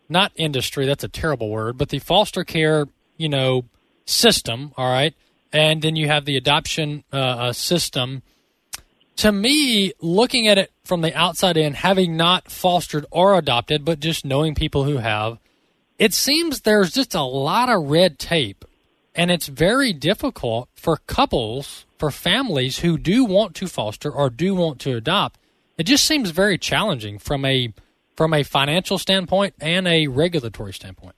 not 0.10 0.32
industry, 0.36 0.86
that's 0.86 1.04
a 1.04 1.10
terrible 1.10 1.50
word, 1.50 1.78
but 1.78 1.90
the 1.90 2.00
foster 2.00 2.44
care, 2.44 2.88
you 3.22 3.30
know, 3.30 3.66
system, 4.06 4.74
all 4.78 4.92
right, 4.92 5.14
and 5.54 5.82
then 5.82 5.96
you 5.96 6.08
have 6.08 6.26
the 6.26 6.38
adoption 6.38 7.04
uh, 7.14 7.18
uh 7.18 7.54
system. 7.54 8.24
To 9.18 9.32
me, 9.32 9.94
looking 10.02 10.48
at 10.48 10.58
it 10.58 10.72
from 10.84 11.02
the 11.02 11.16
outside 11.16 11.58
in, 11.58 11.74
having 11.74 12.18
not 12.18 12.50
fostered 12.50 13.06
or 13.12 13.38
adopted, 13.38 13.86
but 13.86 14.00
just 14.00 14.26
knowing 14.26 14.56
people 14.56 14.86
who 14.86 14.98
have, 14.98 15.38
it 16.00 16.14
seems 16.14 16.62
there's 16.62 16.92
just 16.92 17.14
a 17.14 17.22
lot 17.22 17.70
of 17.70 17.92
red 17.92 18.18
tape 18.18 18.66
and 19.16 19.30
it's 19.32 19.48
very 19.48 19.94
difficult 19.94 20.70
for 20.74 20.98
couples, 21.08 21.86
for 21.98 22.12
families 22.12 22.80
who 22.80 22.98
do 22.98 23.26
want 23.26 23.56
to 23.56 23.68
foster 23.68 24.12
or 24.12 24.30
do 24.30 24.56
want 24.56 24.80
to 24.82 24.96
adopt. 24.96 25.40
It 25.78 25.84
just 25.84 26.06
seems 26.06 26.32
very 26.32 26.58
challenging 26.58 27.20
from 27.20 27.46
a 27.46 27.74
from 28.16 28.34
a 28.34 28.44
financial 28.44 28.98
standpoint 28.98 29.56
and 29.60 29.88
a 29.88 30.08
regulatory 30.08 30.74
standpoint. 30.74 31.16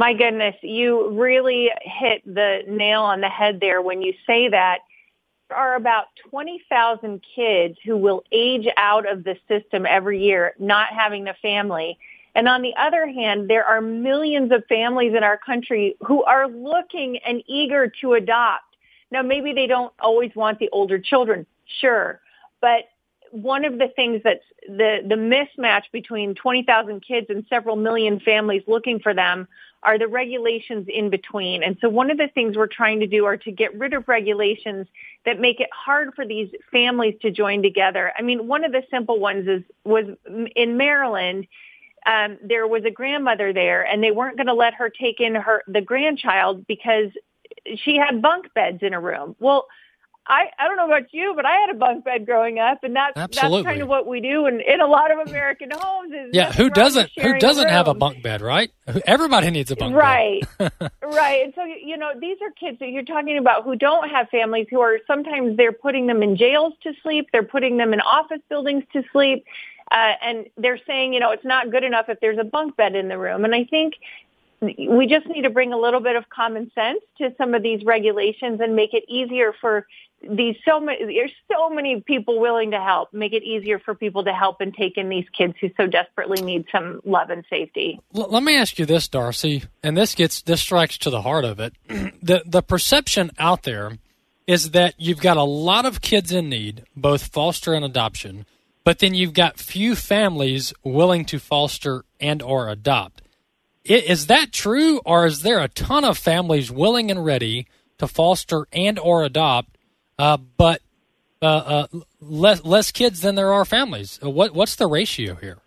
My 0.00 0.14
goodness, 0.14 0.54
you 0.62 1.10
really 1.10 1.68
hit 1.82 2.22
the 2.24 2.62
nail 2.66 3.02
on 3.02 3.20
the 3.20 3.28
head 3.28 3.60
there 3.60 3.82
when 3.82 4.00
you 4.00 4.14
say 4.26 4.48
that. 4.48 4.78
There 5.50 5.58
are 5.58 5.74
about 5.74 6.06
20,000 6.30 7.22
kids 7.36 7.76
who 7.84 7.98
will 7.98 8.24
age 8.32 8.66
out 8.78 9.06
of 9.06 9.24
the 9.24 9.36
system 9.46 9.84
every 9.84 10.24
year, 10.24 10.54
not 10.58 10.86
having 10.88 11.28
a 11.28 11.34
family. 11.42 11.98
And 12.34 12.48
on 12.48 12.62
the 12.62 12.72
other 12.78 13.06
hand, 13.08 13.50
there 13.50 13.66
are 13.66 13.82
millions 13.82 14.52
of 14.52 14.64
families 14.70 15.12
in 15.14 15.22
our 15.22 15.36
country 15.36 15.96
who 16.00 16.24
are 16.24 16.48
looking 16.48 17.18
and 17.18 17.42
eager 17.46 17.92
to 18.00 18.14
adopt. 18.14 18.64
Now, 19.10 19.20
maybe 19.20 19.52
they 19.52 19.66
don't 19.66 19.92
always 20.00 20.34
want 20.34 20.60
the 20.60 20.70
older 20.72 20.98
children, 20.98 21.44
sure. 21.78 22.22
But 22.62 22.84
one 23.32 23.66
of 23.66 23.78
the 23.78 23.88
things 23.94 24.22
that's 24.24 24.44
the, 24.66 25.00
the 25.06 25.16
mismatch 25.16 25.84
between 25.92 26.34
20,000 26.36 27.00
kids 27.06 27.26
and 27.28 27.44
several 27.50 27.76
million 27.76 28.18
families 28.20 28.62
looking 28.66 28.98
for 28.98 29.12
them 29.12 29.46
are 29.82 29.98
the 29.98 30.08
regulations 30.08 30.86
in 30.92 31.08
between. 31.10 31.62
And 31.62 31.76
so 31.80 31.88
one 31.88 32.10
of 32.10 32.18
the 32.18 32.28
things 32.28 32.56
we're 32.56 32.66
trying 32.66 33.00
to 33.00 33.06
do 33.06 33.24
are 33.24 33.36
to 33.38 33.50
get 33.50 33.78
rid 33.78 33.94
of 33.94 34.08
regulations 34.08 34.86
that 35.24 35.40
make 35.40 35.60
it 35.60 35.70
hard 35.72 36.10
for 36.14 36.26
these 36.26 36.50
families 36.70 37.14
to 37.22 37.30
join 37.30 37.62
together. 37.62 38.12
I 38.18 38.22
mean, 38.22 38.46
one 38.46 38.64
of 38.64 38.72
the 38.72 38.82
simple 38.90 39.18
ones 39.18 39.48
is 39.48 39.62
was 39.84 40.04
in 40.54 40.76
Maryland, 40.76 41.46
um, 42.06 42.38
there 42.42 42.66
was 42.66 42.84
a 42.84 42.90
grandmother 42.90 43.52
there, 43.52 43.82
and 43.82 44.02
they 44.02 44.10
weren't 44.10 44.36
going 44.36 44.46
to 44.46 44.54
let 44.54 44.74
her 44.74 44.90
take 44.90 45.20
in 45.20 45.34
her 45.34 45.62
the 45.66 45.80
grandchild 45.80 46.66
because 46.66 47.10
she 47.76 47.96
had 47.96 48.22
bunk 48.22 48.52
beds 48.54 48.78
in 48.82 48.94
a 48.94 49.00
room. 49.00 49.36
Well, 49.38 49.66
I 50.30 50.44
I 50.58 50.68
don't 50.68 50.76
know 50.76 50.86
about 50.86 51.12
you, 51.12 51.32
but 51.34 51.44
I 51.44 51.56
had 51.56 51.70
a 51.70 51.78
bunk 51.78 52.04
bed 52.04 52.24
growing 52.24 52.60
up, 52.60 52.84
and 52.84 52.94
that's 52.94 53.16
Absolutely. 53.16 53.62
that's 53.62 53.72
kind 53.72 53.82
of 53.82 53.88
what 53.88 54.06
we 54.06 54.20
do 54.20 54.46
in, 54.46 54.60
in 54.60 54.80
a 54.80 54.86
lot 54.86 55.10
of 55.10 55.26
American 55.28 55.70
homes. 55.72 56.12
Is 56.12 56.30
yeah, 56.32 56.52
who 56.52 56.70
doesn't 56.70 57.10
who 57.20 57.38
doesn't 57.38 57.68
have 57.68 57.88
a 57.88 57.94
bunk 57.94 58.22
bed, 58.22 58.40
right? 58.40 58.70
Everybody 59.06 59.50
needs 59.50 59.72
a 59.72 59.76
bunk 59.76 59.96
right. 59.96 60.42
bed, 60.58 60.72
right? 60.80 60.90
Right, 61.02 61.44
and 61.44 61.52
so 61.56 61.64
you 61.64 61.96
know 61.96 62.12
these 62.18 62.38
are 62.42 62.50
kids 62.52 62.78
that 62.78 62.90
you're 62.90 63.02
talking 63.02 63.36
about 63.38 63.64
who 63.64 63.74
don't 63.74 64.08
have 64.08 64.28
families, 64.28 64.68
who 64.70 64.80
are 64.80 65.00
sometimes 65.06 65.56
they're 65.56 65.72
putting 65.72 66.06
them 66.06 66.22
in 66.22 66.36
jails 66.36 66.74
to 66.84 66.92
sleep, 67.02 67.28
they're 67.32 67.42
putting 67.42 67.76
them 67.76 67.92
in 67.92 68.00
office 68.00 68.40
buildings 68.48 68.84
to 68.92 69.02
sleep. 69.12 69.44
Uh, 69.90 70.12
and 70.22 70.46
they're 70.56 70.78
saying, 70.86 71.12
you 71.12 71.18
know, 71.18 71.32
it's 71.32 71.44
not 71.44 71.72
good 71.72 71.82
enough 71.82 72.08
if 72.08 72.20
there's 72.20 72.38
a 72.38 72.44
bunk 72.44 72.76
bed 72.76 72.94
in 72.94 73.08
the 73.08 73.18
room. 73.18 73.44
And 73.44 73.52
I 73.52 73.64
think 73.64 73.94
we 74.60 75.06
just 75.08 75.26
need 75.26 75.42
to 75.42 75.50
bring 75.50 75.72
a 75.72 75.78
little 75.78 75.98
bit 75.98 76.14
of 76.14 76.28
common 76.28 76.70
sense 76.74 77.00
to 77.18 77.34
some 77.36 77.54
of 77.54 77.62
these 77.64 77.84
regulations 77.84 78.60
and 78.60 78.76
make 78.76 78.92
it 78.92 79.04
easier 79.08 79.52
for 79.60 79.86
these 80.22 80.56
so 80.68 80.80
many 80.80 81.04
there's 81.04 81.32
so 81.50 81.70
many 81.70 82.00
people 82.00 82.40
willing 82.40 82.70
to 82.72 82.80
help 82.80 83.12
make 83.12 83.32
it 83.32 83.42
easier 83.42 83.78
for 83.78 83.94
people 83.94 84.24
to 84.24 84.32
help 84.32 84.60
and 84.60 84.74
take 84.74 84.96
in 84.96 85.08
these 85.08 85.26
kids 85.36 85.54
who 85.60 85.70
so 85.76 85.86
desperately 85.86 86.42
need 86.42 86.64
some 86.70 87.00
love 87.04 87.30
and 87.30 87.44
safety 87.48 87.98
L- 88.14 88.30
let 88.30 88.42
me 88.42 88.56
ask 88.56 88.78
you 88.78 88.86
this 88.86 89.08
darcy 89.08 89.64
and 89.82 89.96
this 89.96 90.14
gets 90.14 90.42
this 90.42 90.60
strikes 90.60 90.98
to 90.98 91.10
the 91.10 91.22
heart 91.22 91.44
of 91.44 91.60
it 91.60 91.74
the 91.88 92.42
the 92.46 92.62
perception 92.62 93.30
out 93.38 93.62
there 93.62 93.98
is 94.46 94.72
that 94.72 94.94
you've 94.98 95.20
got 95.20 95.36
a 95.36 95.42
lot 95.42 95.86
of 95.86 96.00
kids 96.00 96.32
in 96.32 96.48
need 96.48 96.84
both 96.96 97.28
foster 97.28 97.74
and 97.74 97.84
adoption 97.84 98.44
but 98.84 98.98
then 98.98 99.14
you've 99.14 99.34
got 99.34 99.58
few 99.58 99.94
families 99.94 100.72
willing 100.82 101.24
to 101.26 101.38
foster 101.38 102.04
and 102.18 102.42
or 102.42 102.68
adopt. 102.68 103.22
Is 103.84 104.26
that 104.26 104.52
true, 104.52 105.00
or 105.04 105.26
is 105.26 105.42
there 105.42 105.60
a 105.60 105.68
ton 105.68 106.04
of 106.04 106.18
families 106.18 106.70
willing 106.70 107.10
and 107.10 107.24
ready 107.24 107.66
to 107.98 108.06
foster 108.06 108.66
and 108.72 108.98
or 108.98 109.24
adopt, 109.24 109.76
uh, 110.20 110.36
but 110.36 110.82
uh, 111.40 111.46
uh, 111.46 111.86
less 112.20 112.62
less 112.64 112.92
kids 112.92 113.22
than 113.22 113.34
there 113.34 113.52
are 113.52 113.64
families? 113.64 114.20
Uh, 114.22 114.28
what 114.28 114.54
what's 114.54 114.76
the 114.76 114.86
ratio 114.86 115.34
here? 115.34 115.58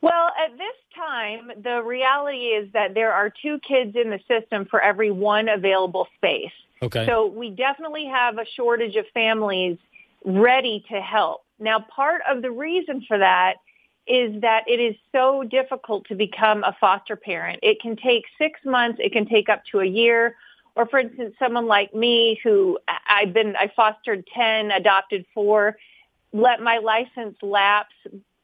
Well, 0.00 0.30
at 0.42 0.56
this 0.56 0.76
time, 0.96 1.50
the 1.62 1.82
reality 1.82 2.46
is 2.46 2.72
that 2.72 2.94
there 2.94 3.12
are 3.12 3.30
two 3.30 3.58
kids 3.66 3.96
in 3.96 4.10
the 4.10 4.20
system 4.28 4.64
for 4.64 4.80
every 4.80 5.10
one 5.10 5.48
available 5.48 6.08
space. 6.16 6.52
Okay. 6.82 7.06
So 7.06 7.26
we 7.26 7.50
definitely 7.50 8.06
have 8.06 8.38
a 8.38 8.46
shortage 8.56 8.96
of 8.96 9.06
families 9.12 9.78
ready 10.24 10.84
to 10.90 11.00
help. 11.00 11.44
Now, 11.58 11.80
part 11.80 12.22
of 12.28 12.42
the 12.42 12.50
reason 12.50 13.04
for 13.06 13.18
that 13.18 13.56
is 14.06 14.40
that 14.42 14.64
it 14.66 14.80
is 14.80 14.94
so 15.12 15.44
difficult 15.44 16.06
to 16.06 16.14
become 16.14 16.64
a 16.64 16.76
foster 16.78 17.16
parent. 17.16 17.60
It 17.62 17.80
can 17.80 17.96
take 17.96 18.24
six 18.38 18.60
months. 18.64 18.98
It 19.02 19.12
can 19.12 19.26
take 19.26 19.48
up 19.48 19.62
to 19.72 19.80
a 19.80 19.86
year. 19.86 20.36
Or 20.76 20.86
for 20.86 20.98
instance, 20.98 21.34
someone 21.38 21.66
like 21.66 21.94
me 21.94 22.40
who 22.42 22.78
I've 23.08 23.32
been, 23.32 23.54
I 23.56 23.70
fostered 23.74 24.26
10, 24.34 24.70
adopted 24.72 25.24
four, 25.32 25.76
let 26.32 26.60
my 26.60 26.78
license 26.78 27.36
lapse 27.42 27.94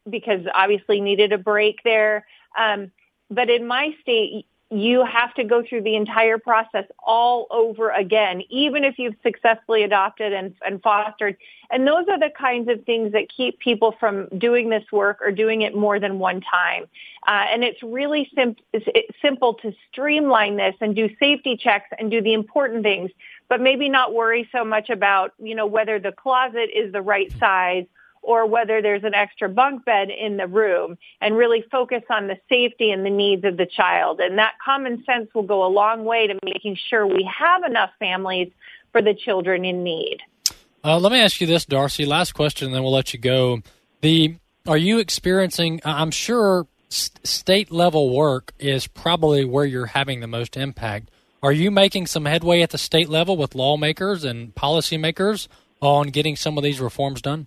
because 0.08 0.40
obviously 0.54 1.00
needed 1.00 1.32
a 1.32 1.38
break 1.38 1.80
there. 1.84 2.26
Um, 2.56 2.92
but 3.30 3.50
in 3.50 3.66
my 3.66 3.94
state, 4.00 4.46
you 4.70 5.04
have 5.04 5.34
to 5.34 5.42
go 5.42 5.64
through 5.68 5.82
the 5.82 5.96
entire 5.96 6.38
process 6.38 6.84
all 7.04 7.48
over 7.50 7.90
again, 7.90 8.42
even 8.50 8.84
if 8.84 8.98
you've 8.98 9.16
successfully 9.22 9.82
adopted 9.82 10.32
and, 10.32 10.54
and, 10.64 10.80
fostered. 10.80 11.36
And 11.70 11.86
those 11.88 12.06
are 12.08 12.18
the 12.18 12.30
kinds 12.38 12.68
of 12.68 12.84
things 12.84 13.12
that 13.12 13.28
keep 13.36 13.58
people 13.58 13.96
from 13.98 14.28
doing 14.38 14.70
this 14.70 14.84
work 14.92 15.18
or 15.22 15.32
doing 15.32 15.62
it 15.62 15.74
more 15.74 15.98
than 15.98 16.20
one 16.20 16.40
time. 16.40 16.84
Uh, 17.26 17.46
and 17.52 17.64
it's 17.64 17.82
really 17.82 18.30
it's 18.36 19.18
simple 19.20 19.54
to 19.54 19.74
streamline 19.90 20.56
this 20.56 20.76
and 20.80 20.94
do 20.94 21.08
safety 21.18 21.56
checks 21.56 21.88
and 21.98 22.08
do 22.10 22.22
the 22.22 22.32
important 22.32 22.84
things, 22.84 23.10
but 23.48 23.60
maybe 23.60 23.88
not 23.88 24.14
worry 24.14 24.48
so 24.52 24.64
much 24.64 24.88
about, 24.88 25.34
you 25.42 25.56
know, 25.56 25.66
whether 25.66 25.98
the 25.98 26.12
closet 26.12 26.70
is 26.72 26.92
the 26.92 27.02
right 27.02 27.32
size 27.38 27.86
or 28.22 28.46
whether 28.46 28.82
there's 28.82 29.04
an 29.04 29.14
extra 29.14 29.48
bunk 29.48 29.84
bed 29.84 30.08
in 30.10 30.36
the 30.36 30.46
room 30.46 30.98
and 31.20 31.36
really 31.36 31.64
focus 31.70 32.02
on 32.10 32.26
the 32.26 32.36
safety 32.48 32.90
and 32.90 33.04
the 33.04 33.10
needs 33.10 33.44
of 33.44 33.56
the 33.56 33.66
child. 33.66 34.20
And 34.20 34.38
that 34.38 34.52
common 34.64 35.02
sense 35.04 35.28
will 35.34 35.42
go 35.42 35.64
a 35.64 35.68
long 35.68 36.04
way 36.04 36.26
to 36.26 36.38
making 36.44 36.76
sure 36.88 37.06
we 37.06 37.28
have 37.38 37.62
enough 37.64 37.90
families 37.98 38.50
for 38.92 39.02
the 39.02 39.14
children 39.14 39.64
in 39.64 39.82
need. 39.82 40.18
Uh, 40.82 40.98
let 40.98 41.12
me 41.12 41.20
ask 41.20 41.40
you 41.40 41.46
this, 41.46 41.64
Darcy. 41.64 42.06
Last 42.06 42.32
question, 42.32 42.66
and 42.66 42.74
then 42.74 42.82
we'll 42.82 42.92
let 42.92 43.12
you 43.12 43.18
go. 43.18 43.62
The 44.00 44.36
are 44.66 44.78
you 44.78 44.98
experiencing? 44.98 45.80
I'm 45.84 46.10
sure 46.10 46.66
st- 46.88 47.26
state 47.26 47.70
level 47.70 48.14
work 48.14 48.52
is 48.58 48.86
probably 48.86 49.44
where 49.44 49.64
you're 49.64 49.86
having 49.86 50.20
the 50.20 50.26
most 50.26 50.56
impact. 50.56 51.10
Are 51.42 51.52
you 51.52 51.70
making 51.70 52.06
some 52.06 52.26
headway 52.26 52.60
at 52.60 52.70
the 52.70 52.78
state 52.78 53.08
level 53.08 53.36
with 53.36 53.54
lawmakers 53.54 54.24
and 54.24 54.54
policymakers 54.54 55.48
on 55.80 56.08
getting 56.08 56.36
some 56.36 56.58
of 56.58 56.64
these 56.64 56.80
reforms 56.80 57.22
done? 57.22 57.46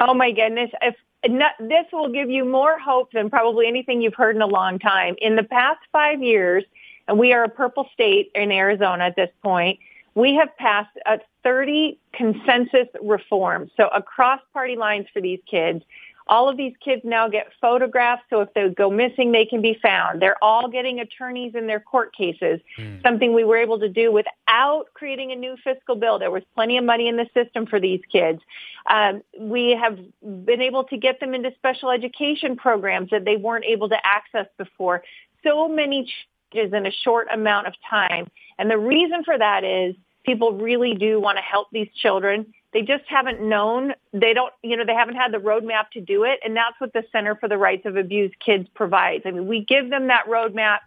Oh 0.00 0.14
my 0.14 0.30
goodness. 0.32 0.70
If 0.82 0.94
not, 1.26 1.52
this 1.58 1.86
will 1.92 2.10
give 2.10 2.30
you 2.30 2.44
more 2.44 2.78
hope 2.78 3.12
than 3.12 3.30
probably 3.30 3.66
anything 3.66 4.02
you've 4.02 4.14
heard 4.14 4.36
in 4.36 4.42
a 4.42 4.46
long 4.46 4.78
time. 4.78 5.16
In 5.18 5.36
the 5.36 5.42
past 5.42 5.80
five 5.92 6.22
years, 6.22 6.64
and 7.08 7.18
we 7.18 7.32
are 7.32 7.44
a 7.44 7.48
purple 7.48 7.88
state 7.92 8.30
in 8.34 8.50
Arizona 8.50 9.04
at 9.04 9.16
this 9.16 9.30
point, 9.42 9.78
we 10.14 10.34
have 10.34 10.56
passed 10.56 10.96
a 11.06 11.18
30 11.42 11.98
consensus 12.12 12.88
reforms. 13.02 13.70
So 13.76 13.88
across 13.88 14.40
party 14.52 14.76
lines 14.76 15.06
for 15.12 15.20
these 15.20 15.40
kids 15.50 15.82
All 16.26 16.48
of 16.48 16.56
these 16.56 16.72
kids 16.82 17.02
now 17.04 17.28
get 17.28 17.48
photographs, 17.60 18.22
so 18.30 18.40
if 18.40 18.54
they 18.54 18.68
go 18.70 18.90
missing, 18.90 19.32
they 19.32 19.44
can 19.44 19.60
be 19.60 19.78
found. 19.82 20.22
They're 20.22 20.42
all 20.42 20.68
getting 20.68 20.98
attorneys 21.00 21.54
in 21.54 21.66
their 21.66 21.80
court 21.80 22.16
cases, 22.16 22.60
mm. 22.78 23.02
something 23.02 23.34
we 23.34 23.44
were 23.44 23.58
able 23.58 23.78
to 23.80 23.90
do 23.90 24.10
without 24.10 24.86
creating 24.94 25.32
a 25.32 25.36
new 25.36 25.56
fiscal 25.62 25.96
bill. 25.96 26.18
There 26.18 26.30
was 26.30 26.42
plenty 26.54 26.78
of 26.78 26.84
money 26.84 27.08
in 27.08 27.16
the 27.16 27.28
system 27.34 27.66
for 27.66 27.78
these 27.78 28.00
kids. 28.10 28.40
Um, 28.86 29.22
we 29.38 29.78
have 29.80 29.98
been 30.22 30.62
able 30.62 30.84
to 30.84 30.96
get 30.96 31.20
them 31.20 31.34
into 31.34 31.52
special 31.56 31.90
education 31.90 32.56
programs 32.56 33.10
that 33.10 33.26
they 33.26 33.36
weren't 33.36 33.66
able 33.66 33.90
to 33.90 33.96
access 34.02 34.46
before. 34.56 35.02
So 35.42 35.68
many 35.68 36.10
changes 36.52 36.72
in 36.72 36.86
a 36.86 36.90
short 36.90 37.28
amount 37.32 37.66
of 37.66 37.74
time. 37.88 38.30
And 38.58 38.70
the 38.70 38.78
reason 38.78 39.24
for 39.24 39.36
that 39.36 39.62
is 39.62 39.94
people 40.24 40.52
really 40.52 40.94
do 40.94 41.20
want 41.20 41.36
to 41.36 41.42
help 41.42 41.68
these 41.70 41.88
children 41.94 42.54
they 42.74 42.82
just 42.82 43.04
haven't 43.06 43.40
known. 43.40 43.92
They 44.12 44.34
don't, 44.34 44.52
you 44.62 44.76
know, 44.76 44.84
they 44.84 44.94
haven't 44.94 45.14
had 45.14 45.32
the 45.32 45.38
roadmap 45.38 45.90
to 45.92 46.00
do 46.00 46.24
it. 46.24 46.40
And 46.44 46.56
that's 46.56 46.78
what 46.80 46.92
the 46.92 47.04
Center 47.12 47.36
for 47.36 47.48
the 47.48 47.56
Rights 47.56 47.86
of 47.86 47.96
Abused 47.96 48.34
Kids 48.44 48.68
provides. 48.74 49.22
I 49.24 49.30
mean, 49.30 49.46
we 49.46 49.64
give 49.64 49.88
them 49.88 50.08
that 50.08 50.26
roadmap 50.28 50.80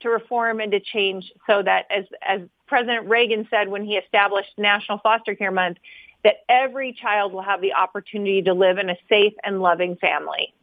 to 0.00 0.08
reform 0.08 0.60
and 0.60 0.72
to 0.72 0.80
change 0.80 1.30
so 1.46 1.62
that 1.62 1.84
as, 1.90 2.06
as 2.26 2.40
President 2.66 3.08
Reagan 3.08 3.46
said 3.50 3.68
when 3.68 3.84
he 3.84 3.96
established 3.96 4.52
National 4.56 4.98
Foster 4.98 5.34
Care 5.34 5.52
Month, 5.52 5.76
that 6.24 6.36
every 6.48 6.94
child 6.94 7.34
will 7.34 7.42
have 7.42 7.60
the 7.60 7.74
opportunity 7.74 8.40
to 8.42 8.54
live 8.54 8.78
in 8.78 8.88
a 8.88 8.96
safe 9.10 9.34
and 9.44 9.60
loving 9.60 9.96
family. 9.96 10.54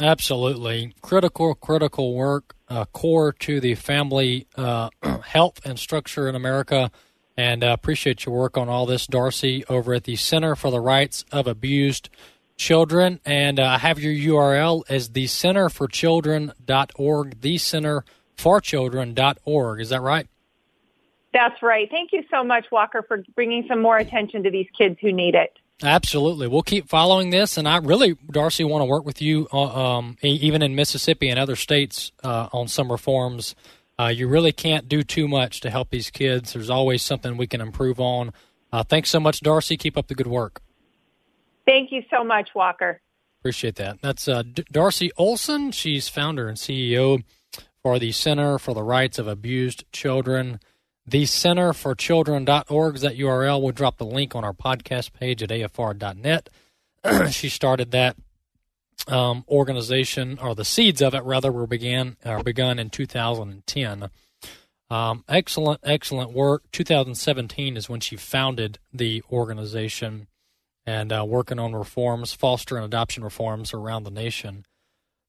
Absolutely. 0.00 0.94
Critical, 1.02 1.56
critical 1.56 2.14
work, 2.14 2.54
uh, 2.68 2.84
core 2.86 3.32
to 3.32 3.58
the 3.58 3.74
family 3.74 4.46
uh, 4.56 4.90
health 5.24 5.60
and 5.64 5.76
structure 5.76 6.28
in 6.28 6.36
America. 6.36 6.92
And 7.40 7.64
uh, 7.64 7.68
appreciate 7.68 8.26
your 8.26 8.34
work 8.34 8.58
on 8.58 8.68
all 8.68 8.84
this, 8.84 9.06
Darcy, 9.06 9.64
over 9.66 9.94
at 9.94 10.04
the 10.04 10.16
Center 10.16 10.54
for 10.54 10.70
the 10.70 10.78
Rights 10.78 11.24
of 11.32 11.46
Abused 11.46 12.10
Children. 12.58 13.18
And 13.24 13.58
uh, 13.58 13.64
I 13.64 13.78
have 13.78 13.98
your 13.98 14.12
URL 14.12 14.82
as 14.90 15.08
the 15.12 15.26
Center 15.26 15.70
for 15.70 15.88
Children.org, 15.88 17.40
the 17.40 17.56
Center 17.56 18.04
for 18.36 18.60
Children.org. 18.60 19.80
Is 19.80 19.88
that 19.88 20.02
right? 20.02 20.26
That's 21.32 21.62
right. 21.62 21.88
Thank 21.90 22.12
you 22.12 22.24
so 22.30 22.44
much, 22.44 22.66
Walker, 22.70 23.02
for 23.08 23.24
bringing 23.34 23.64
some 23.66 23.80
more 23.80 23.96
attention 23.96 24.42
to 24.42 24.50
these 24.50 24.68
kids 24.76 24.98
who 25.00 25.10
need 25.10 25.34
it. 25.34 25.58
Absolutely. 25.82 26.46
We'll 26.46 26.60
keep 26.60 26.90
following 26.90 27.30
this. 27.30 27.56
And 27.56 27.66
I 27.66 27.78
really, 27.78 28.18
Darcy, 28.30 28.64
want 28.64 28.82
to 28.82 28.86
work 28.86 29.06
with 29.06 29.22
you, 29.22 29.48
uh, 29.50 29.96
um, 29.96 30.18
even 30.20 30.60
in 30.60 30.74
Mississippi 30.74 31.30
and 31.30 31.38
other 31.38 31.56
states, 31.56 32.12
uh, 32.22 32.50
on 32.52 32.68
some 32.68 32.92
reforms 32.92 33.54
uh, 34.00 34.08
you 34.08 34.26
really 34.26 34.52
can't 34.52 34.88
do 34.88 35.02
too 35.02 35.28
much 35.28 35.60
to 35.60 35.68
help 35.68 35.90
these 35.90 36.10
kids. 36.10 36.54
There's 36.54 36.70
always 36.70 37.02
something 37.02 37.36
we 37.36 37.46
can 37.46 37.60
improve 37.60 38.00
on. 38.00 38.32
Uh, 38.72 38.82
thanks 38.82 39.10
so 39.10 39.20
much, 39.20 39.40
Darcy. 39.40 39.76
Keep 39.76 39.98
up 39.98 40.06
the 40.06 40.14
good 40.14 40.26
work. 40.26 40.62
Thank 41.66 41.92
you 41.92 42.02
so 42.10 42.24
much, 42.24 42.48
Walker. 42.54 43.02
Appreciate 43.40 43.74
that. 43.76 44.00
That's 44.00 44.26
uh, 44.26 44.42
D- 44.42 44.64
Darcy 44.72 45.10
Olsen. 45.18 45.70
She's 45.72 46.08
founder 46.08 46.48
and 46.48 46.56
CEO 46.56 47.22
for 47.82 47.98
the 47.98 48.12
Center 48.12 48.58
for 48.58 48.72
the 48.72 48.82
Rights 48.82 49.18
of 49.18 49.28
Abused 49.28 49.84
Children. 49.92 50.60
The 51.06 51.26
Center 51.26 51.74
for 51.74 51.94
Children.org 51.94 52.94
is 52.94 53.02
that 53.02 53.18
URL. 53.18 53.60
We'll 53.60 53.72
drop 53.72 53.98
the 53.98 54.06
link 54.06 54.34
on 54.34 54.44
our 54.44 54.54
podcast 54.54 55.12
page 55.12 55.42
at 55.42 55.50
afr.net. 55.50 56.48
she 57.30 57.50
started 57.50 57.90
that 57.90 58.16
um, 59.08 59.44
organization, 59.48 60.38
or 60.40 60.54
the 60.54 60.64
seeds 60.64 61.00
of 61.02 61.14
it 61.14 61.24
rather, 61.24 61.50
were 61.50 61.66
began 61.66 62.16
or 62.24 62.42
begun 62.42 62.78
in 62.78 62.90
2010. 62.90 64.10
Um, 64.90 65.24
excellent, 65.28 65.80
excellent 65.84 66.32
work. 66.32 66.64
2017 66.72 67.76
is 67.76 67.88
when 67.88 68.00
she 68.00 68.16
founded 68.16 68.78
the 68.92 69.22
organization 69.30 70.26
and 70.84 71.12
uh, 71.12 71.24
working 71.26 71.58
on 71.58 71.74
reforms, 71.74 72.32
foster 72.32 72.76
and 72.76 72.84
adoption 72.84 73.22
reforms 73.22 73.72
around 73.72 74.02
the 74.02 74.10
nation. 74.10 74.66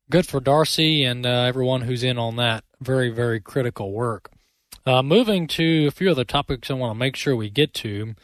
Good 0.09 0.25
for 0.25 0.39
Darcy 0.39 1.03
and 1.03 1.25
uh, 1.25 1.43
everyone 1.43 1.81
who's 1.81 2.03
in 2.03 2.17
on 2.17 2.37
that. 2.37 2.63
Very, 2.81 3.09
very 3.09 3.39
critical 3.39 3.91
work. 3.91 4.31
Uh, 4.85 5.03
moving 5.03 5.45
to 5.47 5.85
a 5.87 5.91
few 5.91 6.09
other 6.09 6.23
topics 6.23 6.71
I 6.71 6.73
want 6.73 6.95
to 6.95 6.99
make 6.99 7.15
sure 7.15 7.35
we 7.35 7.51
get 7.51 7.73
to. 7.75 8.15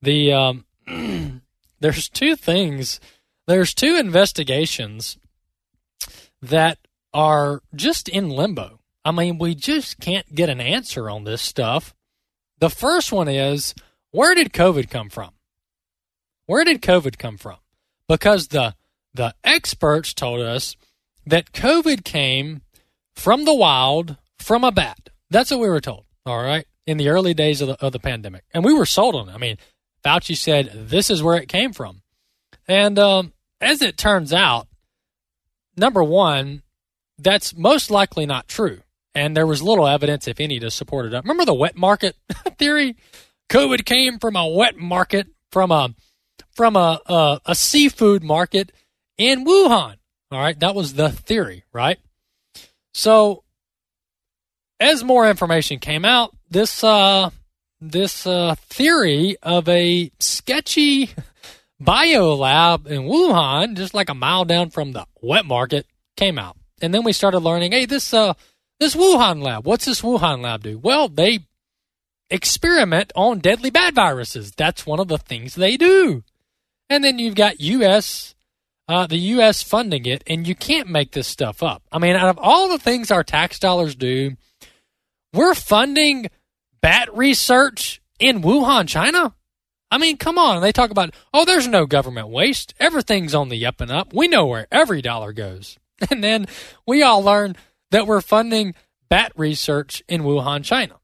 The 0.00 0.32
um, 0.32 0.64
there's 1.80 2.08
two 2.08 2.36
things 2.36 3.00
there's 3.46 3.74
two 3.74 3.96
investigations 3.96 5.18
that 6.42 6.78
are 7.12 7.62
just 7.74 8.08
in 8.08 8.28
limbo. 8.28 8.80
I 9.04 9.12
mean, 9.12 9.38
we 9.38 9.54
just 9.54 10.00
can't 10.00 10.34
get 10.34 10.48
an 10.48 10.60
answer 10.60 11.08
on 11.08 11.24
this 11.24 11.40
stuff. 11.40 11.94
The 12.58 12.70
first 12.70 13.12
one 13.12 13.28
is 13.28 13.74
where 14.10 14.34
did 14.34 14.52
COVID 14.52 14.90
come 14.90 15.08
from? 15.08 15.30
Where 16.46 16.64
did 16.64 16.82
COVID 16.82 17.18
come 17.18 17.36
from? 17.36 17.56
Because 18.08 18.48
the 18.48 18.74
the 19.14 19.34
experts 19.42 20.12
told 20.12 20.40
us 20.40 20.76
that 21.24 21.52
COVID 21.52 22.04
came 22.04 22.62
from 23.14 23.44
the 23.44 23.54
wild, 23.54 24.16
from 24.38 24.62
a 24.62 24.70
bat. 24.70 25.08
That's 25.30 25.50
what 25.50 25.60
we 25.60 25.68
were 25.68 25.80
told. 25.80 26.04
All 26.24 26.42
right, 26.42 26.66
in 26.86 26.98
the 26.98 27.08
early 27.08 27.34
days 27.34 27.60
of 27.60 27.68
the 27.68 27.84
of 27.84 27.92
the 27.92 28.00
pandemic, 28.00 28.44
and 28.52 28.64
we 28.64 28.74
were 28.74 28.86
sold 28.86 29.14
on 29.14 29.28
it. 29.28 29.34
I 29.34 29.38
mean, 29.38 29.56
Fauci 30.04 30.36
said 30.36 30.88
this 30.88 31.10
is 31.10 31.22
where 31.22 31.36
it 31.36 31.48
came 31.48 31.72
from, 31.72 32.02
and 32.66 32.98
um, 32.98 33.32
as 33.60 33.82
it 33.82 33.96
turns 33.96 34.32
out, 34.32 34.68
number 35.76 36.02
one, 36.02 36.62
that's 37.18 37.56
most 37.56 37.90
likely 37.90 38.26
not 38.26 38.48
true. 38.48 38.80
And 39.14 39.36
there 39.36 39.46
was 39.46 39.62
little 39.62 39.86
evidence, 39.86 40.28
if 40.28 40.40
any, 40.40 40.58
to 40.60 40.70
support 40.70 41.06
it 41.06 41.14
up. 41.14 41.24
Remember 41.24 41.46
the 41.46 41.54
wet 41.54 41.76
market 41.76 42.16
theory? 42.58 42.96
COVID 43.48 43.84
came 43.84 44.18
from 44.18 44.36
a 44.36 44.46
wet 44.46 44.76
market, 44.76 45.28
from 45.50 45.70
a 45.70 45.94
from 46.52 46.76
a, 46.76 47.00
a, 47.06 47.40
a 47.46 47.54
seafood 47.54 48.22
market 48.22 48.72
in 49.16 49.44
Wuhan. 49.44 49.96
All 50.30 50.40
right, 50.40 50.58
that 50.60 50.74
was 50.74 50.94
the 50.94 51.10
theory, 51.10 51.64
right? 51.72 51.98
So, 52.92 53.44
as 54.80 55.04
more 55.04 55.28
information 55.28 55.78
came 55.78 56.04
out, 56.04 56.34
this 56.50 56.82
uh, 56.82 57.30
this 57.80 58.26
uh, 58.26 58.54
theory 58.56 59.36
of 59.42 59.68
a 59.68 60.10
sketchy 60.18 61.10
biolab 61.82 62.86
in 62.86 63.02
Wuhan, 63.02 63.76
just 63.76 63.94
like 63.94 64.08
a 64.08 64.14
mile 64.14 64.44
down 64.44 64.70
from 64.70 64.92
the 64.92 65.06
wet 65.20 65.44
market, 65.44 65.86
came 66.16 66.38
out. 66.38 66.56
And 66.80 66.92
then 66.92 67.04
we 67.04 67.12
started 67.12 67.40
learning, 67.40 67.72
hey, 67.72 67.86
this 67.86 68.12
uh 68.12 68.34
this 68.78 68.94
Wuhan 68.94 69.42
lab, 69.42 69.66
what's 69.66 69.86
this 69.86 70.02
Wuhan 70.02 70.42
lab 70.42 70.62
do? 70.62 70.78
Well, 70.78 71.08
they 71.08 71.40
experiment 72.28 73.12
on 73.14 73.38
deadly 73.38 73.70
bad 73.70 73.94
viruses. 73.94 74.52
That's 74.52 74.84
one 74.84 75.00
of 75.00 75.08
the 75.08 75.18
things 75.18 75.54
they 75.54 75.76
do. 75.76 76.24
And 76.90 77.02
then 77.02 77.18
you've 77.18 77.34
got 77.34 77.60
US 77.60 78.34
uh, 78.88 79.06
the 79.06 79.18
U.S. 79.18 79.62
funding 79.62 80.06
it, 80.06 80.22
and 80.26 80.46
you 80.46 80.54
can't 80.54 80.88
make 80.88 81.12
this 81.12 81.26
stuff 81.26 81.62
up. 81.62 81.82
I 81.90 81.98
mean, 81.98 82.14
out 82.14 82.28
of 82.28 82.38
all 82.40 82.68
the 82.68 82.78
things 82.78 83.10
our 83.10 83.24
tax 83.24 83.58
dollars 83.58 83.94
do, 83.94 84.36
we're 85.32 85.54
funding 85.54 86.28
bat 86.80 87.14
research 87.14 88.00
in 88.18 88.42
Wuhan, 88.42 88.88
China. 88.88 89.34
I 89.96 89.98
mean, 89.98 90.18
come 90.18 90.36
on. 90.36 90.60
They 90.60 90.72
talk 90.72 90.90
about, 90.90 91.14
oh, 91.32 91.46
there's 91.46 91.66
no 91.66 91.86
government 91.86 92.28
waste. 92.28 92.74
Everything's 92.78 93.34
on 93.34 93.48
the 93.48 93.64
up 93.64 93.80
and 93.80 93.90
up. 93.90 94.12
We 94.12 94.28
know 94.28 94.44
where 94.44 94.66
every 94.70 95.00
dollar 95.00 95.32
goes. 95.32 95.78
And 96.10 96.22
then 96.22 96.44
we 96.86 97.02
all 97.02 97.22
learn 97.22 97.56
that 97.90 98.06
we're 98.06 98.20
funding 98.20 98.74
bat 99.08 99.32
research 99.34 100.02
in 100.06 100.20
Wuhan, 100.20 100.62
China. 100.62 100.96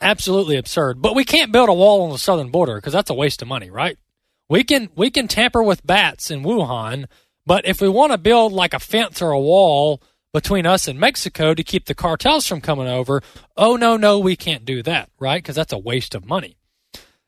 Absolutely 0.00 0.56
absurd. 0.56 1.00
But 1.00 1.14
we 1.14 1.24
can't 1.24 1.52
build 1.52 1.68
a 1.68 1.72
wall 1.72 2.02
on 2.02 2.10
the 2.10 2.18
southern 2.18 2.50
border 2.50 2.74
because 2.74 2.92
that's 2.92 3.10
a 3.10 3.14
waste 3.14 3.40
of 3.40 3.46
money, 3.46 3.70
right? 3.70 3.96
We 4.48 4.64
can 4.64 4.88
we 4.96 5.12
can 5.12 5.28
tamper 5.28 5.62
with 5.62 5.86
bats 5.86 6.32
in 6.32 6.42
Wuhan, 6.42 7.06
but 7.46 7.64
if 7.64 7.80
we 7.80 7.88
want 7.88 8.10
to 8.10 8.18
build 8.18 8.52
like 8.52 8.74
a 8.74 8.80
fence 8.80 9.22
or 9.22 9.30
a 9.30 9.38
wall 9.38 10.02
between 10.32 10.66
us 10.66 10.88
and 10.88 10.98
Mexico 10.98 11.54
to 11.54 11.62
keep 11.62 11.84
the 11.84 11.94
cartels 11.94 12.48
from 12.48 12.60
coming 12.60 12.88
over, 12.88 13.22
oh 13.56 13.76
no, 13.76 13.96
no, 13.96 14.18
we 14.18 14.34
can't 14.34 14.64
do 14.64 14.82
that, 14.82 15.08
right? 15.20 15.40
Because 15.40 15.54
that's 15.54 15.72
a 15.72 15.78
waste 15.78 16.16
of 16.16 16.26
money. 16.26 16.56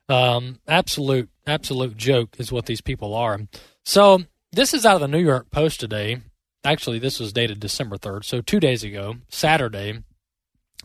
Um, 0.08 0.60
absolute, 0.68 1.28
absolute 1.46 1.96
joke 1.96 2.36
is 2.38 2.52
what 2.52 2.66
these 2.66 2.80
people 2.80 3.14
are. 3.14 3.40
So 3.84 4.22
this 4.52 4.72
is 4.72 4.86
out 4.86 4.94
of 4.96 5.00
the 5.00 5.08
New 5.08 5.24
York 5.24 5.50
Post 5.50 5.80
today. 5.80 6.20
Actually, 6.64 6.98
this 6.98 7.20
was 7.20 7.32
dated 7.32 7.60
December 7.60 7.96
3rd, 7.96 8.24
so 8.24 8.40
two 8.40 8.60
days 8.60 8.82
ago, 8.82 9.16
Saturday. 9.28 10.02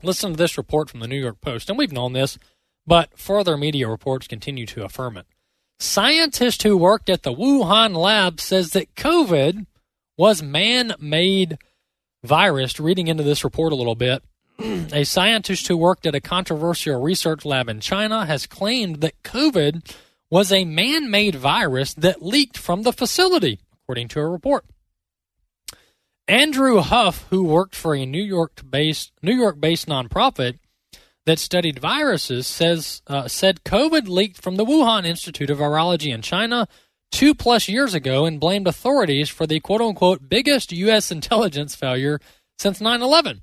Listen 0.03 0.32
to 0.32 0.38
this 0.38 0.57
report 0.57 0.89
from 0.89 0.99
the 0.99 1.07
New 1.07 1.19
York 1.19 1.41
Post, 1.41 1.69
and 1.69 1.78
we've 1.78 1.91
known 1.91 2.13
this, 2.13 2.38
but 2.86 3.17
further 3.17 3.57
media 3.57 3.88
reports 3.88 4.28
continue 4.28 4.65
to 4.67 4.84
affirm 4.84 5.17
it. 5.17 5.26
Scientist 5.80 6.61
who 6.63 6.78
worked 6.78 7.09
at 7.09 7.24
the 7.24 7.34
Wuhan 7.34 7.95
lab 7.95 8.39
says 8.39 8.72
that 8.72 8.93
COVID 8.95 9.65
was 10.17 10.43
man-made 10.43 11.57
virus. 12.24 12.80
Reading 12.80 13.07
into 13.07 13.24
this 13.24 13.43
report 13.43 13.74
a 13.74 13.76
little 13.76 13.95
bit, 13.95 14.24
a 14.93 15.03
scientist 15.03 15.68
who 15.68 15.78
worked 15.78 16.05
at 16.05 16.16
a 16.16 16.22
controversial 16.22 17.01
research 17.01 17.45
lab 17.45 17.70
in 17.70 17.80
China 17.80 18.26
has 18.26 18.45
claimed 18.45 19.01
that 19.01 19.22
COVID 19.24 19.93
was 20.30 20.51
a 20.51 20.66
man 20.66 21.12
made 21.12 21.36
virus 21.36 21.93
that 21.93 22.22
leaked 22.22 22.57
from 22.57 22.84
the 22.84 22.93
facility, 22.93 23.59
according 23.84 24.07
to 24.09 24.20
a 24.20 24.28
report. 24.28 24.66
Andrew 26.28 26.80
Huff, 26.80 27.28
who 27.30 27.43
worked 27.43 27.76
for 27.76 27.95
a 27.95 28.05
New 28.05 28.24
York 28.24 28.62
based 28.68 29.12
New 29.22 29.36
York 29.36 29.59
based 29.59 29.88
nonprofit 29.88 30.59
that 31.26 31.39
studied 31.39 31.80
viruses, 31.80 32.47
says 32.47 33.01
uh, 33.07 33.28
said 33.28 33.64
COVID 33.64 34.07
leaked 34.07 34.41
from 34.41 34.55
the 34.55 34.66
Wuhan 34.66 35.05
Institute 35.05 35.49
of 35.49 35.57
Virology 35.57 36.14
in 36.14 36.22
China 36.22 36.68
two 37.12 37.36
plus 37.36 37.68
years 37.68 37.93
ago 37.93 38.26
and 38.26 38.39
blamed 38.39 38.68
authorities 38.68 39.30
for 39.30 39.45
the 39.45 39.59
quote 39.59 39.82
unquote 39.82 40.30
biggest 40.30 40.72
U.S. 40.72 41.12
intelligence 41.12 41.76
failure 41.76 42.20
since 42.57 42.80
9 42.80 43.01
11. 43.01 43.41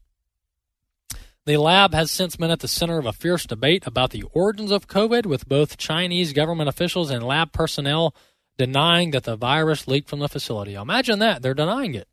The 1.49 1.57
lab 1.57 1.95
has 1.95 2.11
since 2.11 2.37
been 2.37 2.51
at 2.51 2.61
the 2.61 2.69
center 2.69 2.99
of 2.99 3.07
a 3.07 3.13
fierce 3.15 3.47
debate 3.47 3.87
about 3.87 4.11
the 4.11 4.23
origins 4.35 4.71
of 4.71 4.87
COVID, 4.87 5.25
with 5.25 5.49
both 5.49 5.79
Chinese 5.79 6.35
government 6.35 6.69
officials 6.69 7.09
and 7.09 7.25
lab 7.25 7.53
personnel 7.53 8.15
denying 8.59 9.13
that 9.13 9.25
the 9.25 9.35
virus 9.35 9.89
leaked 9.89 10.11
from 10.11 10.19
the 10.19 10.29
facility. 10.29 10.75
Imagine 10.75 11.21
that. 11.21 11.41
They're 11.41 11.55
denying 11.55 11.95
it. 11.95 12.07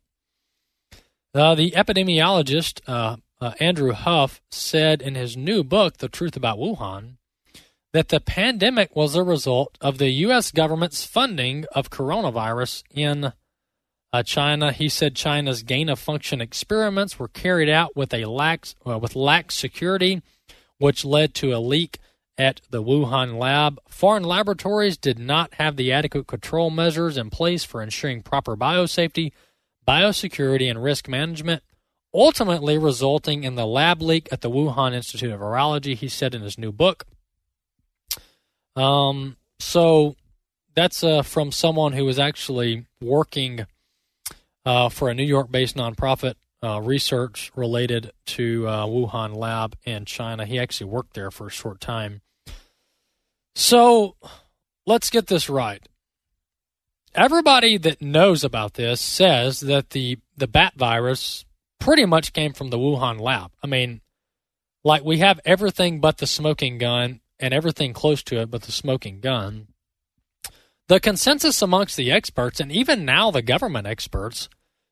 Uh, 1.34 1.54
the 1.54 1.72
epidemiologist 1.72 2.80
uh, 2.86 3.18
uh, 3.38 3.52
Andrew 3.60 3.92
Huff 3.92 4.40
said 4.50 5.02
in 5.02 5.16
his 5.16 5.36
new 5.36 5.62
book, 5.62 5.98
The 5.98 6.08
Truth 6.08 6.38
About 6.38 6.56
Wuhan, 6.56 7.18
that 7.92 8.08
the 8.08 8.20
pandemic 8.20 8.96
was 8.96 9.14
a 9.14 9.22
result 9.22 9.76
of 9.82 9.98
the 9.98 10.08
U.S. 10.08 10.50
government's 10.50 11.04
funding 11.04 11.66
of 11.72 11.90
coronavirus 11.90 12.84
in 12.90 13.34
uh, 14.12 14.22
China. 14.22 14.72
He 14.72 14.88
said 14.88 15.14
China's 15.14 15.62
gain 15.62 15.88
of 15.88 15.98
function 15.98 16.40
experiments 16.40 17.18
were 17.18 17.28
carried 17.28 17.68
out 17.68 17.96
with 17.96 18.12
a 18.14 18.24
lax 18.24 18.74
uh, 18.86 18.98
with 18.98 19.16
lax 19.16 19.54
security, 19.54 20.22
which 20.78 21.04
led 21.04 21.34
to 21.34 21.52
a 21.52 21.58
leak 21.58 21.98
at 22.38 22.60
the 22.70 22.82
Wuhan 22.82 23.38
lab. 23.38 23.78
Foreign 23.88 24.24
laboratories 24.24 24.96
did 24.96 25.18
not 25.18 25.54
have 25.54 25.76
the 25.76 25.92
adequate 25.92 26.26
control 26.26 26.70
measures 26.70 27.16
in 27.16 27.30
place 27.30 27.64
for 27.64 27.82
ensuring 27.82 28.22
proper 28.22 28.56
biosafety, 28.56 29.32
biosecurity, 29.86 30.68
and 30.68 30.82
risk 30.82 31.08
management, 31.08 31.62
ultimately 32.12 32.76
resulting 32.76 33.44
in 33.44 33.54
the 33.54 33.66
lab 33.66 34.02
leak 34.02 34.28
at 34.30 34.42
the 34.42 34.50
Wuhan 34.50 34.94
Institute 34.94 35.32
of 35.32 35.40
Virology, 35.40 35.94
he 35.94 36.08
said 36.08 36.34
in 36.34 36.42
his 36.42 36.58
new 36.58 36.72
book. 36.72 37.06
Um, 38.74 39.36
so 39.58 40.16
that's 40.74 41.02
uh, 41.02 41.22
from 41.22 41.50
someone 41.50 41.94
who 41.94 42.04
was 42.04 42.18
actually 42.18 42.84
working 43.00 43.66
uh, 44.66 44.88
for 44.88 45.08
a 45.08 45.14
New 45.14 45.24
York 45.24 45.50
based 45.50 45.76
nonprofit 45.76 46.34
uh, 46.62 46.80
research 46.80 47.52
related 47.54 48.12
to 48.26 48.66
uh, 48.66 48.86
Wuhan 48.86 49.34
lab 49.34 49.76
in 49.84 50.04
China. 50.04 50.44
He 50.44 50.58
actually 50.58 50.90
worked 50.90 51.14
there 51.14 51.30
for 51.30 51.46
a 51.46 51.50
short 51.50 51.80
time. 51.80 52.20
So 53.54 54.16
let's 54.84 55.08
get 55.08 55.28
this 55.28 55.48
right. 55.48 55.86
Everybody 57.14 57.78
that 57.78 58.02
knows 58.02 58.44
about 58.44 58.74
this 58.74 59.00
says 59.00 59.60
that 59.60 59.90
the, 59.90 60.18
the 60.36 60.48
bat 60.48 60.74
virus 60.76 61.46
pretty 61.78 62.04
much 62.04 62.34
came 62.34 62.52
from 62.52 62.68
the 62.68 62.78
Wuhan 62.78 63.20
lab. 63.20 63.52
I 63.62 63.68
mean, 63.68 64.02
like 64.84 65.04
we 65.04 65.18
have 65.18 65.40
everything 65.44 66.00
but 66.00 66.18
the 66.18 66.26
smoking 66.26 66.76
gun 66.76 67.20
and 67.38 67.54
everything 67.54 67.92
close 67.92 68.22
to 68.24 68.40
it 68.40 68.50
but 68.50 68.62
the 68.62 68.72
smoking 68.72 69.20
gun. 69.20 69.68
The 70.88 71.00
consensus 71.00 71.62
amongst 71.62 71.96
the 71.96 72.12
experts, 72.12 72.60
and 72.60 72.70
even 72.70 73.04
now 73.04 73.32
the 73.32 73.42
government 73.42 73.88
experts, 73.88 74.48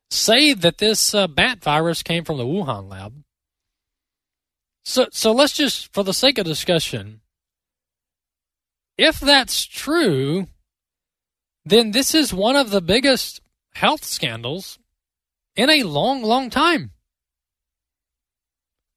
say 0.09 0.53
that 0.53 0.77
this 0.77 1.13
uh, 1.13 1.27
bat 1.27 1.63
virus 1.63 2.03
came 2.03 2.23
from 2.23 2.37
the 2.37 2.45
Wuhan 2.45 2.89
lab. 2.89 3.23
So, 4.83 5.07
so 5.11 5.31
let's 5.31 5.53
just, 5.53 5.93
for 5.93 6.03
the 6.03 6.13
sake 6.13 6.37
of 6.37 6.45
discussion, 6.45 7.21
if 8.97 9.19
that's 9.19 9.65
true, 9.65 10.47
then 11.65 11.91
this 11.91 12.13
is 12.13 12.33
one 12.33 12.55
of 12.55 12.69
the 12.69 12.81
biggest 12.81 13.41
health 13.73 14.05
scandals 14.05 14.77
in 15.55 15.69
a 15.69 15.83
long, 15.83 16.21
long 16.21 16.49
time. 16.49 16.91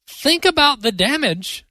Think 0.06 0.44
about 0.44 0.82
the 0.82 0.92
damage 0.92 1.64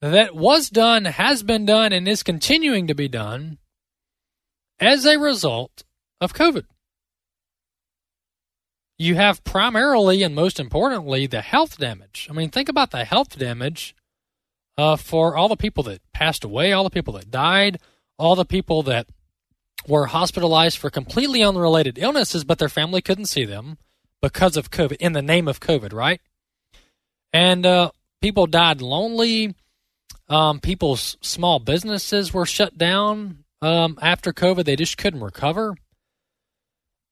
that 0.00 0.34
was 0.34 0.70
done, 0.70 1.04
has 1.04 1.42
been 1.42 1.66
done, 1.66 1.92
and 1.92 2.06
is 2.06 2.22
continuing 2.22 2.86
to 2.86 2.94
be 2.94 3.08
done 3.08 3.58
as 4.78 5.04
a 5.04 5.18
result 5.18 5.84
of 6.20 6.34
COVID 6.34 6.64
you 9.00 9.14
have 9.14 9.42
primarily 9.44 10.22
and 10.22 10.34
most 10.34 10.60
importantly 10.60 11.26
the 11.26 11.40
health 11.40 11.78
damage. 11.78 12.28
I 12.28 12.34
mean, 12.34 12.50
think 12.50 12.68
about 12.68 12.90
the 12.90 13.04
health 13.04 13.38
damage 13.38 13.96
uh, 14.76 14.96
for 14.96 15.38
all 15.38 15.48
the 15.48 15.56
people 15.56 15.82
that 15.84 16.02
passed 16.12 16.44
away, 16.44 16.72
all 16.72 16.84
the 16.84 16.90
people 16.90 17.14
that 17.14 17.30
died, 17.30 17.80
all 18.18 18.34
the 18.34 18.44
people 18.44 18.82
that 18.82 19.06
were 19.88 20.06
hospitalized 20.06 20.76
for 20.76 20.90
completely 20.90 21.42
unrelated 21.42 21.96
illnesses, 21.98 22.44
but 22.44 22.58
their 22.58 22.68
family 22.68 23.00
couldn't 23.00 23.24
see 23.24 23.46
them 23.46 23.78
because 24.20 24.58
of 24.58 24.70
COVID, 24.70 24.96
in 24.96 25.14
the 25.14 25.22
name 25.22 25.48
of 25.48 25.60
COVID, 25.60 25.94
right? 25.94 26.20
And 27.32 27.64
uh, 27.64 27.92
people 28.20 28.46
died 28.46 28.82
lonely. 28.82 29.54
Um, 30.28 30.60
people's 30.60 31.16
small 31.22 31.58
businesses 31.58 32.34
were 32.34 32.44
shut 32.44 32.76
down 32.76 33.44
um, 33.62 33.98
after 34.02 34.34
COVID. 34.34 34.66
They 34.66 34.76
just 34.76 34.98
couldn't 34.98 35.22
recover. 35.22 35.74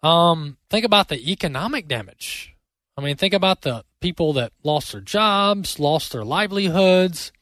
Um, 0.03 0.57
think 0.71 0.85
about 0.85 1.09
the 1.09 1.31
economic 1.31 1.89
damage. 1.89 2.55
I 2.97 3.01
mean, 3.01 3.17
think 3.17 3.35
about 3.35 3.63
the 3.63 3.85
people 4.01 4.33
that 4.35 4.53
lost 4.63 4.93
their 4.93 5.01
jobs, 5.01 5.79
lost 5.79 6.13
their 6.13 6.25
livelihoods, 6.25 7.33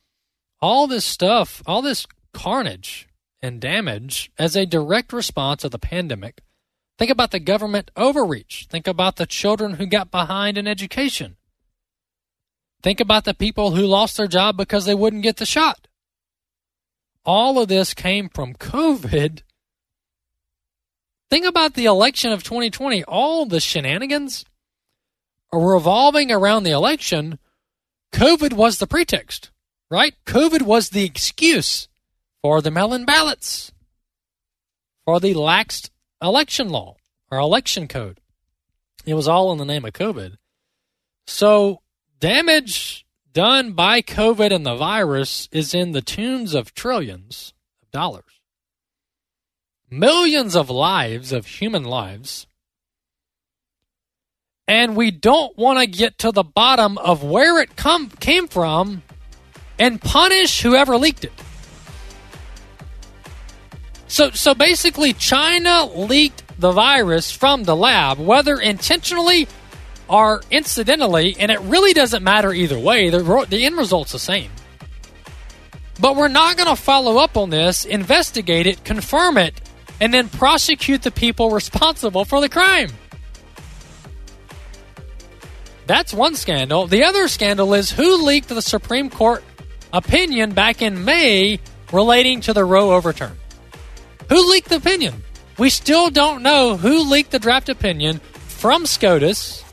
all 0.60 0.86
this 0.86 1.04
stuff, 1.04 1.62
all 1.66 1.82
this 1.82 2.06
carnage 2.32 3.08
and 3.42 3.60
damage 3.60 4.30
as 4.38 4.56
a 4.56 4.66
direct 4.66 5.12
response 5.12 5.64
of 5.64 5.70
the 5.70 5.78
pandemic. 5.78 6.40
Think 6.98 7.10
about 7.10 7.30
the 7.30 7.40
government 7.40 7.90
overreach. 7.96 8.66
Think 8.70 8.86
about 8.86 9.16
the 9.16 9.26
children 9.26 9.74
who 9.74 9.86
got 9.86 10.10
behind 10.10 10.56
in 10.56 10.66
education. 10.66 11.36
Think 12.82 13.00
about 13.00 13.24
the 13.24 13.34
people 13.34 13.72
who 13.72 13.82
lost 13.82 14.16
their 14.16 14.28
job 14.28 14.56
because 14.56 14.86
they 14.86 14.94
wouldn't 14.94 15.22
get 15.22 15.36
the 15.36 15.46
shot. 15.46 15.88
All 17.24 17.58
of 17.58 17.68
this 17.68 17.92
came 17.92 18.28
from 18.28 18.54
COVID 18.54 19.42
Think 21.28 21.44
about 21.44 21.74
the 21.74 21.86
election 21.86 22.32
of 22.32 22.44
2020. 22.44 23.04
All 23.04 23.46
the 23.46 23.60
shenanigans 23.60 24.44
are 25.52 25.60
revolving 25.60 26.30
around 26.30 26.62
the 26.62 26.70
election. 26.70 27.38
COVID 28.12 28.52
was 28.52 28.78
the 28.78 28.86
pretext, 28.86 29.50
right? 29.90 30.14
COVID 30.24 30.62
was 30.62 30.90
the 30.90 31.04
excuse 31.04 31.88
for 32.42 32.62
the 32.62 32.70
mail 32.70 32.94
in 32.94 33.04
ballots, 33.04 33.72
for 35.04 35.18
the 35.18 35.34
laxed 35.34 35.90
election 36.22 36.68
law 36.68 36.96
or 37.30 37.38
election 37.38 37.88
code. 37.88 38.20
It 39.04 39.14
was 39.14 39.26
all 39.26 39.50
in 39.52 39.58
the 39.58 39.64
name 39.64 39.84
of 39.84 39.92
COVID. 39.92 40.36
So, 41.26 41.82
damage 42.20 43.04
done 43.32 43.72
by 43.72 44.00
COVID 44.00 44.52
and 44.52 44.64
the 44.64 44.76
virus 44.76 45.48
is 45.50 45.74
in 45.74 45.90
the 45.92 46.02
tunes 46.02 46.54
of 46.54 46.72
trillions 46.72 47.52
of 47.82 47.90
dollars 47.90 48.35
millions 49.90 50.56
of 50.56 50.70
lives, 50.70 51.32
of 51.32 51.46
human 51.46 51.84
lives, 51.84 52.46
and 54.68 54.96
we 54.96 55.10
don't 55.10 55.56
want 55.56 55.78
to 55.78 55.86
get 55.86 56.18
to 56.18 56.32
the 56.32 56.42
bottom 56.42 56.98
of 56.98 57.22
where 57.22 57.60
it 57.60 57.76
come, 57.76 58.10
came 58.10 58.48
from 58.48 59.02
and 59.78 60.00
punish 60.00 60.62
whoever 60.62 60.96
leaked 60.96 61.24
it. 61.24 61.32
So, 64.08 64.30
so 64.30 64.54
basically, 64.54 65.12
China 65.12 65.86
leaked 65.86 66.42
the 66.58 66.72
virus 66.72 67.30
from 67.30 67.64
the 67.64 67.76
lab, 67.76 68.18
whether 68.18 68.58
intentionally 68.58 69.48
or 70.08 70.42
incidentally, 70.50 71.36
and 71.38 71.50
it 71.50 71.60
really 71.60 71.92
doesn't 71.92 72.22
matter 72.22 72.52
either 72.52 72.78
way. 72.78 73.10
The, 73.10 73.46
the 73.48 73.64
end 73.64 73.76
result's 73.76 74.12
the 74.12 74.18
same. 74.18 74.50
But 76.00 76.14
we're 76.14 76.28
not 76.28 76.56
going 76.56 76.68
to 76.68 76.80
follow 76.80 77.18
up 77.18 77.36
on 77.36 77.50
this, 77.50 77.84
investigate 77.84 78.66
it, 78.66 78.84
confirm 78.84 79.38
it, 79.38 79.60
and 80.00 80.12
then 80.12 80.28
prosecute 80.28 81.02
the 81.02 81.10
people 81.10 81.50
responsible 81.50 82.24
for 82.24 82.40
the 82.40 82.48
crime. 82.48 82.90
That's 85.86 86.12
one 86.12 86.34
scandal. 86.34 86.86
The 86.86 87.04
other 87.04 87.28
scandal 87.28 87.74
is 87.74 87.90
who 87.92 88.24
leaked 88.24 88.48
the 88.48 88.60
Supreme 88.60 89.08
Court 89.08 89.44
opinion 89.92 90.52
back 90.52 90.82
in 90.82 91.04
May 91.04 91.60
relating 91.92 92.40
to 92.42 92.52
the 92.52 92.64
Roe 92.64 92.92
overturn. 92.92 93.36
Who 94.28 94.50
leaked 94.50 94.68
the 94.68 94.76
opinion? 94.76 95.22
We 95.58 95.70
still 95.70 96.10
don't 96.10 96.42
know 96.42 96.76
who 96.76 97.08
leaked 97.08 97.30
the 97.30 97.38
draft 97.38 97.68
opinion 97.68 98.18
from 98.48 98.84
SCOTUS 98.84 99.64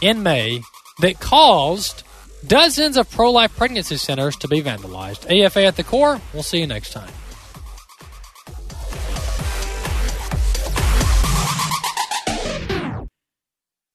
in 0.00 0.22
May 0.22 0.62
that 1.00 1.20
caused 1.20 2.02
dozens 2.46 2.96
of 2.96 3.10
pro 3.10 3.30
life 3.30 3.54
pregnancy 3.56 3.96
centers 3.96 4.36
to 4.36 4.48
be 4.48 4.62
vandalized. 4.62 5.26
AFA 5.30 5.64
at 5.64 5.76
the 5.76 5.84
core. 5.84 6.20
We'll 6.32 6.42
see 6.42 6.60
you 6.60 6.66
next 6.66 6.92
time. 6.92 7.10